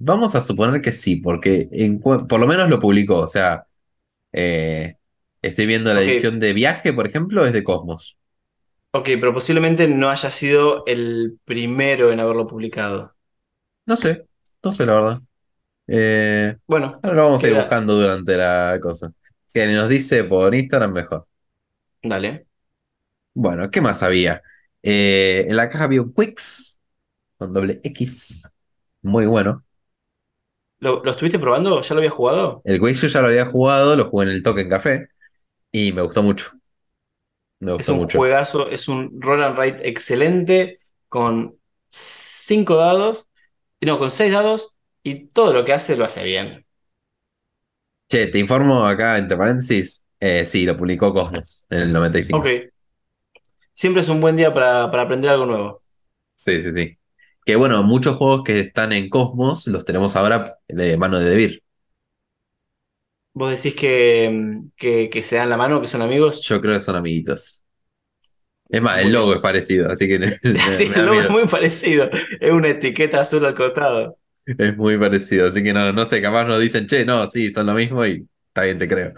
Vamos 0.00 0.34
a 0.36 0.40
suponer 0.40 0.80
que 0.80 0.92
sí, 0.92 1.16
porque 1.16 1.68
en 1.72 2.00
por 2.00 2.38
lo 2.38 2.46
menos 2.46 2.68
lo 2.68 2.78
publicó. 2.80 3.18
O 3.20 3.26
sea, 3.26 3.66
eh, 4.32 4.96
estoy 5.42 5.66
viendo 5.66 5.94
la 5.94 6.02
edición 6.02 6.40
de 6.40 6.52
viaje, 6.54 6.92
por 6.94 7.06
ejemplo, 7.08 7.46
es 7.46 7.52
de 7.52 7.64
Cosmos. 7.64 8.18
Ok, 8.90 9.04
pero 9.20 9.32
posiblemente 9.34 9.86
no 9.88 10.10
haya 10.10 10.30
sido 10.30 10.84
el 10.86 11.38
primero 11.44 12.10
en 12.12 12.20
haberlo 12.20 12.46
publicado. 12.46 13.14
No 13.86 13.96
sé, 13.96 14.26
no 14.62 14.72
sé 14.72 14.86
la 14.86 14.94
verdad. 14.94 15.22
Eh, 15.88 16.56
Bueno, 16.66 17.02
ahora 17.02 17.16
lo 17.16 17.24
vamos 17.24 17.44
a 17.44 17.48
ir 17.48 17.54
buscando 17.54 17.94
durante 17.96 18.36
la 18.36 18.78
cosa. 18.82 19.12
Si 19.46 19.60
alguien 19.60 19.78
nos 19.80 19.88
dice 19.90 20.24
por 20.24 20.54
Instagram, 20.54 20.92
mejor. 20.92 21.28
dale. 22.02 22.47
Bueno, 23.40 23.70
¿qué 23.70 23.80
más 23.80 24.02
había? 24.02 24.42
Eh, 24.82 25.46
en 25.48 25.56
la 25.56 25.68
caja 25.68 25.84
había 25.84 26.02
un 26.02 26.12
Quicks 26.14 26.80
con 27.38 27.52
doble 27.54 27.80
X. 27.84 28.48
Muy 29.02 29.26
bueno. 29.26 29.64
¿Lo, 30.80 31.02
lo 31.04 31.10
estuviste 31.12 31.38
probando? 31.38 31.80
¿Ya 31.82 31.94
lo 31.94 31.98
habías 32.00 32.12
jugado? 32.14 32.64
El 32.64 32.78
Quicks 32.80 33.00
yo 33.02 33.08
ya 33.08 33.20
lo 33.20 33.26
había 33.28 33.46
jugado, 33.46 33.96
lo 33.96 34.08
jugué 34.10 34.26
en 34.26 34.32
el 34.32 34.42
Token 34.44 34.68
Café 34.68 35.08
y 35.72 35.92
me 35.92 36.02
gustó 36.02 36.22
mucho. 36.22 36.52
Me 37.60 37.72
Es 37.76 37.90
gustó 37.92 37.92
un 37.92 38.00
mucho. 38.00 38.08
juegazo, 38.08 38.68
es 38.68 38.88
un 38.88 39.20
roll 39.20 39.42
and 39.42 39.56
write 39.58 39.88
excelente 39.88 40.80
con 41.08 41.58
cinco 41.90 42.76
dados, 42.76 43.30
no, 43.80 43.98
con 43.98 44.10
seis 44.10 44.32
dados 44.32 44.74
y 45.02 45.28
todo 45.28 45.52
lo 45.52 45.64
que 45.64 45.72
hace 45.72 45.96
lo 45.96 46.04
hace 46.04 46.24
bien. 46.24 46.66
Che, 48.08 48.26
te 48.30 48.38
informo 48.38 48.86
acá, 48.86 49.18
entre 49.18 49.36
paréntesis, 49.36 50.06
eh, 50.20 50.46
sí, 50.46 50.64
lo 50.64 50.76
publicó 50.76 51.12
Cosmos 51.12 51.66
en 51.70 51.80
el 51.82 51.92
95. 51.92 52.54
Ok. 52.54 52.70
Siempre 53.78 54.02
es 54.02 54.08
un 54.08 54.20
buen 54.20 54.34
día 54.34 54.52
para, 54.52 54.90
para 54.90 55.04
aprender 55.04 55.30
algo 55.30 55.46
nuevo. 55.46 55.82
Sí, 56.34 56.60
sí, 56.60 56.72
sí. 56.72 56.98
Que 57.46 57.54
bueno, 57.54 57.80
muchos 57.84 58.16
juegos 58.16 58.42
que 58.42 58.58
están 58.58 58.92
en 58.92 59.08
Cosmos 59.08 59.68
los 59.68 59.84
tenemos 59.84 60.16
ahora 60.16 60.56
de 60.66 60.96
mano 60.96 61.20
de 61.20 61.30
Debir. 61.30 61.62
¿Vos 63.34 63.50
decís 63.52 63.76
que, 63.78 64.62
que, 64.76 65.08
que 65.08 65.22
se 65.22 65.36
dan 65.36 65.48
la 65.48 65.56
mano, 65.56 65.80
que 65.80 65.86
son 65.86 66.02
amigos? 66.02 66.42
Yo 66.42 66.60
creo 66.60 66.74
que 66.74 66.80
son 66.80 66.96
amiguitos. 66.96 67.62
Es 68.68 68.82
más, 68.82 68.98
el 68.98 69.12
logo 69.12 69.32
es 69.32 69.40
parecido, 69.40 69.88
así 69.88 70.08
que 70.08 70.26
Sí, 70.72 70.90
el 70.92 71.06
logo 71.06 71.20
es 71.20 71.30
muy 71.30 71.46
parecido. 71.46 72.10
Es 72.40 72.50
una 72.50 72.70
etiqueta 72.70 73.20
azul 73.20 73.44
al 73.44 73.54
costado. 73.54 74.18
Es 74.44 74.76
muy 74.76 74.98
parecido, 74.98 75.46
así 75.46 75.62
que 75.62 75.72
no, 75.72 75.92
no 75.92 76.04
sé, 76.04 76.20
capaz 76.20 76.46
nos 76.46 76.60
dicen, 76.60 76.88
che, 76.88 77.04
no, 77.04 77.28
sí, 77.28 77.48
son 77.48 77.66
lo 77.66 77.74
mismo 77.74 78.04
y 78.04 78.26
está 78.48 78.64
bien, 78.64 78.76
te 78.76 78.88
creo. 78.88 79.12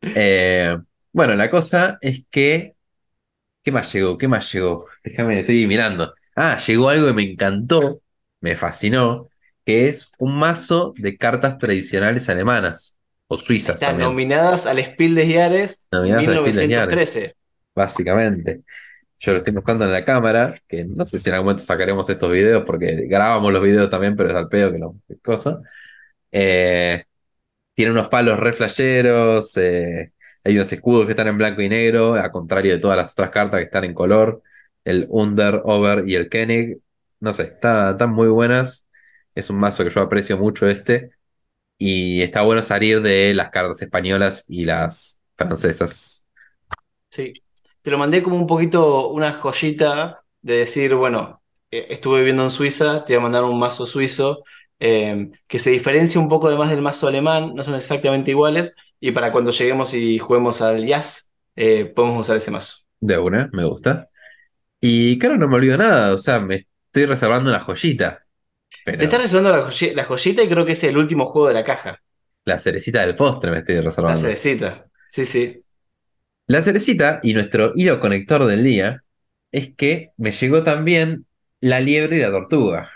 Eh, 0.00 0.76
bueno, 1.12 1.34
la 1.34 1.50
cosa 1.50 1.98
es 2.00 2.22
que, 2.30 2.76
¿qué 3.62 3.72
más 3.72 3.92
llegó? 3.92 4.18
¿Qué 4.18 4.28
más 4.28 4.52
llegó? 4.52 4.86
Déjame, 5.04 5.40
estoy 5.40 5.66
mirando. 5.66 6.14
Ah, 6.34 6.58
llegó 6.58 6.88
algo 6.88 7.06
que 7.08 7.12
me 7.14 7.22
encantó, 7.22 8.00
me 8.40 8.56
fascinó, 8.56 9.28
que 9.64 9.88
es 9.88 10.12
un 10.18 10.38
mazo 10.38 10.94
de 10.96 11.16
cartas 11.16 11.58
tradicionales 11.58 12.28
alemanas 12.28 12.98
o 13.26 13.36
suizas 13.36 13.74
Están 13.74 13.90
también, 13.90 14.08
nominadas 14.10 14.66
al 14.66 14.82
Spiel 14.82 15.14
des 15.14 15.34
Jahres 15.34 15.86
Nominadas 15.92 16.28
al 16.28 16.38
Spiel 16.38 16.56
des 16.56 16.70
Jahres. 16.70 17.14
1913. 17.14 17.36
básicamente. 17.74 18.62
Yo 19.18 19.32
lo 19.32 19.38
estoy 19.38 19.52
buscando 19.52 19.84
en 19.84 19.92
la 19.92 20.04
cámara, 20.04 20.54
que 20.68 20.84
no 20.84 21.04
sé 21.04 21.18
si 21.18 21.28
en 21.28 21.34
algún 21.34 21.46
momento 21.46 21.64
sacaremos 21.64 22.08
estos 22.08 22.30
videos, 22.30 22.62
porque 22.64 23.06
grabamos 23.08 23.52
los 23.52 23.62
videos 23.62 23.90
también, 23.90 24.16
pero 24.16 24.30
es 24.30 24.36
al 24.36 24.48
pedo 24.48 24.72
que 24.72 24.78
no, 24.78 25.00
cosa. 25.22 25.60
Eh, 26.32 27.04
tiene 27.74 27.92
unos 27.92 28.08
palos 28.08 28.38
re 28.38 28.52
flasheros, 28.52 29.56
eh, 29.56 30.12
hay 30.48 30.56
unos 30.56 30.72
escudos 30.72 31.06
que 31.06 31.12
están 31.12 31.28
en 31.28 31.38
blanco 31.38 31.62
y 31.62 31.68
negro, 31.68 32.14
a 32.16 32.32
contrario 32.32 32.72
de 32.74 32.78
todas 32.80 32.96
las 32.96 33.12
otras 33.12 33.30
cartas 33.30 33.60
que 33.60 33.64
están 33.66 33.84
en 33.84 33.94
color, 33.94 34.42
el 34.84 35.06
Under, 35.10 35.60
Over 35.64 36.08
y 36.08 36.14
el 36.16 36.30
Koenig. 36.30 36.78
No 37.20 37.32
sé, 37.32 37.44
está- 37.44 37.92
están 37.92 38.12
muy 38.12 38.28
buenas. 38.28 38.86
Es 39.34 39.50
un 39.50 39.56
mazo 39.58 39.84
que 39.84 39.90
yo 39.90 40.00
aprecio 40.02 40.38
mucho 40.38 40.68
este. 40.68 41.10
Y 41.78 42.22
está 42.22 42.42
bueno 42.42 42.62
salir 42.62 43.02
de 43.02 43.34
las 43.34 43.50
cartas 43.50 43.82
españolas 43.82 44.44
y 44.48 44.64
las 44.66 45.20
francesas. 45.36 46.26
Sí. 47.10 47.32
Te 47.82 47.90
lo 47.90 47.98
mandé 47.98 48.22
como 48.22 48.36
un 48.36 48.46
poquito 48.46 49.08
una 49.08 49.32
joyita 49.34 50.24
de 50.42 50.54
decir, 50.58 50.94
bueno, 50.94 51.42
eh, 51.70 51.86
estuve 51.90 52.18
viviendo 52.18 52.44
en 52.44 52.50
Suiza, 52.50 53.04
te 53.04 53.14
voy 53.14 53.20
a 53.20 53.22
mandar 53.22 53.44
un 53.44 53.58
mazo 53.58 53.86
suizo 53.86 54.42
eh, 54.78 55.30
que 55.46 55.58
se 55.58 55.70
diferencia 55.70 56.20
un 56.20 56.28
poco 56.28 56.48
además 56.48 56.70
del 56.70 56.82
mazo 56.82 57.08
alemán, 57.08 57.54
no 57.54 57.64
son 57.64 57.74
exactamente 57.74 58.30
iguales, 58.30 58.74
y 59.00 59.12
para 59.12 59.32
cuando 59.32 59.50
lleguemos 59.52 59.94
y 59.94 60.18
juguemos 60.18 60.60
al 60.62 60.86
jazz, 60.86 61.30
eh, 61.56 61.86
podemos 61.86 62.20
usar 62.20 62.36
ese 62.36 62.50
mazo. 62.50 62.78
De 63.00 63.18
una, 63.18 63.48
me 63.52 63.64
gusta. 63.64 64.08
Y 64.80 65.18
claro, 65.18 65.38
no 65.38 65.48
me 65.48 65.56
olvido 65.56 65.76
nada, 65.78 66.14
o 66.14 66.18
sea, 66.18 66.40
me 66.40 66.56
estoy 66.56 67.06
reservando 67.06 67.50
una 67.50 67.60
joyita. 67.60 68.24
Pero 68.84 68.98
Te 68.98 69.04
estás 69.04 69.20
reservando 69.22 69.52
la, 69.56 69.66
joyi- 69.66 69.94
la 69.94 70.04
joyita 70.04 70.42
y 70.42 70.48
creo 70.48 70.66
que 70.66 70.72
es 70.72 70.84
el 70.84 70.96
último 70.98 71.26
juego 71.26 71.48
de 71.48 71.54
la 71.54 71.64
caja, 71.64 72.00
la 72.44 72.58
cerecita 72.58 73.00
del 73.06 73.14
postre 73.14 73.50
me 73.50 73.58
estoy 73.58 73.76
la 73.76 73.82
reservando. 73.82 74.20
cerecita. 74.20 74.86
Sí, 75.10 75.26
sí. 75.26 75.62
La 76.46 76.62
cerecita 76.62 77.20
y 77.22 77.34
nuestro 77.34 77.72
hilo 77.76 78.00
conector 78.00 78.44
del 78.46 78.64
día 78.64 79.04
es 79.52 79.74
que 79.76 80.12
me 80.16 80.32
llegó 80.32 80.62
también 80.64 81.26
La 81.60 81.80
liebre 81.80 82.16
y 82.16 82.20
la 82.20 82.30
tortuga, 82.30 82.90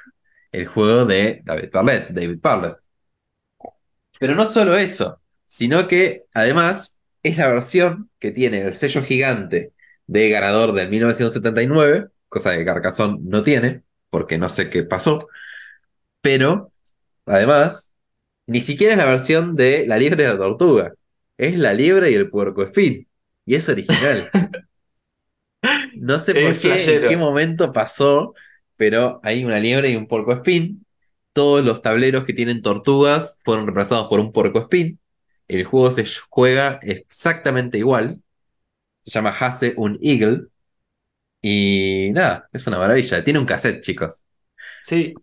el 0.53 0.67
juego 0.67 1.05
de 1.07 1.41
David 1.45 1.71
Parlet, 1.71 2.09
David 2.11 2.41
Parlet. 2.41 2.77
Pero 4.19 4.35
no 4.35 4.45
solo 4.47 4.77
eso, 4.77 5.21
sino 5.53 5.87
que 5.87 6.25
además 6.33 6.99
es 7.23 7.37
la 7.37 7.49
versión 7.49 8.09
que 8.19 8.31
tiene 8.31 8.63
el 8.63 8.75
sello 8.75 9.03
gigante 9.03 9.75
de 10.07 10.31
ganador 10.31 10.73
del 10.73 10.89
1979, 10.89 12.09
cosa 12.31 12.57
que 12.57 12.65
Carcassonne 12.65 13.19
no 13.23 13.43
tiene, 13.43 13.83
porque 14.09 14.39
no 14.39 14.49
sé 14.49 14.71
qué 14.71 14.83
pasó, 14.83 15.29
pero 16.23 16.73
además 17.27 17.95
ni 18.47 18.61
siquiera 18.61 18.95
es 18.95 18.99
la 18.99 19.05
versión 19.05 19.55
de 19.55 19.87
La 19.87 19.99
liebre 19.99 20.25
y 20.25 20.27
la 20.27 20.39
tortuga, 20.39 20.95
es 21.37 21.59
La 21.59 21.75
liebre 21.75 22.11
y 22.11 22.15
el 22.15 22.31
puercoespín, 22.31 23.07
y 23.45 23.55
es 23.55 23.69
original. 23.69 24.31
No 25.95 26.19
sé 26.19 26.33
Es 26.33 26.59
por 26.59 26.63
qué, 26.63 26.97
en 26.97 27.09
qué 27.09 27.17
momento 27.17 27.73
pasó, 27.73 28.35
pero 28.77 29.21
hay 29.23 29.45
una 29.45 29.61
liebre 29.61 29.91
y 29.91 29.97
un 29.97 30.09
puercoespín. 30.09 30.85
Todos 31.33 31.63
los 31.65 31.83
tableros 31.83 32.25
que 32.25 32.33
tienen 32.33 32.63
tortugas 32.63 33.39
fueron 33.45 33.67
reemplazados 33.67 34.09
por 34.09 34.19
un 34.19 34.33
puercoespín. 34.33 34.99
El 35.55 35.65
juego 35.65 35.91
se 35.91 36.05
juega 36.31 36.79
exactamente 36.83 37.79
igual. 37.79 38.21
Se 39.01 39.11
llama 39.11 39.31
Hase 39.39 39.75
un 39.77 39.99
Eagle. 40.03 40.47
Y 41.41 42.11
nada, 42.13 42.49
es 42.53 42.67
una 42.67 42.79
maravilla. 42.79 43.25
Tiene 43.25 43.39
un 43.39 43.47
cassette, 43.47 43.83
chicos. 43.83 44.23
Sí. 44.83 45.15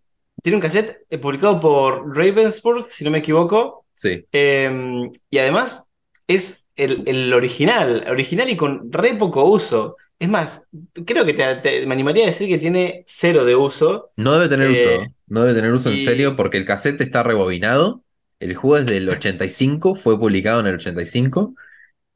Tiene 0.42 0.58
un 0.58 0.62
cassette 0.62 1.06
eh, 1.10 1.18
publicado 1.18 1.60
por 1.60 2.15
Ravensburg, 2.15 2.88
si 2.92 3.04
no 3.04 3.12
me 3.12 3.20
equivoco. 3.20 3.86
Sí. 3.94 4.26
Eh, 4.32 5.10
y 5.30 5.38
además 5.38 5.88
es 6.28 6.65
el, 6.76 7.04
el 7.08 7.34
original, 7.34 8.06
original 8.10 8.50
y 8.50 8.56
con 8.58 8.92
re 8.92 9.15
poco 9.15 9.46
uso. 9.46 9.98
Es 10.18 10.28
más, 10.28 10.62
creo 11.06 11.26
que 11.26 11.34
te- 11.34 11.56
te- 11.58 11.86
me 11.86 11.94
animaría 11.94 12.24
a 12.26 12.28
decir 12.28 12.48
que 12.50 12.58
tiene 12.58 13.04
cero 13.08 13.46
de 13.46 13.56
uso. 13.56 14.12
No 14.18 14.34
debe 14.34 14.50
tener 14.50 14.70
Eh, 14.72 14.98
uso. 14.98 15.15
No 15.28 15.42
debe 15.42 15.54
tener 15.56 15.72
uso 15.72 15.89
en 15.89 15.98
serio 15.98 16.36
porque 16.36 16.58
el 16.58 16.65
cassette 16.65 17.02
está 17.02 17.24
rebobinado. 17.24 18.04
El 18.39 18.56
juego 18.56 18.78
es 18.78 18.86
del 18.86 19.10
85, 19.10 19.95
fue 19.95 20.19
publicado 20.19 20.60
en 20.62 20.67
el 20.67 20.75
85. 20.75 21.56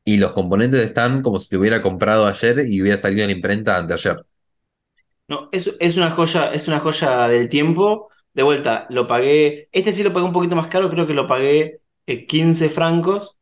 Y 0.06 0.18
los 0.18 0.34
componentes 0.34 0.82
están 0.82 1.22
como 1.24 1.40
si 1.40 1.56
lo 1.56 1.62
hubiera 1.62 1.82
comprado 1.84 2.28
ayer 2.28 2.68
y 2.70 2.82
hubiera 2.82 2.98
salido 2.98 3.24
en 3.24 3.30
la 3.32 3.36
imprenta 3.38 3.78
anteayer. 3.78 4.26
No, 5.28 5.50
es, 5.52 5.70
es 5.80 5.98
una 5.98 6.12
joya, 6.12 6.52
es 6.54 6.68
una 6.68 6.80
joya 6.80 7.28
del 7.28 7.50
tiempo. 7.50 8.10
De 8.34 8.44
vuelta, 8.44 8.88
lo 8.90 9.08
pagué. 9.08 9.70
Este 9.72 9.94
sí 9.94 10.04
lo 10.04 10.12
pagué 10.14 10.26
un 10.26 10.32
poquito 10.34 10.56
más 10.56 10.68
caro, 10.68 10.90
creo 10.90 11.08
que 11.08 11.14
lo 11.14 11.28
pagué 11.28 11.82
eh, 12.06 12.26
15 12.28 12.70
francos. 12.70 13.40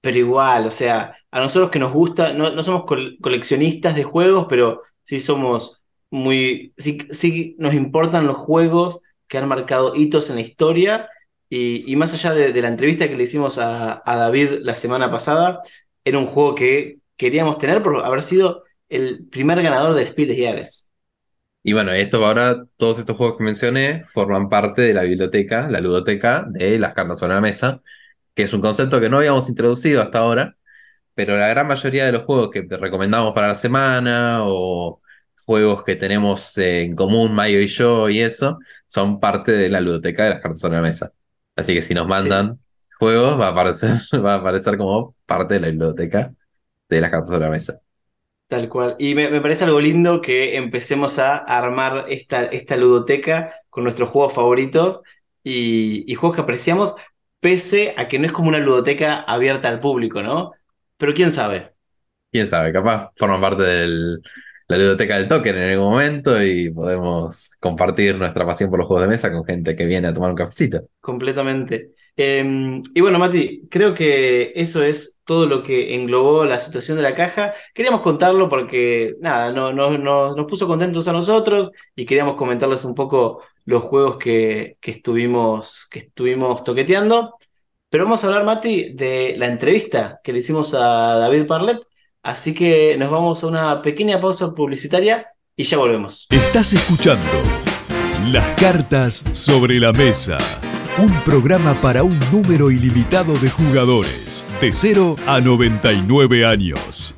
Pero 0.00 0.18
igual, 0.18 0.66
o 0.66 0.70
sea, 0.72 1.16
a 1.30 1.40
nosotros 1.40 1.70
que 1.70 1.78
nos 1.80 1.92
gusta, 1.92 2.32
no, 2.32 2.50
no 2.52 2.62
somos 2.62 2.84
col- 2.86 3.18
coleccionistas 3.22 3.96
de 3.96 4.04
juegos, 4.04 4.46
pero 4.48 4.82
sí 5.04 5.20
somos 5.20 5.82
muy, 6.10 6.74
sí, 6.78 6.98
sí 7.10 7.56
nos 7.58 7.74
importan 7.74 8.26
los 8.26 8.36
juegos 8.36 9.02
que 9.28 9.38
han 9.38 9.48
marcado 9.48 9.94
hitos 9.96 10.30
en 10.30 10.36
la 10.36 10.42
historia. 10.42 11.08
Y, 11.48 11.94
más 11.96 12.12
allá 12.12 12.34
de, 12.34 12.52
de 12.52 12.62
la 12.62 12.68
entrevista 12.68 13.08
que 13.08 13.16
le 13.16 13.24
hicimos 13.24 13.58
a, 13.58 14.02
David 14.04 14.58
la 14.62 14.74
semana 14.74 15.10
pasada, 15.10 15.62
era 16.04 16.18
un 16.18 16.26
juego 16.26 16.54
que 16.54 16.98
queríamos 17.16 17.58
tener 17.58 17.82
por 17.82 18.04
haber 18.04 18.22
sido 18.22 18.64
el 18.88 19.26
primer 19.28 19.62
ganador 19.62 19.94
del 19.94 20.08
Spiel 20.08 20.28
des 20.28 20.38
Jahres. 20.38 20.90
Y 21.62 21.72
bueno, 21.72 21.92
esto 21.92 22.24
ahora, 22.24 22.64
todos 22.76 22.98
estos 22.98 23.16
juegos 23.16 23.38
que 23.38 23.44
mencioné 23.44 24.04
forman 24.04 24.48
parte 24.48 24.82
de 24.82 24.94
la 24.94 25.02
biblioteca, 25.02 25.68
la 25.68 25.80
ludoteca 25.80 26.46
de 26.48 26.78
las 26.78 26.94
cartas 26.94 27.18
sobre 27.18 27.34
la 27.34 27.40
mesa, 27.40 27.82
que 28.34 28.44
es 28.44 28.52
un 28.52 28.60
concepto 28.60 29.00
que 29.00 29.08
no 29.08 29.18
habíamos 29.18 29.48
introducido 29.48 30.00
hasta 30.02 30.18
ahora, 30.18 30.56
pero 31.14 31.36
la 31.38 31.48
gran 31.48 31.66
mayoría 31.66 32.06
de 32.06 32.12
los 32.12 32.24
juegos 32.24 32.50
que 32.50 32.62
te 32.64 32.76
recomendamos 32.76 33.34
para 33.34 33.48
la 33.48 33.54
semana 33.56 34.40
o 34.44 35.00
juegos 35.44 35.84
que 35.84 35.96
tenemos 35.96 36.56
en 36.58 36.94
común, 36.94 37.34
Mayo 37.34 37.60
y 37.60 37.66
yo 37.68 38.08
y 38.10 38.20
eso, 38.20 38.58
son 38.86 39.20
parte 39.20 39.52
de 39.52 39.68
la 39.68 39.80
ludoteca 39.80 40.24
de 40.24 40.30
las 40.30 40.40
cartas 40.42 40.60
sobre 40.60 40.76
la 40.76 40.82
mesa. 40.82 41.12
Así 41.56 41.74
que 41.74 41.82
si 41.82 41.94
nos 41.94 42.06
mandan 42.08 42.60
juegos, 42.98 43.40
va 43.40 43.48
a 43.48 43.50
aparecer, 43.52 43.98
va 44.24 44.34
a 44.34 44.36
aparecer 44.38 44.76
como 44.78 45.14
parte 45.26 45.54
de 45.54 45.60
la 45.60 45.68
biblioteca 45.68 46.34
de 46.88 47.00
las 47.00 47.10
cartas 47.10 47.30
sobre 47.30 47.46
la 47.46 47.50
mesa. 47.52 47.80
Tal 48.48 48.68
cual. 48.68 48.94
Y 49.00 49.14
me, 49.16 49.28
me 49.28 49.40
parece 49.40 49.64
algo 49.64 49.80
lindo 49.80 50.20
que 50.20 50.56
empecemos 50.56 51.18
a 51.18 51.36
armar 51.38 52.04
esta, 52.08 52.44
esta 52.44 52.76
ludoteca 52.76 53.54
con 53.70 53.82
nuestros 53.84 54.10
juegos 54.10 54.34
favoritos 54.34 55.02
y, 55.42 56.04
y 56.10 56.14
juegos 56.14 56.36
que 56.36 56.42
apreciamos, 56.42 56.94
pese 57.40 57.94
a 57.96 58.06
que 58.08 58.18
no 58.20 58.26
es 58.26 58.32
como 58.32 58.48
una 58.48 58.58
ludoteca 58.60 59.20
abierta 59.22 59.68
al 59.68 59.80
público, 59.80 60.22
¿no? 60.22 60.52
Pero 60.96 61.12
quién 61.14 61.32
sabe. 61.32 61.72
Quién 62.30 62.46
sabe, 62.46 62.72
capaz 62.72 63.10
forman 63.16 63.40
parte 63.40 63.62
de 63.62 64.18
la 64.68 64.76
biblioteca 64.76 65.16
del 65.18 65.28
token 65.28 65.56
en 65.56 65.70
algún 65.70 65.90
momento 65.90 66.42
y 66.42 66.70
podemos 66.70 67.52
compartir 67.60 68.16
nuestra 68.16 68.44
pasión 68.46 68.70
por 68.70 68.78
los 68.80 68.88
juegos 68.88 69.04
de 69.04 69.08
mesa 69.10 69.30
con 69.32 69.44
gente 69.44 69.76
que 69.76 69.84
viene 69.86 70.08
a 70.08 70.12
tomar 70.14 70.30
un 70.30 70.36
cafecito. 70.36 70.80
Completamente. 71.00 71.90
Em, 72.16 72.82
y 72.94 73.00
bueno, 73.00 73.18
Mati, 73.18 73.68
creo 73.70 73.94
que 73.94 74.52
eso 74.56 74.82
es 74.82 75.18
todo 75.24 75.46
lo 75.46 75.62
que 75.62 75.94
englobó 75.94 76.44
la 76.46 76.60
situación 76.60 76.96
de 76.96 77.02
la 77.02 77.14
caja. 77.14 77.54
Queríamos 77.74 78.00
contarlo 78.00 78.48
porque, 78.48 79.14
nada, 79.20 79.52
no, 79.52 79.72
no- 79.72 79.96
no- 79.98 80.34
nos 80.34 80.46
puso 80.46 80.66
contentos 80.66 81.06
a 81.08 81.12
nosotros 81.12 81.70
y 81.94 82.06
queríamos 82.06 82.36
comentarles 82.36 82.84
un 82.84 82.94
poco 82.94 83.42
los 83.66 83.82
juegos 83.84 84.16
que, 84.18 84.78
que 84.80 84.90
estuvimos, 84.92 85.86
que 85.90 86.00
estuvimos 86.00 86.64
toqueteando. 86.64 87.34
Pero 87.88 88.04
vamos 88.04 88.24
a 88.24 88.26
hablar, 88.28 88.44
Mati, 88.44 88.92
de 88.94 89.34
la 89.38 89.46
entrevista 89.46 90.20
que 90.24 90.32
le 90.32 90.40
hicimos 90.40 90.74
a 90.74 90.78
David 91.18 91.46
Parlet. 91.46 91.78
Así 92.26 92.54
que 92.54 92.96
nos 92.96 93.08
vamos 93.08 93.44
a 93.44 93.46
una 93.46 93.82
pequeña 93.82 94.20
pausa 94.20 94.52
publicitaria 94.52 95.28
y 95.54 95.62
ya 95.62 95.78
volvemos. 95.78 96.26
Estás 96.30 96.72
escuchando 96.72 97.24
Las 98.32 98.44
cartas 98.56 99.22
sobre 99.30 99.78
la 99.78 99.92
mesa. 99.92 100.36
Un 100.98 101.12
programa 101.20 101.74
para 101.74 102.02
un 102.02 102.18
número 102.32 102.72
ilimitado 102.72 103.34
de 103.34 103.48
jugadores, 103.48 104.44
de 104.60 104.72
0 104.72 105.14
a 105.24 105.40
99 105.40 106.44
años. 106.44 107.14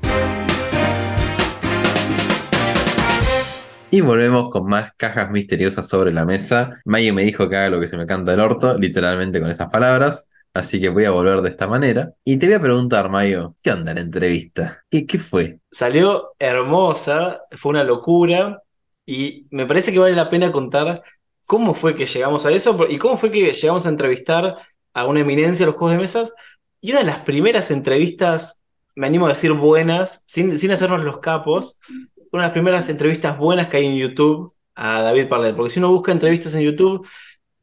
Y 3.91 4.03
volvemos 4.03 4.51
con 4.51 4.67
más 4.67 4.93
cajas 4.99 5.31
misteriosas 5.31 5.89
sobre 5.89 6.13
la 6.13 6.27
mesa. 6.27 6.83
Maggie 6.85 7.15
me 7.15 7.25
dijo 7.25 7.49
que 7.49 7.57
haga 7.57 7.71
lo 7.71 7.81
que 7.81 7.89
se 7.89 7.97
me 7.97 8.05
canta 8.05 8.35
el 8.35 8.41
orto, 8.41 8.77
literalmente 8.77 9.41
con 9.41 9.49
esas 9.49 9.71
palabras. 9.71 10.29
Así 10.55 10.81
que 10.81 10.89
voy 10.89 11.05
a 11.05 11.11
volver 11.11 11.41
de 11.43 11.51
esta 11.51 11.67
manera. 11.67 12.13
Y 12.25 12.37
te 12.39 12.47
voy 12.47 12.57
a 12.57 12.61
preguntar, 12.61 13.11
Mayo, 13.11 13.55
¿qué 13.63 13.71
onda 13.73 13.95
la 13.95 14.01
entrevista? 14.01 14.85
¿Qué, 14.91 15.07
qué 15.07 15.19
fue? 15.19 15.61
Salió 15.71 16.35
hermosa, 16.39 17.43
fue 17.53 17.71
una 17.71 17.85
locura 17.85 18.63
y 19.07 19.47
me 19.51 19.67
parece 19.67 19.93
que 19.93 19.99
vale 19.99 20.15
la 20.15 20.31
pena 20.31 20.53
contar 20.53 21.03
cómo 21.47 21.75
fue 21.75 21.97
que 21.97 22.07
llegamos 22.07 22.45
a 22.45 22.53
eso 22.53 22.79
y 22.89 22.99
cómo 22.99 23.17
fue 23.17 23.31
que 23.31 23.53
llegamos 23.53 23.87
a 23.87 23.89
entrevistar 23.89 24.59
a 24.93 25.07
una 25.07 25.21
eminencia 25.21 25.65
de 25.65 25.73
los 25.73 25.79
juegos 25.79 25.97
de 25.97 26.03
mesas. 26.03 26.35
Y 26.81 26.91
una 26.91 27.01
de 27.01 27.07
las 27.07 27.21
primeras 27.21 27.71
entrevistas, 27.71 28.63
me 28.95 29.07
animo 29.07 29.27
a 29.27 29.31
decir 29.31 29.53
buenas, 29.53 30.25
sin, 30.27 30.59
sin 30.59 30.71
hacernos 30.73 31.05
los 31.05 31.21
capos, 31.21 31.79
una 32.33 32.43
de 32.43 32.49
las 32.49 32.53
primeras 32.53 32.89
entrevistas 32.89 33.39
buenas 33.39 33.69
que 33.69 33.79
hay 33.79 33.87
en 33.87 33.97
YouTube 33.97 34.55
a 34.75 35.03
David 35.03 35.29
Parlet. 35.29 35.57
Porque 35.57 35.73
si 35.73 35.79
uno 35.79 35.91
busca 35.91 36.13
entrevistas 36.13 36.55
en 36.55 36.63
YouTube, 36.63 37.07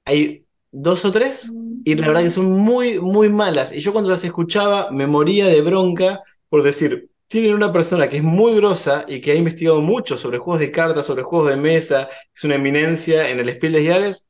hay 0.06 0.45
dos 0.76 1.06
o 1.06 1.12
tres 1.12 1.52
y 1.84 1.96
la 1.96 2.08
verdad 2.08 2.24
que 2.24 2.30
son 2.30 2.52
muy, 2.52 3.00
muy 3.00 3.30
malas. 3.30 3.72
Y 3.72 3.80
yo 3.80 3.94
cuando 3.94 4.10
las 4.10 4.24
escuchaba 4.24 4.92
me 4.92 5.08
moría 5.08 5.48
de 5.48 5.62
bronca 5.62 6.24
por 6.50 6.64
decir, 6.64 7.10
tienen 7.28 7.54
una 7.54 7.74
persona 7.74 8.10
que 8.10 8.18
es 8.18 8.24
muy 8.24 8.56
grosa 8.56 9.06
y 9.08 9.20
que 9.22 9.32
ha 9.32 9.36
investigado 9.36 9.82
mucho 9.82 10.18
sobre 10.18 10.38
juegos 10.38 10.60
de 10.60 10.72
cartas, 10.72 11.06
sobre 11.06 11.24
juegos 11.24 11.50
de 11.50 11.58
mesa, 11.58 12.08
es 12.34 12.44
una 12.46 12.56
eminencia 12.56 13.30
en 13.30 13.40
el 13.40 13.50
Spiel 13.50 13.74
des 13.74 13.88
Jahres, 13.90 14.26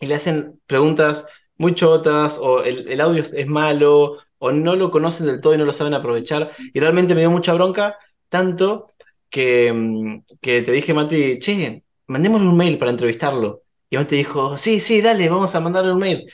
y 0.00 0.06
le 0.06 0.14
hacen 0.16 0.60
preguntas 0.66 1.26
muy 1.56 1.74
chotas, 1.74 2.38
o 2.38 2.62
el, 2.64 2.88
el 2.88 3.00
audio 3.00 3.24
es 3.32 3.46
malo, 3.46 4.18
o 4.38 4.52
no 4.52 4.74
lo 4.76 4.90
conocen 4.90 5.26
del 5.26 5.40
todo 5.40 5.54
y 5.54 5.58
no 5.58 5.64
lo 5.64 5.72
saben 5.72 5.94
aprovechar. 5.94 6.52
Y 6.74 6.80
realmente 6.80 7.14
me 7.14 7.20
dio 7.20 7.30
mucha 7.30 7.54
bronca, 7.54 7.96
tanto 8.28 8.88
que, 9.30 9.72
mm, 9.72 10.24
que 10.40 10.62
te 10.62 10.72
dije, 10.72 10.94
Mati, 10.94 11.38
che, 11.38 11.84
mandémosle 12.08 12.48
un 12.48 12.56
mail 12.56 12.78
para 12.78 12.90
entrevistarlo. 12.90 13.62
Y 13.92 13.98
Mati 13.98 14.16
dijo, 14.16 14.56
sí, 14.56 14.80
sí, 14.80 15.02
dale, 15.02 15.28
vamos 15.28 15.54
a 15.54 15.60
mandarle 15.60 15.92
un 15.92 15.98
mail. 15.98 16.32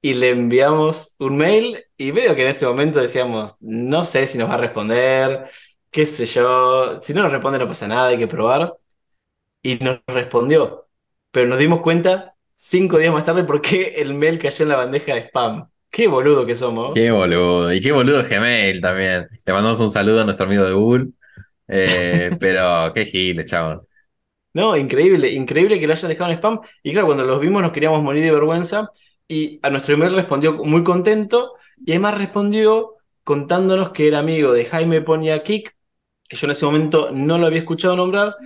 Y 0.00 0.14
le 0.14 0.30
enviamos 0.30 1.14
un 1.18 1.36
mail 1.36 1.84
y 1.98 2.12
veo 2.12 2.34
que 2.34 2.40
en 2.44 2.48
ese 2.48 2.64
momento 2.64 2.98
decíamos, 2.98 3.56
no 3.60 4.06
sé 4.06 4.26
si 4.26 4.38
nos 4.38 4.48
va 4.48 4.54
a 4.54 4.56
responder, 4.56 5.50
qué 5.90 6.06
sé 6.06 6.24
yo, 6.24 7.02
si 7.02 7.12
no 7.12 7.22
nos 7.22 7.30
responde 7.30 7.58
no 7.58 7.68
pasa 7.68 7.86
nada, 7.88 8.08
hay 8.08 8.16
que 8.16 8.26
probar. 8.26 8.72
Y 9.62 9.76
nos 9.80 10.00
respondió, 10.06 10.88
pero 11.30 11.46
nos 11.46 11.58
dimos 11.58 11.82
cuenta 11.82 12.36
cinco 12.54 12.96
días 12.96 13.12
más 13.12 13.26
tarde 13.26 13.44
porque 13.44 13.96
el 13.98 14.14
mail 14.14 14.38
cayó 14.38 14.62
en 14.62 14.68
la 14.70 14.76
bandeja 14.76 15.14
de 15.14 15.24
spam. 15.24 15.68
Qué 15.90 16.08
boludo 16.08 16.46
que 16.46 16.56
somos. 16.56 16.94
Qué 16.94 17.10
boludo. 17.10 17.70
Y 17.70 17.82
qué 17.82 17.92
boludo 17.92 18.24
Gmail 18.24 18.80
también. 18.80 19.28
Le 19.44 19.52
mandamos 19.52 19.78
un 19.80 19.90
saludo 19.90 20.22
a 20.22 20.24
nuestro 20.24 20.46
amigo 20.46 20.64
de 20.64 20.72
Google. 20.72 21.08
Eh, 21.68 22.30
pero 22.40 22.94
qué 22.94 23.04
giles, 23.04 23.44
chabón. 23.44 23.86
No, 24.54 24.76
increíble, 24.76 25.30
increíble 25.32 25.80
que 25.80 25.86
lo 25.86 25.92
hayan 25.94 26.08
dejado 26.08 26.30
en 26.30 26.36
spam. 26.38 26.60
Y 26.82 26.92
claro, 26.92 27.06
cuando 27.08 27.24
los 27.24 27.40
vimos 27.40 27.60
nos 27.62 27.72
queríamos 27.72 28.02
morir 28.02 28.22
de 28.22 28.30
vergüenza. 28.32 28.90
Y 29.28 29.58
a 29.62 29.70
nuestro 29.70 29.94
email 29.94 30.14
respondió 30.14 30.54
muy 30.54 30.84
contento. 30.84 31.54
Y 31.84 31.92
además 31.92 32.16
respondió 32.18 32.94
contándonos 33.24 33.90
que 33.90 34.08
era 34.08 34.20
amigo 34.20 34.52
de 34.52 34.64
Jaime 34.66 35.02
Ponia 35.02 35.42
Kik, 35.42 35.74
que 36.28 36.36
yo 36.36 36.46
en 36.46 36.52
ese 36.52 36.66
momento 36.66 37.10
no 37.12 37.38
lo 37.38 37.46
había 37.46 37.60
escuchado 37.60 37.96
nombrar, 37.96 38.36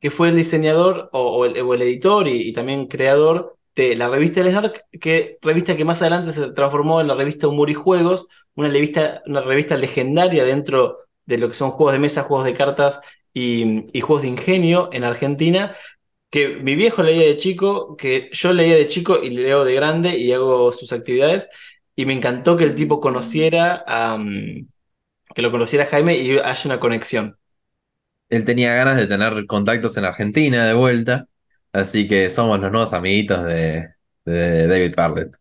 que 0.00 0.10
fue 0.10 0.30
el 0.30 0.36
diseñador 0.36 1.10
o, 1.12 1.44
el, 1.44 1.82
editor 1.82 2.28
y, 2.28 2.48
y 2.48 2.52
también 2.52 2.86
creador 2.86 3.56
de 3.74 3.96
la 3.96 4.08
revista 4.08 4.40
El 4.40 4.50
Snark, 4.50 4.86
que 5.00 5.38
revista 5.42 5.76
que 5.76 5.84
más 5.84 6.00
adelante 6.00 6.32
se 6.32 6.50
transformó 6.52 7.00
en 7.00 7.08
la 7.08 7.14
revista 7.14 7.48
Humor 7.48 7.70
y 7.70 7.74
Juegos, 7.74 8.28
una 8.54 8.68
revista, 8.70 9.22
una 9.26 9.40
revista 9.40 9.76
legendaria 9.76 10.44
dentro 10.44 10.98
de 11.26 11.38
lo 11.38 11.48
que 11.48 11.54
son 11.54 11.70
juegos 11.70 11.92
de 11.92 12.00
mesa, 12.00 12.24
juegos 12.24 12.46
de 12.46 12.54
cartas 12.54 13.00
y, 13.32 13.86
y 13.96 14.00
juegos 14.00 14.22
de 14.22 14.28
ingenio 14.28 14.90
en 14.92 15.04
Argentina, 15.04 15.76
que 16.30 16.48
mi 16.56 16.74
viejo 16.76 17.02
leía 17.02 17.26
de 17.26 17.36
chico, 17.36 17.96
que 17.96 18.30
yo 18.32 18.52
leía 18.52 18.76
de 18.76 18.86
chico 18.86 19.22
y 19.22 19.30
leo 19.30 19.64
de 19.64 19.74
grande 19.74 20.18
y 20.18 20.32
hago 20.32 20.72
sus 20.72 20.92
actividades, 20.92 21.48
y 21.96 22.06
me 22.06 22.12
encantó 22.12 22.56
que 22.56 22.64
el 22.64 22.74
tipo 22.74 23.00
conociera 23.00 23.82
a, 23.86 24.14
um, 24.14 24.68
que 25.34 25.42
lo 25.42 25.50
conociera 25.50 25.86
Jaime 25.86 26.16
y 26.16 26.38
haya 26.38 26.62
una 26.64 26.80
conexión. 26.80 27.36
Él 28.28 28.44
tenía 28.44 28.74
ganas 28.74 28.96
de 28.96 29.06
tener 29.06 29.46
contactos 29.46 29.96
en 29.96 30.04
Argentina 30.04 30.66
de 30.66 30.74
vuelta. 30.74 31.26
Así 31.72 32.08
que 32.08 32.28
somos 32.28 32.60
los 32.60 32.70
nuevos 32.70 32.92
amiguitos 32.92 33.44
de, 33.44 33.88
de 34.24 34.66
David 34.66 34.94
Bartlett. 34.96 35.36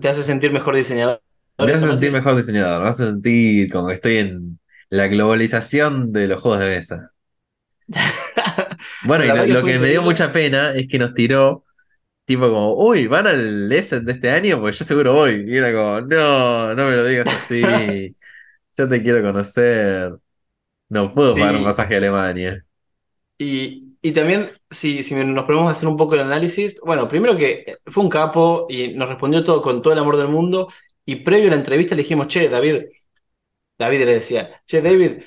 ¿Te 0.00 0.08
hace 0.08 0.22
sentir 0.22 0.52
mejor 0.52 0.76
diseñador? 0.76 1.20
Me 1.58 1.72
hace 1.72 1.88
sentir 1.88 2.12
mejor 2.12 2.36
diseñador. 2.36 2.82
Me 2.82 2.88
hace 2.88 3.04
sentir 3.04 3.70
como 3.70 3.88
que 3.88 3.94
estoy 3.94 4.16
en 4.18 4.58
la 4.90 5.08
globalización 5.08 6.12
de 6.12 6.28
los 6.28 6.40
juegos 6.42 6.60
de 6.60 6.66
mesa. 6.68 7.12
Bueno, 9.00 9.24
y 9.24 9.32
lo, 9.32 9.44
que 9.44 9.56
lo 9.58 9.62
fue 9.62 9.70
que 9.72 9.78
me 9.78 9.88
dio 9.88 10.02
mucha 10.02 10.32
pena 10.32 10.72
es 10.74 10.88
que 10.88 10.98
nos 10.98 11.14
tiró, 11.14 11.64
tipo 12.26 12.42
como, 12.48 12.74
uy, 12.76 13.06
¿van 13.08 13.26
al 13.26 13.72
Essen 13.72 14.04
de 14.06 14.12
este 14.14 14.30
año? 14.30 14.60
Pues 14.60 14.78
yo 14.78 14.84
seguro 14.86 15.14
voy. 15.14 15.44
Y 15.48 15.56
era 15.56 15.72
como, 15.72 16.00
no, 16.02 16.74
no 16.74 16.86
me 16.90 16.96
lo 16.96 17.06
digas 17.06 17.32
así. 17.32 18.16
Yo 18.78 18.88
te 18.88 19.02
quiero 19.02 19.22
conocer. 19.22 20.16
No 20.90 21.12
puedo 21.14 21.38
pagar 21.38 21.56
un 21.56 21.62
Sí, 21.62 21.64
pasaje 21.64 21.94
a 21.94 21.98
Alemania. 21.98 22.66
y, 23.38 23.96
y 24.02 24.12
también, 24.12 24.50
si, 24.70 25.02
si 25.02 25.14
nos 25.14 25.44
ponemos 25.44 25.68
a 25.68 25.72
hacer 25.72 25.88
un 25.88 25.96
poco 25.96 26.14
el 26.14 26.20
análisis, 26.22 26.80
bueno, 26.84 27.08
primero 27.08 27.36
que 27.36 27.78
fue 27.86 28.02
un 28.04 28.10
capo 28.10 28.66
y 28.68 28.88
nos 28.94 29.08
respondió 29.08 29.44
todo 29.44 29.62
con 29.62 29.80
todo 29.82 29.92
el 29.92 29.98
amor 30.00 30.16
del 30.16 30.28
mundo, 30.28 30.68
y 31.04 31.16
previo 31.16 31.46
a 31.48 31.50
la 31.50 31.56
entrevista 31.56 31.94
le 31.94 32.02
dijimos, 32.02 32.26
che, 32.28 32.48
David, 32.48 32.84
David 33.78 34.00
le 34.00 34.14
decía, 34.14 34.62
che, 34.66 34.82
David, 34.82 35.22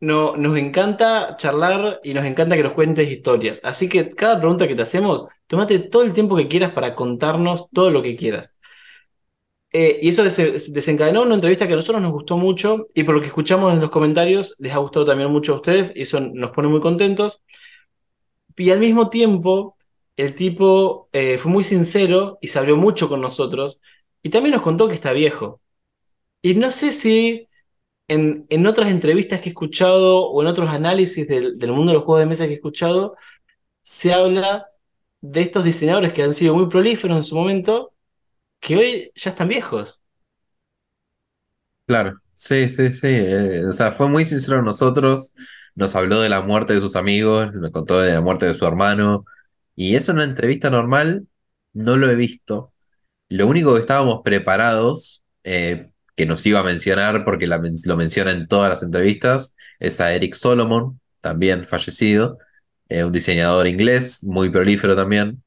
no, 0.00 0.36
nos 0.36 0.56
encanta 0.58 1.36
charlar 1.38 2.00
y 2.04 2.14
nos 2.14 2.24
encanta 2.24 2.56
que 2.56 2.62
nos 2.62 2.72
cuentes 2.74 3.10
historias, 3.10 3.60
así 3.64 3.88
que 3.88 4.10
cada 4.14 4.38
pregunta 4.38 4.68
que 4.68 4.74
te 4.76 4.82
hacemos, 4.82 5.28
tómate 5.46 5.78
todo 5.80 6.02
el 6.02 6.12
tiempo 6.12 6.36
que 6.36 6.48
quieras 6.48 6.72
para 6.72 6.94
contarnos 6.94 7.68
todo 7.72 7.90
lo 7.90 8.02
que 8.02 8.16
quieras. 8.16 8.54
Eh, 9.72 9.98
y 10.00 10.08
eso 10.08 10.22
des- 10.24 10.72
desencadenó 10.72 11.22
una 11.22 11.34
entrevista 11.34 11.66
que 11.66 11.74
a 11.74 11.76
nosotros 11.76 12.00
nos 12.00 12.12
gustó 12.12 12.36
mucho 12.38 12.86
y 12.94 13.04
por 13.04 13.14
lo 13.14 13.20
que 13.20 13.26
escuchamos 13.26 13.74
en 13.74 13.80
los 13.80 13.90
comentarios 13.90 14.54
les 14.58 14.72
ha 14.72 14.78
gustado 14.78 15.04
también 15.04 15.30
mucho 15.30 15.52
a 15.54 15.56
ustedes 15.56 15.92
y 15.94 16.02
eso 16.02 16.20
nos 16.20 16.50
pone 16.52 16.68
muy 16.68 16.80
contentos. 16.80 17.42
Y 18.56 18.70
al 18.70 18.78
mismo 18.80 19.10
tiempo, 19.10 19.76
el 20.16 20.34
tipo 20.34 21.08
eh, 21.12 21.38
fue 21.38 21.52
muy 21.52 21.64
sincero 21.64 22.38
y 22.40 22.48
se 22.48 22.58
abrió 22.58 22.76
mucho 22.76 23.08
con 23.08 23.20
nosotros 23.20 23.80
y 24.22 24.30
también 24.30 24.54
nos 24.54 24.62
contó 24.62 24.88
que 24.88 24.94
está 24.94 25.12
viejo. 25.12 25.60
Y 26.42 26.54
no 26.54 26.70
sé 26.72 26.92
si 26.92 27.48
en, 28.08 28.46
en 28.50 28.66
otras 28.66 28.90
entrevistas 28.90 29.40
que 29.40 29.48
he 29.50 29.52
escuchado 29.52 30.26
o 30.30 30.42
en 30.42 30.48
otros 30.48 30.70
análisis 30.70 31.26
del, 31.28 31.58
del 31.58 31.72
mundo 31.72 31.92
de 31.92 31.98
los 31.98 32.04
juegos 32.04 32.20
de 32.20 32.26
mesa 32.26 32.46
que 32.46 32.52
he 32.52 32.56
escuchado, 32.56 33.16
se 33.82 34.14
habla 34.14 34.68
de 35.22 35.42
estos 35.42 35.64
diseñadores 35.64 36.12
que 36.14 36.22
han 36.24 36.34
sido 36.34 36.54
muy 36.56 36.68
prolíferos 36.68 37.16
en 37.18 37.24
su 37.24 37.36
momento, 37.36 37.94
que 38.60 38.76
hoy 38.78 39.12
ya 39.16 39.30
están 39.30 39.48
viejos. 39.48 40.02
Claro, 41.86 42.20
sí, 42.34 42.68
sí, 42.68 42.90
sí. 42.90 43.06
eh, 43.08 43.64
o 43.66 43.72
sea, 43.72 43.92
fue 43.92 44.08
muy 44.08 44.24
sincero 44.24 44.62
nosotros. 44.62 45.34
Nos 45.76 45.94
habló 45.94 46.20
de 46.20 46.28
la 46.28 46.40
muerte 46.40 46.74
de 46.74 46.80
sus 46.80 46.96
amigos, 46.96 47.52
nos 47.54 47.70
contó 47.70 48.00
de 48.00 48.12
la 48.14 48.20
muerte 48.20 48.46
de 48.46 48.54
su 48.54 48.66
hermano. 48.66 49.24
Y 49.76 49.94
eso 49.94 50.10
en 50.12 50.18
una 50.18 50.24
entrevista 50.24 50.68
normal 50.70 51.28
no 51.74 51.96
lo 51.96 52.10
he 52.10 52.16
visto. 52.16 52.72
Lo 53.28 53.46
único 53.48 53.74
que 53.74 53.80
estábamos 53.80 54.22
preparados, 54.24 55.24
eh, 55.44 55.90
que 56.16 56.26
nos 56.26 56.44
iba 56.46 56.60
a 56.60 56.64
mencionar 56.64 57.24
porque 57.24 57.46
lo 57.46 57.96
menciona 57.96 58.32
en 58.32 58.48
todas 58.48 58.70
las 58.70 58.82
entrevistas, 58.82 59.54
es 59.78 60.00
a 60.00 60.14
Eric 60.14 60.34
Solomon, 60.34 61.00
también 61.20 61.64
fallecido, 61.66 62.38
eh, 62.88 63.04
un 63.04 63.12
diseñador 63.12 63.66
inglés, 63.66 64.24
muy 64.24 64.50
prolífero 64.50 64.96
también, 64.96 65.42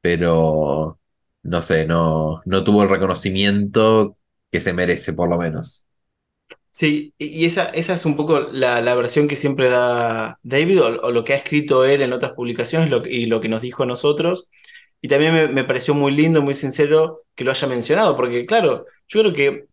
pero 0.00 0.98
no 1.42 1.62
sé, 1.62 1.86
no, 1.86 2.42
no 2.44 2.64
tuvo 2.64 2.82
el 2.82 2.88
reconocimiento 2.88 4.16
que 4.50 4.60
se 4.60 4.72
merece, 4.72 5.12
por 5.12 5.28
lo 5.28 5.36
menos. 5.38 5.84
Sí, 6.70 7.14
y 7.18 7.46
esa, 7.46 7.66
esa 7.70 7.94
es 7.94 8.04
un 8.04 8.16
poco 8.16 8.40
la, 8.40 8.82
la 8.82 8.94
versión 8.94 9.28
que 9.28 9.36
siempre 9.36 9.70
da 9.70 10.38
David 10.42 10.82
o, 10.82 11.10
lo 11.10 11.24
que 11.24 11.32
ha 11.32 11.36
escrito 11.36 11.84
él 11.86 12.02
en 12.02 12.12
otras 12.12 12.32
publicaciones 12.32 12.92
y 13.08 13.26
lo 13.26 13.40
que 13.40 13.48
nos 13.48 13.62
dijo 13.62 13.82
a 13.82 13.86
nosotros. 13.86 14.48
Y 15.00 15.08
también 15.08 15.34
me, 15.34 15.48
me 15.48 15.64
pareció 15.64 15.94
muy 15.94 16.12
lindo, 16.12 16.42
muy 16.42 16.54
sincero 16.54 17.22
que 17.34 17.44
lo 17.44 17.50
haya 17.50 17.66
mencionado, 17.66 18.16
porque 18.16 18.44
claro, 18.46 18.86
yo 19.08 19.20
creo 19.20 19.32
que 19.32 19.66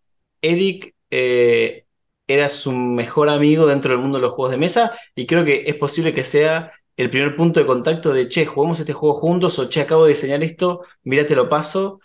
Eric 0.43 0.95
eh, 1.11 1.85
era 2.27 2.49
su 2.51 2.71
mejor 2.71 3.29
amigo 3.29 3.65
dentro 3.67 3.91
del 3.91 4.01
mundo 4.01 4.19
de 4.19 4.23
los 4.23 4.33
juegos 4.33 4.51
de 4.51 4.57
mesa 4.57 4.97
y 5.15 5.25
creo 5.27 5.45
que 5.45 5.63
es 5.67 5.75
posible 5.75 6.13
que 6.13 6.23
sea 6.23 6.71
el 6.97 7.09
primer 7.09 7.35
punto 7.35 7.59
de 7.59 7.65
contacto 7.65 8.13
de, 8.13 8.27
che, 8.29 8.45
jugamos 8.45 8.79
este 8.79 8.93
juego 8.93 9.15
juntos 9.15 9.57
o, 9.59 9.69
che, 9.69 9.81
acabo 9.81 10.05
de 10.05 10.11
diseñar 10.13 10.43
esto, 10.43 10.81
mira, 11.03 11.25
te 11.25 11.35
lo 11.35 11.49
paso 11.49 11.99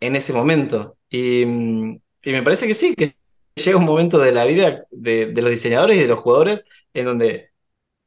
en 0.00 0.16
ese 0.16 0.32
momento. 0.32 0.96
Y, 1.10 1.44
mm, 1.46 2.00
y 2.24 2.32
me 2.32 2.42
parece 2.42 2.66
que 2.66 2.74
sí, 2.74 2.94
que 2.94 3.16
llega 3.54 3.78
un 3.78 3.84
momento 3.84 4.18
de 4.18 4.32
la 4.32 4.44
vida 4.46 4.86
de, 4.90 5.26
de 5.26 5.42
los 5.42 5.50
diseñadores 5.50 5.96
y 5.96 6.00
de 6.00 6.08
los 6.08 6.20
jugadores 6.20 6.64
en 6.94 7.06
donde 7.06 7.50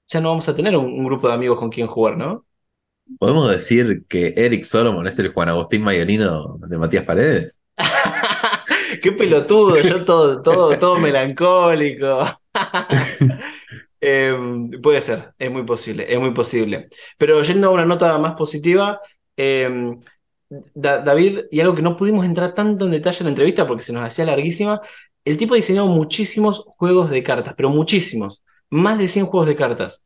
ya 0.08 0.22
no 0.22 0.30
vamos 0.30 0.50
a 0.50 0.56
tener 0.56 0.76
un, 0.78 0.86
un 0.86 1.06
grupo 1.06 1.28
de 1.28 1.34
amigos 1.36 1.60
con 1.60 1.70
quien 1.70 1.88
jugar, 1.88 2.18
¿no? 2.18 2.46
¿Podemos 3.20 3.50
decir 3.50 4.06
que 4.10 4.34
Eric 4.36 4.64
Solomon 4.64 5.08
es 5.08 5.18
el 5.20 5.32
Juan 5.34 5.50
Agustín 5.50 5.82
Mayolino 5.82 6.58
de 6.68 6.78
Matías 6.78 7.06
Paredes? 7.06 7.62
Qué 9.02 9.12
pelotudo, 9.12 9.82
yo 9.82 10.04
todo, 10.06 10.42
todo, 10.42 10.78
todo 10.78 11.00
melancólico. 11.00 12.26
Em, 14.00 14.70
puede 14.82 15.02
ser, 15.02 15.34
es 15.40 15.52
muy 15.52 15.64
posible, 15.64 16.06
es 16.14 16.20
muy 16.20 16.32
posible. 16.32 16.88
Pero 17.18 17.42
yendo 17.44 17.68
a 17.70 17.72
una 17.72 17.86
nota 17.86 18.18
más 18.20 18.36
positiva, 18.36 19.02
em, 19.36 20.00
Da- 20.74 21.00
David, 21.02 21.42
y 21.52 21.60
algo 21.62 21.76
que 21.76 21.82
no 21.82 21.98
pudimos 21.98 22.26
entrar 22.26 22.54
tanto 22.56 22.86
en 22.86 22.92
detalle 22.92 23.18
en 23.22 23.26
la 23.26 23.30
entrevista 23.32 23.68
porque 23.68 23.84
se 23.84 23.94
nos 23.94 24.04
hacía 24.04 24.26
larguísima, 24.26 24.82
el 25.26 25.38
tipo 25.38 25.56
diseñó 25.56 25.88
muchísimos 25.88 26.64
juegos 26.78 27.10
de 27.12 27.24
cartas, 27.24 27.54
pero 27.58 27.70
muchísimos, 27.70 28.44
más 28.70 28.98
de 29.00 29.10
100 29.10 29.26
juegos 29.28 29.48
de 29.48 29.56
cartas. 29.58 30.04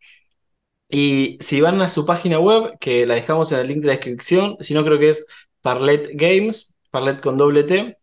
Y 0.89 1.37
si 1.41 1.61
van 1.61 1.81
a 1.81 1.89
su 1.89 2.05
página 2.05 2.39
web, 2.39 2.77
que 2.79 3.05
la 3.05 3.15
dejamos 3.15 3.51
en 3.51 3.59
el 3.59 3.67
link 3.67 3.81
de 3.81 3.87
la 3.87 3.93
descripción, 3.93 4.57
si 4.59 4.73
no 4.73 4.83
creo 4.83 4.99
que 4.99 5.09
es 5.11 5.25
Parlet 5.61 6.09
Games, 6.13 6.73
Parlet 6.91 7.21
con 7.21 7.37
doble 7.37 7.63
T, 7.63 7.97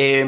eh, 0.00 0.24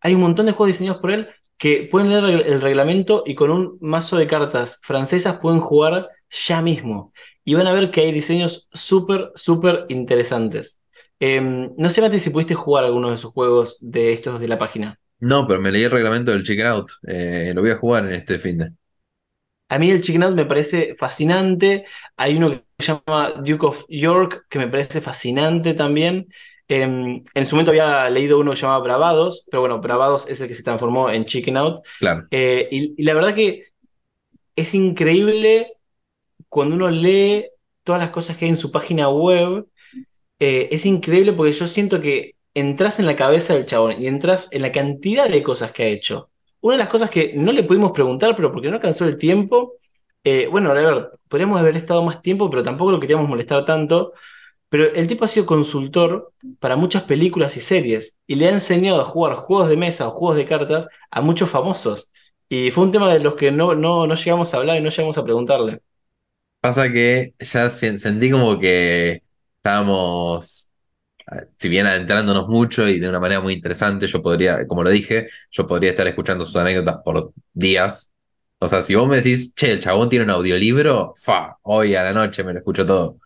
hay 0.00 0.14
un 0.14 0.20
montón 0.20 0.44
de 0.44 0.52
juegos 0.52 0.74
diseñados 0.74 1.00
por 1.00 1.10
él 1.10 1.28
que 1.56 1.88
pueden 1.90 2.10
leer 2.10 2.46
el, 2.46 2.60
reglamento 2.60 3.22
y 3.24 3.34
con 3.34 3.50
un 3.50 3.78
mazo 3.80 4.18
de 4.18 4.26
cartas 4.26 4.80
francesas 4.82 5.38
pueden 5.38 5.60
jugar 5.60 6.10
ya 6.28 6.60
mismo. 6.60 7.14
Y 7.44 7.54
van 7.54 7.66
a 7.66 7.72
ver 7.72 7.90
que 7.90 8.02
hay 8.02 8.12
diseños 8.12 8.68
súper, 8.74 9.30
súper 9.36 9.86
interesantes. 9.88 10.80
Eh, 11.18 11.40
no 11.40 11.88
sé, 11.88 12.02
Mati, 12.02 12.20
si 12.20 12.28
pudiste 12.28 12.54
jugar 12.54 12.84
alguno 12.84 13.08
de 13.08 13.14
esos 13.14 13.32
juegos 13.32 13.78
de 13.80 14.12
estos 14.12 14.38
de 14.38 14.48
la 14.48 14.58
página. 14.58 14.98
No, 15.20 15.46
pero 15.46 15.60
me 15.62 15.72
leí 15.72 15.84
el 15.84 15.90
reglamento 15.90 16.32
del 16.32 16.42
Chicken 16.42 16.66
Out. 16.66 16.90
Eh, 17.06 17.52
lo 17.54 17.62
voy 17.62 17.70
a 17.70 17.78
jugar 17.78 18.04
en 18.04 18.12
este 18.12 18.38
fin 18.38 18.58
de. 18.58 18.70
A 19.70 19.78
mí 19.78 19.90
el 19.90 20.02
Chicken 20.02 20.24
Out 20.24 20.34
me 20.34 20.44
parece 20.44 20.94
fascinante. 20.94 21.86
Hay 22.16 22.36
uno 22.36 22.50
que 22.50 22.64
se 22.78 22.92
llama 22.92 23.32
Duke 23.42 23.66
of 23.66 23.84
York, 23.88 24.44
que 24.50 24.58
me 24.58 24.68
parece 24.68 25.00
fascinante 25.00 25.72
también. 25.72 26.26
Em, 26.68 27.22
en 27.34 27.46
su 27.46 27.54
momento 27.56 27.70
había 27.70 28.08
leído 28.10 28.38
uno 28.38 28.52
que 28.52 28.56
se 28.56 28.62
llamaba 28.62 28.82
Bravados, 28.84 29.46
pero 29.50 29.60
bueno, 29.60 29.80
Bravados 29.80 30.26
es 30.28 30.40
el 30.40 30.48
que 30.48 30.54
se 30.54 30.62
transformó 30.62 31.10
en 31.10 31.24
Chicken 31.26 31.56
Out. 31.56 31.80
Claro. 31.98 32.26
Eh, 32.30 32.68
y, 32.70 32.94
y 33.00 33.04
la 33.04 33.14
verdad 33.14 33.34
que 33.34 33.66
es 34.56 34.74
increíble 34.74 35.74
cuando 36.48 36.76
uno 36.76 36.90
lee 36.90 37.46
todas 37.82 38.00
las 38.00 38.10
cosas 38.10 38.36
que 38.36 38.44
hay 38.46 38.50
en 38.50 38.56
su 38.56 38.70
página 38.72 39.08
web. 39.08 39.66
eh, 40.40 40.68
es 40.72 40.86
increíble 40.86 41.32
porque 41.32 41.52
yo 41.52 41.66
siento 41.66 42.00
que 42.00 42.34
entras 42.54 42.98
en 43.00 43.06
la 43.06 43.16
cabeza 43.16 43.54
del 43.54 43.66
chabón 43.66 44.00
y 44.00 44.06
entras 44.06 44.48
en 44.52 44.62
la 44.62 44.72
cantidad 44.72 45.28
de 45.28 45.42
cosas 45.42 45.72
que 45.72 45.84
ha 45.84 45.88
hecho. 45.88 46.30
Una 46.60 46.74
de 46.74 46.78
las 46.78 46.88
cosas 46.88 47.10
que 47.10 47.32
no 47.34 47.52
le 47.52 47.62
pudimos 47.64 47.92
preguntar, 47.92 48.34
pero 48.36 48.52
porque 48.52 48.68
no 48.68 48.76
alcanzó 48.76 49.06
el 49.06 49.18
tiempo, 49.18 49.74
eh, 50.24 50.48
bueno, 50.50 50.70
a 50.70 50.74
ver, 50.74 51.10
podríamos 51.28 51.58
haber 51.60 51.76
estado 51.76 52.02
más 52.04 52.22
tiempo, 52.22 52.48
pero 52.50 52.62
tampoco 52.62 52.90
lo 52.92 53.00
queríamos 53.00 53.28
molestar 53.28 53.64
tanto. 53.64 54.12
Pero 54.68 54.86
el 54.94 55.06
tipo 55.06 55.24
ha 55.24 55.28
sido 55.28 55.46
consultor 55.46 56.32
para 56.58 56.76
muchas 56.76 57.04
películas 57.04 57.56
y 57.56 57.60
series 57.60 58.16
y 58.26 58.34
le 58.36 58.48
ha 58.48 58.50
enseñado 58.52 59.00
a 59.00 59.04
jugar 59.04 59.36
juegos 59.36 59.68
de 59.68 59.76
mesa 59.76 60.08
o 60.08 60.10
juegos 60.12 60.36
de 60.36 60.46
cartas 60.46 60.88
a 61.10 61.20
muchos 61.20 61.50
famosos. 61.50 62.10
Y 62.48 62.70
fue 62.70 62.84
un 62.84 62.90
tema 62.92 63.12
de 63.12 63.20
los 63.20 63.34
que 63.34 63.50
no, 63.52 63.74
no, 63.74 64.06
no 64.06 64.14
llegamos 64.14 64.52
a 64.54 64.58
hablar 64.58 64.78
y 64.78 64.82
no 64.82 64.90
llegamos 64.90 65.18
a 65.18 65.24
preguntarle. 65.24 65.80
Pasa 66.60 66.90
que 66.90 67.34
ya 67.38 67.68
se- 67.68 67.98
sentí 67.98 68.30
como 68.30 68.58
que 68.58 69.22
estábamos, 69.56 70.70
eh, 71.32 71.48
si 71.58 71.68
bien 71.70 71.86
adentrándonos 71.86 72.48
mucho 72.48 72.88
y 72.88 73.00
de 73.00 73.08
una 73.08 73.20
manera 73.20 73.40
muy 73.42 73.54
interesante, 73.54 74.06
yo 74.08 74.22
podría, 74.22 74.66
como 74.68 74.82
lo 74.84 74.90
dije, 74.90 75.28
yo 75.50 75.66
podría 75.66 75.90
estar 75.92 76.06
escuchando 76.08 76.44
sus 76.46 76.56
anécdotas 76.56 76.98
por 77.04 77.32
días. 77.54 78.12
O 78.60 78.68
sea, 78.68 78.82
si 78.82 78.94
vos 78.96 79.08
me 79.08 79.16
decís, 79.18 79.54
che, 79.54 79.72
el 79.72 79.80
chabón 79.80 80.08
tiene 80.10 80.24
un 80.26 80.30
audiolibro, 80.32 81.14
fa, 81.16 81.58
hoy 81.62 81.94
a 81.96 82.02
la 82.04 82.12
noche 82.14 82.44
me 82.44 82.52
lo 82.54 82.60
escucho 82.60 82.86
todo. 82.86 83.18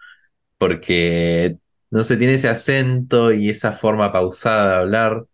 Porque, 0.58 1.58
no 1.90 2.02
sé, 2.04 2.16
tiene 2.16 2.34
ese 2.34 2.48
acento 2.48 3.32
y 3.32 3.50
esa 3.50 3.72
forma 3.72 4.12
pausada 4.12 4.70
de 4.72 4.76
hablar. 4.80 5.26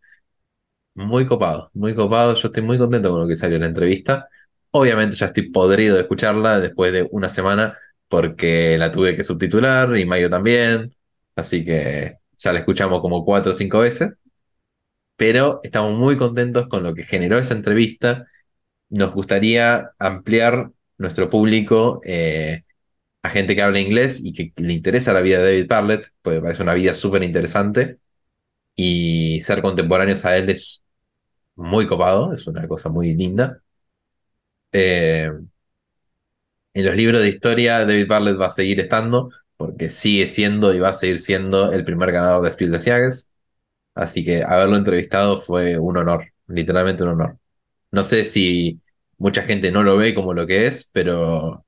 Muy 0.95 1.27
copado, 1.27 1.71
muy 1.75 1.95
copado. 1.95 2.35
Yo 2.35 2.49
estoy 2.49 2.63
muy 2.63 2.79
contento 2.79 3.11
con 3.11 3.21
lo 3.21 3.27
que 3.29 3.35
salió 3.37 3.57
en 3.57 3.63
la 3.63 3.69
entrevista. 3.69 4.29
Obviamente 4.71 5.17
ya 5.17 5.27
estoy 5.27 5.51
podrido 5.51 5.97
de 5.97 6.03
escucharla 6.03 6.61
después 6.61 6.93
de 6.93 7.09
una 7.11 7.29
semana 7.29 7.77
porque 8.09 8.79
la 8.79 8.93
tuve 8.93 9.17
que 9.17 9.25
subtitular 9.25 9.97
y 9.97 10.05
Mayo 10.07 10.31
también. 10.31 10.95
Así 11.35 11.65
que 11.65 12.19
ya 12.39 12.53
la 12.53 12.61
escuchamos 12.61 13.01
como 13.01 13.25
cuatro 13.25 13.51
o 13.51 13.55
cinco 13.55 13.81
veces. 13.81 14.11
Pero 15.17 15.61
estamos 15.63 15.97
muy 15.99 16.17
contentos 16.17 16.69
con 16.69 16.83
lo 16.83 16.95
que 16.95 17.05
generó 17.05 17.39
esa 17.39 17.55
entrevista. 17.55 18.27
Nos 18.91 19.13
gustaría 19.15 19.93
ampliar 19.99 20.71
nuestro 20.99 21.31
público 21.31 22.01
eh, 22.05 22.65
a 23.25 23.31
gente 23.31 23.57
que 23.57 23.63
habla 23.63 23.81
inglés 23.81 24.23
y 24.25 24.35
que 24.35 24.53
le 24.63 24.75
interesa 24.75 25.15
la 25.15 25.23
vida 25.23 25.39
de 25.41 25.47
David 25.47 25.69
Parlett, 25.69 26.09
porque 26.23 26.39
me 26.39 26.43
parece 26.45 26.63
una 26.65 26.75
vida 26.75 26.95
súper 26.95 27.25
interesante. 27.25 27.99
Y 28.77 29.41
ser 29.43 29.63
contemporáneos 29.63 30.25
a 30.27 30.37
él 30.39 30.51
es 30.51 30.85
muy 31.57 31.87
copado, 31.89 32.33
es 32.35 32.47
una 32.49 32.69
cosa 32.69 32.91
muy 32.91 33.15
linda. 33.15 33.63
Eh, 34.73 35.31
en 36.75 36.85
los 36.85 36.97
libros 36.97 37.23
de 37.23 37.29
historia, 37.29 37.85
David 37.87 38.09
Bartlett 38.09 38.41
va 38.41 38.47
a 38.47 38.51
seguir 38.51 38.81
estando, 38.81 39.31
porque 39.57 39.89
sigue 39.91 40.27
siendo 40.27 40.75
y 40.75 40.81
va 40.81 40.89
a 40.91 40.93
seguir 40.95 41.19
siendo 41.19 41.71
el 41.73 41.85
primer 41.85 42.13
ganador 42.13 42.45
de 42.45 42.51
Spiel 42.53 42.71
des 42.73 42.85
Jahres. 42.85 43.31
Así 43.95 44.25
que 44.25 44.43
haberlo 44.45 44.77
entrevistado 44.77 45.39
fue 45.39 45.79
un 45.79 45.97
honor, 45.99 46.33
literalmente 46.49 47.05
un 47.05 47.11
honor. 47.11 47.39
No 47.93 48.05
sé 48.05 48.25
si 48.25 48.81
mucha 49.19 49.43
gente 49.45 49.73
no 49.73 49.83
lo 49.85 49.97
ve 49.97 50.15
como 50.15 50.35
lo 50.35 50.47
que 50.47 50.67
es, 50.67 50.91
pero 50.93 51.64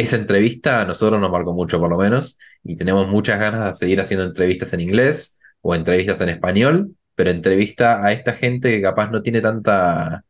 esa 0.00 0.16
entrevista 0.16 0.82
a 0.82 0.84
nosotros 0.84 1.20
nos 1.20 1.30
marcó 1.30 1.52
mucho, 1.52 1.78
por 1.78 1.90
lo 1.90 1.98
menos, 1.98 2.38
y 2.64 2.76
tenemos 2.76 3.08
muchas 3.08 3.38
ganas 3.38 3.64
de 3.64 3.72
seguir 3.74 4.00
haciendo 4.00 4.24
entrevistas 4.24 4.72
en 4.72 4.80
inglés 4.80 5.38
o 5.62 5.74
entrevistas 5.74 6.20
en 6.20 6.30
español, 6.30 6.96
pero 7.14 7.30
entrevista 7.30 8.04
a 8.04 8.12
esta 8.12 8.32
gente 8.32 8.70
que 8.70 8.82
capaz 8.82 9.10
no 9.10 9.22
tiene 9.22 9.40
tanta, 9.40 10.24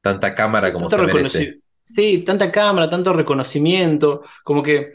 tanta 0.00 0.34
cámara 0.34 0.72
como 0.72 0.88
Tanto 0.88 1.06
se 1.06 1.12
merece. 1.12 1.60
Sí, 1.84 2.24
tanta 2.26 2.50
cámara, 2.50 2.88
tanto 2.88 3.12
reconocimiento, 3.12 4.22
como 4.42 4.62
que 4.62 4.92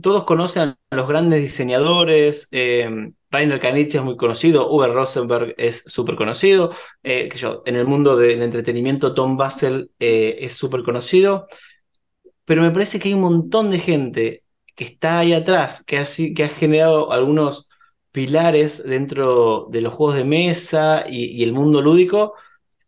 todos 0.00 0.24
conocen 0.24 0.74
a 0.90 0.96
los 0.96 1.08
grandes 1.08 1.42
diseñadores. 1.42 2.48
Eh, 2.50 3.12
Rainer 3.30 3.60
Knizia 3.60 4.00
es 4.00 4.04
muy 4.04 4.16
conocido, 4.16 4.70
Uwe 4.70 4.88
Rosenberg 4.88 5.54
es 5.56 5.82
súper 5.86 6.16
conocido. 6.16 6.72
eh, 7.02 7.28
que 7.28 7.38
yo, 7.38 7.62
en 7.64 7.76
el 7.76 7.86
mundo 7.86 8.16
del 8.16 8.42
entretenimiento, 8.42 9.14
Tom 9.14 9.36
Basel 9.36 9.90
eh, 9.98 10.38
es 10.40 10.54
súper 10.54 10.82
conocido. 10.82 11.46
Pero 12.44 12.62
me 12.62 12.70
parece 12.70 12.98
que 12.98 13.08
hay 13.08 13.14
un 13.14 13.20
montón 13.22 13.70
de 13.70 13.78
gente 13.78 14.44
que 14.74 14.84
está 14.84 15.18
ahí 15.20 15.32
atrás, 15.32 15.84
que 15.84 15.98
ha, 15.98 16.04
que 16.34 16.44
ha 16.44 16.48
generado 16.48 17.12
algunos 17.12 17.68
pilares 18.10 18.82
dentro 18.84 19.68
de 19.70 19.80
los 19.80 19.94
juegos 19.94 20.16
de 20.16 20.24
mesa 20.24 21.04
y, 21.08 21.26
y 21.26 21.42
el 21.44 21.52
mundo 21.52 21.80
lúdico, 21.82 22.34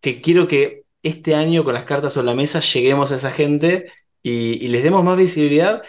que 0.01 0.21
quiero 0.21 0.47
que 0.49 0.85
este 1.03 1.35
año 1.35 1.65
con 1.65 1.75
las 1.75 1.85
cartas 1.85 2.13
sobre 2.15 2.27
la 2.27 2.35
mesa 2.35 2.61
lleguemos 2.61 3.13
a 3.13 3.17
esa 3.17 3.31
gente 3.31 3.87
y, 4.23 4.65
y 4.65 4.69
les 4.69 4.83
demos 4.83 5.05
más 5.05 5.17
visibilidad, 5.17 5.83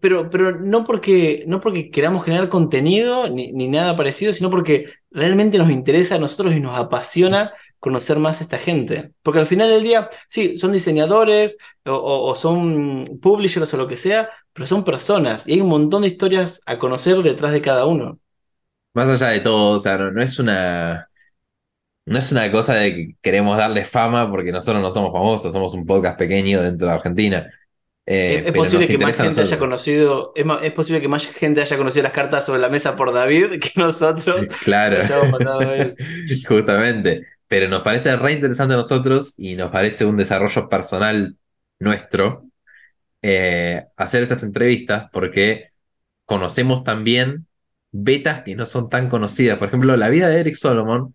pero, 0.00 0.28
pero 0.30 0.60
no 0.60 0.84
porque, 0.84 1.44
no 1.46 1.60
porque 1.60 1.90
queramos 1.90 2.24
generar 2.24 2.48
contenido 2.48 3.28
ni, 3.30 3.52
ni 3.52 3.68
nada 3.68 3.96
parecido, 3.96 4.32
sino 4.32 4.50
porque 4.50 4.86
realmente 5.10 5.58
nos 5.58 5.70
interesa 5.70 6.16
a 6.16 6.18
nosotros 6.18 6.54
y 6.54 6.60
nos 6.60 6.78
apasiona 6.78 7.52
conocer 7.80 8.18
más 8.18 8.40
a 8.40 8.44
esta 8.44 8.58
gente. 8.58 9.12
Porque 9.22 9.40
al 9.40 9.46
final 9.46 9.68
del 9.70 9.82
día, 9.82 10.10
sí, 10.28 10.58
son 10.58 10.72
diseñadores 10.72 11.56
o, 11.84 11.92
o- 11.94 12.30
o 12.30 12.36
son 12.36 13.04
publishers 13.22 13.72
o 13.74 13.76
lo 13.76 13.88
que 13.88 13.96
sea, 13.96 14.30
pero 14.52 14.66
son 14.66 14.84
personas 14.84 15.46
y 15.48 15.52
hay 15.54 15.60
un 15.60 15.68
montón 15.68 16.02
de 16.02 16.08
historias 16.08 16.60
a 16.66 16.78
conocer 16.78 17.16
detrás 17.22 17.52
de 17.52 17.60
cada 17.62 17.86
uno. 17.86 18.18
Más 18.94 19.08
allá 19.08 19.28
de 19.32 19.40
todo, 19.40 19.76
o 19.76 19.80
sea, 19.80 19.96
no, 19.98 20.10
no 20.10 20.22
es 20.22 20.38
una, 20.38 21.08
no 22.06 22.18
es 22.18 22.32
una 22.32 22.50
cosa 22.52 22.74
de 22.76 22.94
que 22.94 23.16
queremos 23.22 23.56
darle 23.58 23.84
fama 23.84 24.30
porque 24.30 24.52
nosotros 24.52 24.82
no 24.82 24.90
somos 24.90 25.12
famosos, 25.12 25.52
somos 25.52 25.74
un 25.74 25.86
podcast 25.86 26.18
pequeño 26.18 26.62
dentro 26.62 26.88
de 26.88 26.94
Argentina. 26.94 27.50
eh, 28.06 28.42
Es, 28.46 28.54
posible 28.54 28.88
que 28.90 28.98
más 28.98 29.18
gente 29.18 29.40
haya 29.42 29.58
conocido, 29.58 30.32
es, 30.36 30.44
ma- 30.46 30.60
es 30.62 30.72
posible 30.72 31.00
que 31.00 31.08
más 31.08 31.26
gente 31.28 31.60
haya 31.62 31.76
conocido 31.76 32.04
las 32.04 32.12
cartas 32.12 32.46
sobre 32.46 32.60
la 32.60 32.68
mesa 32.70 32.96
por 32.96 33.12
David 33.12 33.60
que 33.60 33.72
nosotros 33.76 34.48
Claro, 34.60 34.96
lo 34.96 35.00
hayamos 35.00 35.30
mandado 35.30 35.68
a 35.70 35.76
él. 35.78 35.98
justamente. 36.48 37.26
Pero 37.48 37.68
nos 37.68 37.82
parece 37.82 38.16
re 38.16 38.32
interesante 38.32 38.74
a 38.74 38.78
nosotros 38.78 39.34
y 39.38 39.56
nos 39.56 39.70
parece 39.70 40.04
un 40.04 40.16
desarrollo 40.16 40.68
personal 40.68 41.36
nuestro 41.78 42.44
eh, 43.22 43.86
hacer 43.96 44.22
estas 44.24 44.42
entrevistas 44.44 45.08
porque 45.12 45.70
conocemos 46.26 46.84
también 46.84 47.46
betas 47.92 48.42
que 48.44 48.54
no 48.56 48.66
son 48.66 48.88
tan 48.88 49.08
conocidas. 49.08 49.58
Por 49.58 49.68
ejemplo, 49.68 49.96
la 49.96 50.08
vida 50.08 50.28
de 50.28 50.40
Eric 50.40 50.54
Solomon. 50.56 51.14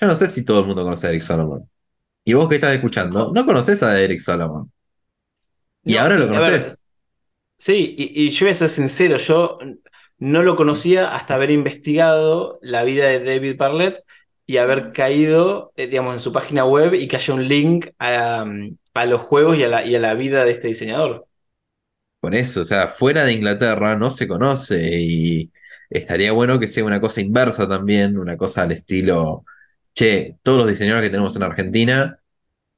Yo 0.00 0.06
no 0.06 0.14
sé 0.14 0.26
si 0.28 0.44
todo 0.44 0.60
el 0.60 0.66
mundo 0.66 0.82
conoce 0.84 1.06
a 1.06 1.10
Eric 1.10 1.22
Solomon. 1.22 1.68
Y 2.24 2.34
vos 2.34 2.48
que 2.48 2.56
estás 2.56 2.74
escuchando, 2.74 3.18
No. 3.20 3.32
no 3.32 3.46
conoces 3.46 3.82
a 3.82 3.98
Eric 4.00 4.20
Solomon. 4.20 4.70
Y 5.84 5.94
No, 5.94 6.00
ahora 6.02 6.16
lo 6.16 6.28
conoces. 6.28 6.82
Sí, 7.58 7.94
y, 7.96 8.26
y 8.26 8.30
yo 8.30 8.46
voy 8.46 8.50
a 8.52 8.54
ser 8.54 8.68
sincero, 8.68 9.16
yo 9.18 9.58
no 10.18 10.42
lo 10.42 10.56
conocía 10.56 11.14
hasta 11.14 11.34
haber 11.34 11.50
investigado 11.50 12.58
la 12.62 12.82
vida 12.84 13.06
de 13.08 13.22
David 13.24 13.56
Barlett 13.56 14.04
y 14.52 14.58
haber 14.58 14.92
caído, 14.92 15.72
eh, 15.76 15.86
digamos, 15.86 16.14
en 16.14 16.20
su 16.20 16.32
página 16.32 16.64
web 16.66 16.94
y 16.94 17.08
que 17.08 17.16
haya 17.16 17.34
un 17.34 17.48
link 17.48 17.88
a, 17.98 18.44
um, 18.44 18.76
a 18.94 19.06
los 19.06 19.22
juegos 19.22 19.56
y 19.58 19.64
a 19.64 19.68
la, 19.68 19.84
y 19.86 19.94
a 19.96 20.00
la 20.00 20.14
vida 20.14 20.44
de 20.44 20.52
este 20.52 20.68
diseñador. 20.68 21.26
Por 22.20 22.34
eso, 22.36 22.60
o 22.62 22.64
sea, 22.64 22.86
fuera 22.88 23.24
de 23.24 23.32
Inglaterra 23.32 23.96
no 23.96 24.08
se 24.10 24.28
conoce 24.28 25.00
y 25.00 25.52
estaría 25.90 26.30
bueno 26.32 26.58
que 26.60 26.68
sea 26.68 26.84
una 26.84 27.00
cosa 27.00 27.20
inversa 27.20 27.68
también, 27.68 28.16
una 28.18 28.36
cosa 28.36 28.62
al 28.62 28.72
estilo, 28.72 29.44
che, 29.94 30.38
todos 30.42 30.58
los 30.58 30.68
diseñadores 30.68 31.08
que 31.08 31.10
tenemos 31.10 31.34
en 31.36 31.42
Argentina, 31.42 32.20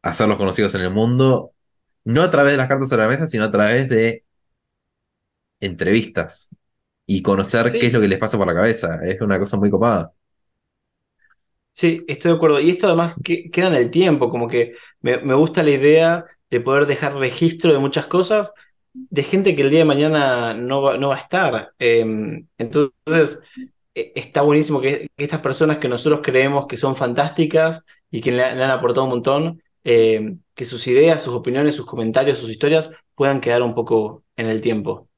hacerlos 0.03 0.39
conocidos 0.39 0.75
en 0.77 0.83
el 0.83 0.91
mundo, 0.91 1.53
no 2.05 2.23
a 2.23 2.31
través 2.31 2.53
de 2.55 2.59
las 2.59 2.69
cartas 2.69 2.89
sobre 2.91 3.03
la 3.05 3.09
mesa, 3.11 3.27
sino 3.29 3.45
a 3.45 3.51
través 3.53 3.89
de 3.91 4.25
entrevistas 5.61 6.51
y 7.07 7.23
conocer 7.23 7.71
Sí. 7.73 7.79
qué 7.79 7.87
es 7.89 7.93
lo 7.93 8.01
que 8.01 8.09
les 8.09 8.19
pasa 8.19 8.39
por 8.39 8.47
la 8.47 8.55
cabeza. 8.55 9.01
Es 9.05 9.21
una 9.21 9.39
cosa 9.39 9.57
muy 9.57 9.71
copada. 9.71 10.13
Sí, 11.75 12.05
estoy 12.09 12.31
de 12.31 12.37
acuerdo. 12.37 12.61
Y 12.61 12.71
esto 12.71 12.87
además 12.87 13.15
que, 13.23 13.51
queda 13.51 13.69
en 13.69 13.75
el 13.75 13.91
tiempo, 13.91 14.31
como 14.31 14.49
que 14.49 14.75
me, 15.01 15.19
me 15.19 15.35
gusta 15.35 15.63
la 15.63 15.71
idea 15.71 16.25
de 16.51 16.61
poder 16.61 16.87
dejar 16.87 17.17
registro 17.17 17.73
de 17.73 17.79
muchas 17.79 18.07
cosas 18.07 18.55
de 18.95 19.23
gente 19.25 19.57
que 19.57 19.63
el 19.63 19.71
día 19.71 19.81
de 19.81 19.85
mañana 19.85 20.55
no 20.55 20.83
va, 20.83 20.97
no 20.97 21.09
va 21.09 21.17
a 21.17 21.21
estar. 21.21 21.73
Eh, 21.79 22.43
entonces, 22.59 23.41
eh, 23.95 24.13
está 24.15 24.43
buenísimo 24.43 24.81
que, 24.81 25.09
estas 25.17 25.41
personas 25.41 25.79
que 25.79 25.89
nosotros 25.89 26.21
creemos 26.23 26.67
que 26.67 26.77
son 26.77 26.97
fantásticas 26.97 27.85
y 28.11 28.21
que 28.21 28.33
le, 28.33 28.45
han 28.45 28.61
aportado 28.63 29.05
un 29.05 29.11
montón, 29.11 29.63
eh, 29.83 30.37
que 30.55 30.65
sus 30.65 30.87
ideas, 30.87 31.23
sus 31.23 31.35
opiniones, 31.35 31.75
sus 31.75 31.87
comentarios, 31.87 32.39
sus 32.39 32.51
historias 32.51 32.93
puedan 33.15 33.41
quedar 33.41 33.63
un 33.63 33.75
poco 33.75 34.25
en 34.37 34.47
el 34.47 34.61
tiempo. 34.61 35.09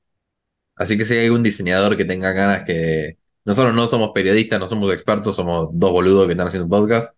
Así 0.75 0.97
que 0.97 1.05
si 1.05 1.15
hay 1.15 1.27
algún 1.27 1.43
diseñador 1.43 1.97
que 1.97 2.05
tenga 2.05 2.33
ganas 2.33 2.65
que... 2.65 3.19
Nosotros 3.47 3.75
no 3.75 3.87
somos 3.87 4.11
periodistas, 4.13 4.59
no 4.59 4.67
somos 4.67 4.93
expertos, 4.93 5.37
somos 5.37 5.69
dos 5.73 5.93
boludos 5.93 6.27
que 6.27 6.33
están 6.33 6.49
haciendo 6.49 6.65
un 6.65 6.71
podcast. 6.71 7.17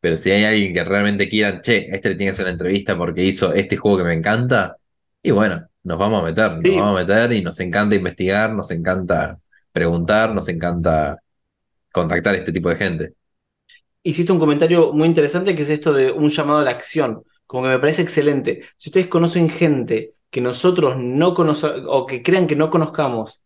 Pero 0.00 0.16
si 0.16 0.30
hay 0.30 0.44
alguien 0.44 0.74
que 0.74 0.84
realmente 0.84 1.28
quieran, 1.28 1.60
che, 1.62 1.88
este 1.90 2.10
le 2.10 2.14
tiene 2.16 2.26
que 2.26 2.34
hacer 2.34 2.44
una 2.46 2.52
entrevista 2.52 2.98
porque 2.98 3.24
hizo 3.24 3.52
este 3.52 3.76
juego 3.76 3.98
que 3.98 4.04
me 4.04 4.14
encanta, 4.14 4.76
y 5.22 5.30
bueno, 5.30 5.68
nos 5.84 5.98
vamos 5.98 6.20
a 6.20 6.26
meter, 6.26 6.50
nos 6.52 6.74
vamos 6.74 7.00
a 7.00 7.04
meter 7.04 7.32
y 7.32 7.42
nos 7.42 7.58
encanta 7.60 7.94
investigar, 7.94 8.52
nos 8.52 8.70
encanta 8.72 9.38
preguntar, 9.72 10.34
nos 10.34 10.48
encanta 10.48 11.18
contactar 11.92 12.34
a 12.34 12.38
este 12.38 12.52
tipo 12.52 12.68
de 12.68 12.76
gente. 12.76 13.12
Hiciste 14.02 14.32
un 14.32 14.38
comentario 14.38 14.92
muy 14.92 15.06
interesante 15.06 15.54
que 15.54 15.62
es 15.62 15.70
esto 15.70 15.92
de 15.92 16.10
un 16.10 16.30
llamado 16.30 16.58
a 16.58 16.64
la 16.64 16.70
acción, 16.72 17.22
como 17.46 17.64
que 17.64 17.70
me 17.70 17.78
parece 17.78 18.02
excelente. 18.02 18.62
Si 18.76 18.90
ustedes 18.90 19.06
conocen 19.06 19.48
gente 19.48 20.14
que 20.30 20.40
nosotros 20.40 20.96
no 20.98 21.34
conocemos 21.34 21.82
o 21.86 22.04
que 22.04 22.22
crean 22.22 22.48
que 22.48 22.56
no 22.56 22.68
conozcamos, 22.68 23.42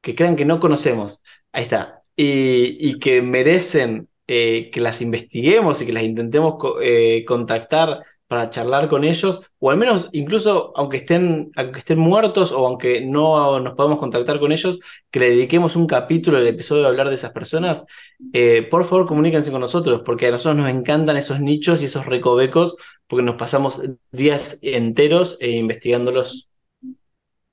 que 0.00 0.14
crean 0.14 0.36
que 0.36 0.44
no 0.44 0.60
conocemos, 0.60 1.22
ahí 1.54 1.62
está, 1.62 2.02
y, 2.16 2.98
que 2.98 3.22
merecen 3.22 4.08
eh, 4.26 4.70
que 4.72 4.80
las 4.80 5.00
investiguemos 5.00 5.80
y 5.80 5.86
que 5.86 5.92
las 5.92 6.02
intentemos 6.02 6.54
eh, 6.82 7.24
contactar 7.26 8.02
para 8.26 8.50
charlar 8.50 8.88
con 8.88 9.04
ellos, 9.04 9.42
o 9.60 9.70
al 9.70 9.76
menos 9.76 10.08
incluso 10.12 10.72
aunque 10.74 10.96
estén, 10.96 11.52
aunque 11.54 11.78
estén 11.78 11.98
muertos 11.98 12.50
o 12.50 12.66
aunque 12.66 13.02
no 13.02 13.60
nos 13.60 13.74
podamos 13.74 13.98
contactar 13.98 14.40
con 14.40 14.50
ellos, 14.50 14.80
que 15.10 15.20
le 15.20 15.30
dediquemos 15.30 15.76
un 15.76 15.86
capítulo 15.86 16.38
del 16.38 16.48
episodio 16.48 16.86
a 16.86 16.88
hablar 16.88 17.08
de 17.08 17.14
esas 17.14 17.32
personas, 17.32 17.84
eh, 18.32 18.66
por 18.68 18.84
favor 18.86 19.06
comuníquense 19.06 19.52
con 19.52 19.60
nosotros, 19.60 20.02
porque 20.04 20.26
a 20.26 20.30
nosotros 20.32 20.56
nos 20.56 20.70
encantan 20.70 21.16
esos 21.16 21.38
nichos 21.40 21.82
y 21.82 21.84
esos 21.84 22.06
recovecos, 22.06 22.76
porque 23.06 23.22
nos 23.22 23.36
pasamos 23.36 23.80
días 24.10 24.58
enteros 24.62 25.38
investigándolos. 25.40 26.48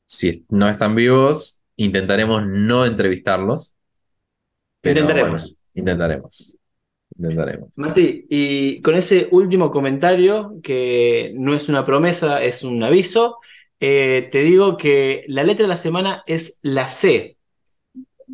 Si 0.06 0.46
no 0.50 0.68
están 0.68 0.96
vivos, 0.96 1.62
intentaremos 1.76 2.44
no 2.48 2.86
entrevistarlos. 2.86 3.76
Pero 4.82 5.02
Intentaremos. 5.02 5.42
bueno, 5.42 5.58
intentaremos. 5.74 6.58
Intentaremos. 7.18 7.70
Mati, 7.76 8.26
y 8.30 8.82
con 8.82 8.96
ese 8.96 9.28
último 9.32 9.72
comentario, 9.72 10.56
que 10.64 11.34
no 11.36 11.54
es 11.54 11.70
una 11.70 11.86
promesa, 11.86 12.42
es 12.42 12.64
un 12.64 12.82
aviso, 12.84 13.38
eh, 13.80 14.30
te 14.32 14.42
digo 14.42 14.78
que 14.78 15.24
la 15.28 15.44
letra 15.44 15.64
de 15.64 15.70
la 15.70 15.78
semana 15.78 16.24
es 16.26 16.60
la 16.62 16.88
C, 16.88 17.38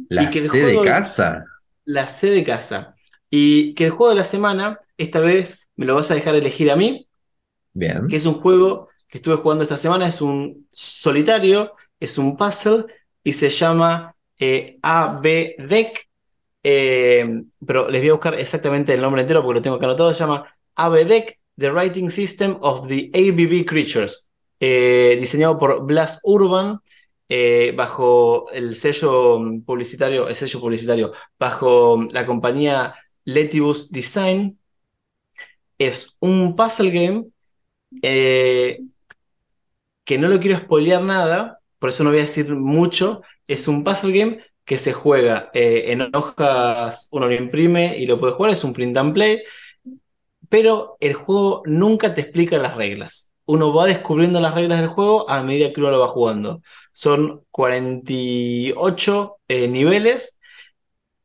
La 0.10 0.30
que 0.30 0.41
C 0.41 0.62
de 0.64 0.82
casa. 0.84 1.45
la 1.86 2.08
C 2.08 2.30
de 2.30 2.43
casa. 2.43 2.95
Y 3.30 3.74
que 3.76 3.86
el 3.86 3.91
juego 3.91 4.10
de 4.10 4.20
la 4.20 4.24
semana, 4.24 4.80
esta 4.98 5.20
vez 5.20 5.68
me 5.76 5.86
lo 5.86 5.95
vas 5.95 6.10
a 6.12 6.16
dejar 6.16 6.36
elegir 6.36 6.72
a 6.72 6.76
mí, 6.76 7.08
Bien. 7.74 8.08
que 8.08 8.16
es 8.18 8.26
un 8.26 8.36
juego 8.36 8.89
que 9.08 9.18
estuve 9.18 9.36
jugando 9.38 9.64
esta 9.64 9.78
semana, 9.78 10.08
es 10.08 10.22
un 10.22 10.68
solitario, 10.72 11.74
es 12.00 12.18
un 12.18 12.38
puzzle 12.38 12.86
y 13.24 13.34
se 13.34 13.50
llama 13.50 14.16
eh, 14.39 14.78
AB 14.82 15.56
Deck. 15.60 16.07
Eh, 16.64 17.43
pero 17.66 17.89
les 17.89 18.01
voy 18.01 18.10
a 18.10 18.14
buscar 18.14 18.36
exactamente 18.36 18.93
el 18.93 19.01
nombre 19.01 19.22
entero 19.22 19.41
porque 19.41 19.60
lo 19.60 19.62
tengo 19.62 19.76
acá 19.78 19.86
anotado. 19.86 20.14
Se 20.14 20.20
llama 20.20 20.53
AB 20.76 21.05
Deck, 21.05 21.39
The 21.58 21.72
Writing 21.72 22.12
System 22.12 22.58
of 22.62 22.88
the 22.88 23.10
ABB 23.14 23.66
Creatures. 23.66 24.30
Eh, 24.60 25.18
diseñado 25.20 25.60
por 25.60 25.86
Blas 25.86 26.20
Urban, 26.24 26.80
eh, 27.30 27.74
bajo 27.76 28.49
el 28.51 28.76
sello 28.76 29.39
publicitario, 29.66 30.28
el 30.28 30.36
sello 30.36 30.60
publicitario, 30.60 31.12
bajo 31.39 32.08
la 32.12 32.26
compañía 32.26 32.95
Letibus 33.26 33.91
Design. 33.91 34.60
Es 35.78 36.18
un 36.22 36.55
puzzle 36.55 36.91
game 36.91 37.26
que 40.08 40.18
no 40.18 40.28
lo 40.28 40.39
quiero 40.39 40.58
spoilear 40.58 41.01
nada, 41.03 41.60
por 41.80 41.89
eso 41.89 42.03
no 42.03 42.10
voy 42.10 42.20
a 42.20 42.22
decir 42.22 42.55
mucho. 42.55 43.22
Es 43.47 43.68
un 43.68 43.84
puzzle 43.84 44.18
game 44.18 44.39
que 44.68 44.78
se 44.78 44.91
juega 44.91 45.49
eh, 45.53 45.86
en 45.93 46.13
hojas, 46.13 47.07
uno 47.11 47.28
lo 47.28 47.34
imprime 47.34 47.97
y 47.97 48.05
lo 48.05 48.20
puede 48.20 48.34
jugar, 48.34 48.51
es 48.51 48.65
un 48.65 48.74
print 48.74 48.97
and 48.97 49.13
play, 49.13 49.41
pero 50.49 50.97
el 50.99 51.13
juego 51.13 51.63
nunca 51.65 52.13
te 52.13 52.22
explica 52.22 52.57
las 52.57 52.76
reglas. 52.76 53.30
Uno 53.45 53.74
va 53.74 53.86
descubriendo 53.86 54.41
las 54.41 54.53
reglas 54.53 54.82
del 54.82 54.89
juego 54.89 55.30
a 55.30 55.41
medida 55.41 55.72
que 55.72 55.80
uno 55.80 55.91
lo 55.91 56.01
va 56.01 56.09
jugando. 56.09 56.61
Son 56.91 57.45
48 57.51 59.38
eh, 59.47 59.70
niveles, 59.70 60.38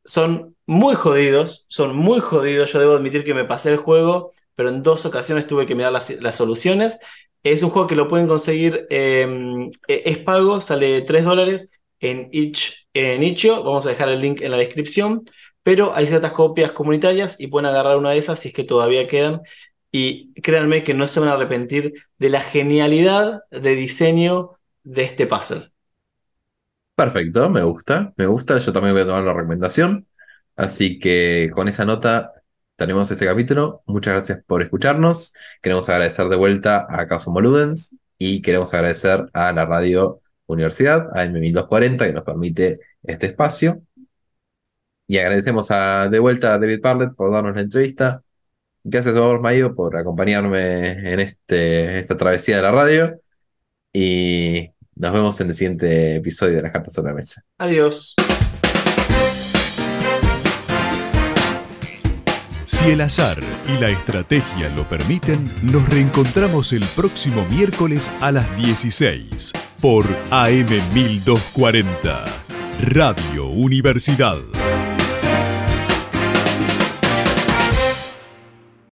son 0.04 0.56
muy 0.64 0.94
jodidos, 0.94 1.66
son 1.68 1.96
muy 1.96 2.20
jodidos. 2.20 2.72
Yo 2.72 2.78
debo 2.78 2.94
admitir 2.94 3.24
que 3.24 3.34
me 3.34 3.44
pasé 3.44 3.70
el 3.72 3.78
juego, 3.78 4.30
pero 4.54 4.68
en 4.68 4.84
dos 4.84 5.04
ocasiones 5.04 5.48
tuve 5.48 5.66
que 5.66 5.74
mirar 5.74 5.90
las, 5.92 6.36
soluciones. 6.36 7.00
Es 7.42 7.64
un 7.64 7.70
juego 7.70 7.88
que 7.88 7.96
lo 7.96 8.08
pueden 8.08 8.28
conseguir, 8.28 8.86
eh, 8.88 9.68
es 9.88 10.18
pago, 10.18 10.60
sale 10.60 11.02
3 11.02 11.24
dólares 11.24 11.70
en, 12.02 12.28
itch, 12.32 12.86
en 12.92 13.22
Itch.io. 13.22 13.62
Vamos 13.62 13.86
a 13.86 13.90
dejar 13.90 14.10
el 14.10 14.20
link 14.20 14.42
en 14.42 14.50
la 14.50 14.58
descripción. 14.58 15.24
Pero 15.62 15.94
hay 15.94 16.06
ciertas 16.06 16.32
copias 16.32 16.72
comunitarias 16.72 17.40
y 17.40 17.46
pueden 17.46 17.66
agarrar 17.66 17.96
una 17.96 18.10
de 18.10 18.18
esas 18.18 18.40
si 18.40 18.48
es 18.48 18.54
que 18.54 18.64
todavía 18.64 19.06
quedan. 19.08 19.40
Y 19.92 20.32
créanme 20.42 20.84
que 20.84 20.94
no 20.94 21.06
se 21.06 21.20
van 21.20 21.28
a 21.28 21.34
arrepentir 21.34 21.94
de 22.18 22.28
la 22.30 22.40
genialidad 22.40 23.42
de 23.50 23.74
diseño 23.76 24.50
de 24.82 25.04
este 25.04 25.26
puzzle. 25.26 25.70
Perfecto, 26.96 27.48
me 27.48 27.62
gusta, 27.62 28.12
me 28.16 28.26
gusta. 28.26 28.58
Yo 28.58 28.72
también 28.72 28.94
voy 28.94 29.02
a 29.02 29.06
tomar 29.06 29.22
la 29.22 29.32
recomendación. 29.32 30.06
Así 30.56 30.98
que 30.98 31.50
con 31.54 31.68
esa 31.68 31.84
nota 31.84 32.32
tenemos 32.76 33.10
este 33.10 33.26
capítulo. 33.26 33.82
Muchas 33.86 34.14
gracias 34.14 34.42
por 34.44 34.62
escucharnos. 34.62 35.32
Queremos 35.62 35.88
agradecer 35.88 36.28
de 36.28 36.36
vuelta 36.36 36.86
a 36.88 37.06
Caso 37.06 37.32
Ludens 37.40 37.96
y 38.18 38.42
queremos 38.42 38.74
agradecer 38.74 39.26
a 39.32 39.52
la 39.52 39.66
radio 39.66 40.21
Universidad, 40.52 41.08
a 41.14 41.24
M1240, 41.24 41.98
que 41.98 42.12
nos 42.12 42.24
permite 42.24 42.80
este 43.02 43.26
espacio. 43.26 43.82
Y 45.06 45.18
agradecemos 45.18 45.68
de 45.68 46.18
vuelta 46.18 46.54
a 46.54 46.58
David 46.58 46.80
Parlett 46.80 47.14
por 47.14 47.32
darnos 47.32 47.54
la 47.54 47.62
entrevista. 47.62 48.22
Gracias 48.84 49.16
a 49.16 49.20
vos, 49.20 49.40
Mayo, 49.40 49.74
por 49.74 49.96
acompañarme 49.96 51.12
en 51.12 51.20
este, 51.20 51.98
esta 51.98 52.16
travesía 52.16 52.56
de 52.56 52.62
la 52.62 52.72
radio. 52.72 53.20
Y 53.92 54.70
nos 54.94 55.12
vemos 55.12 55.40
en 55.40 55.48
el 55.48 55.54
siguiente 55.54 56.16
episodio 56.16 56.56
de 56.56 56.62
Las 56.62 56.72
Cartas 56.72 56.92
sobre 56.92 57.10
la 57.10 57.16
Mesa. 57.16 57.42
Adiós. 57.58 58.14
Si 62.64 62.90
el 62.90 63.00
azar 63.00 63.42
y 63.68 63.80
la 63.80 63.90
estrategia 63.90 64.68
lo 64.68 64.88
permiten, 64.88 65.52
nos 65.62 65.88
reencontramos 65.88 66.72
el 66.72 66.84
próximo 66.94 67.44
miércoles 67.46 68.10
a 68.20 68.30
las 68.30 68.56
16 68.56 69.52
por 69.80 70.06
AM 70.30 70.68
1240, 70.94 72.24
Radio 72.80 73.46
Universidad. 73.46 74.61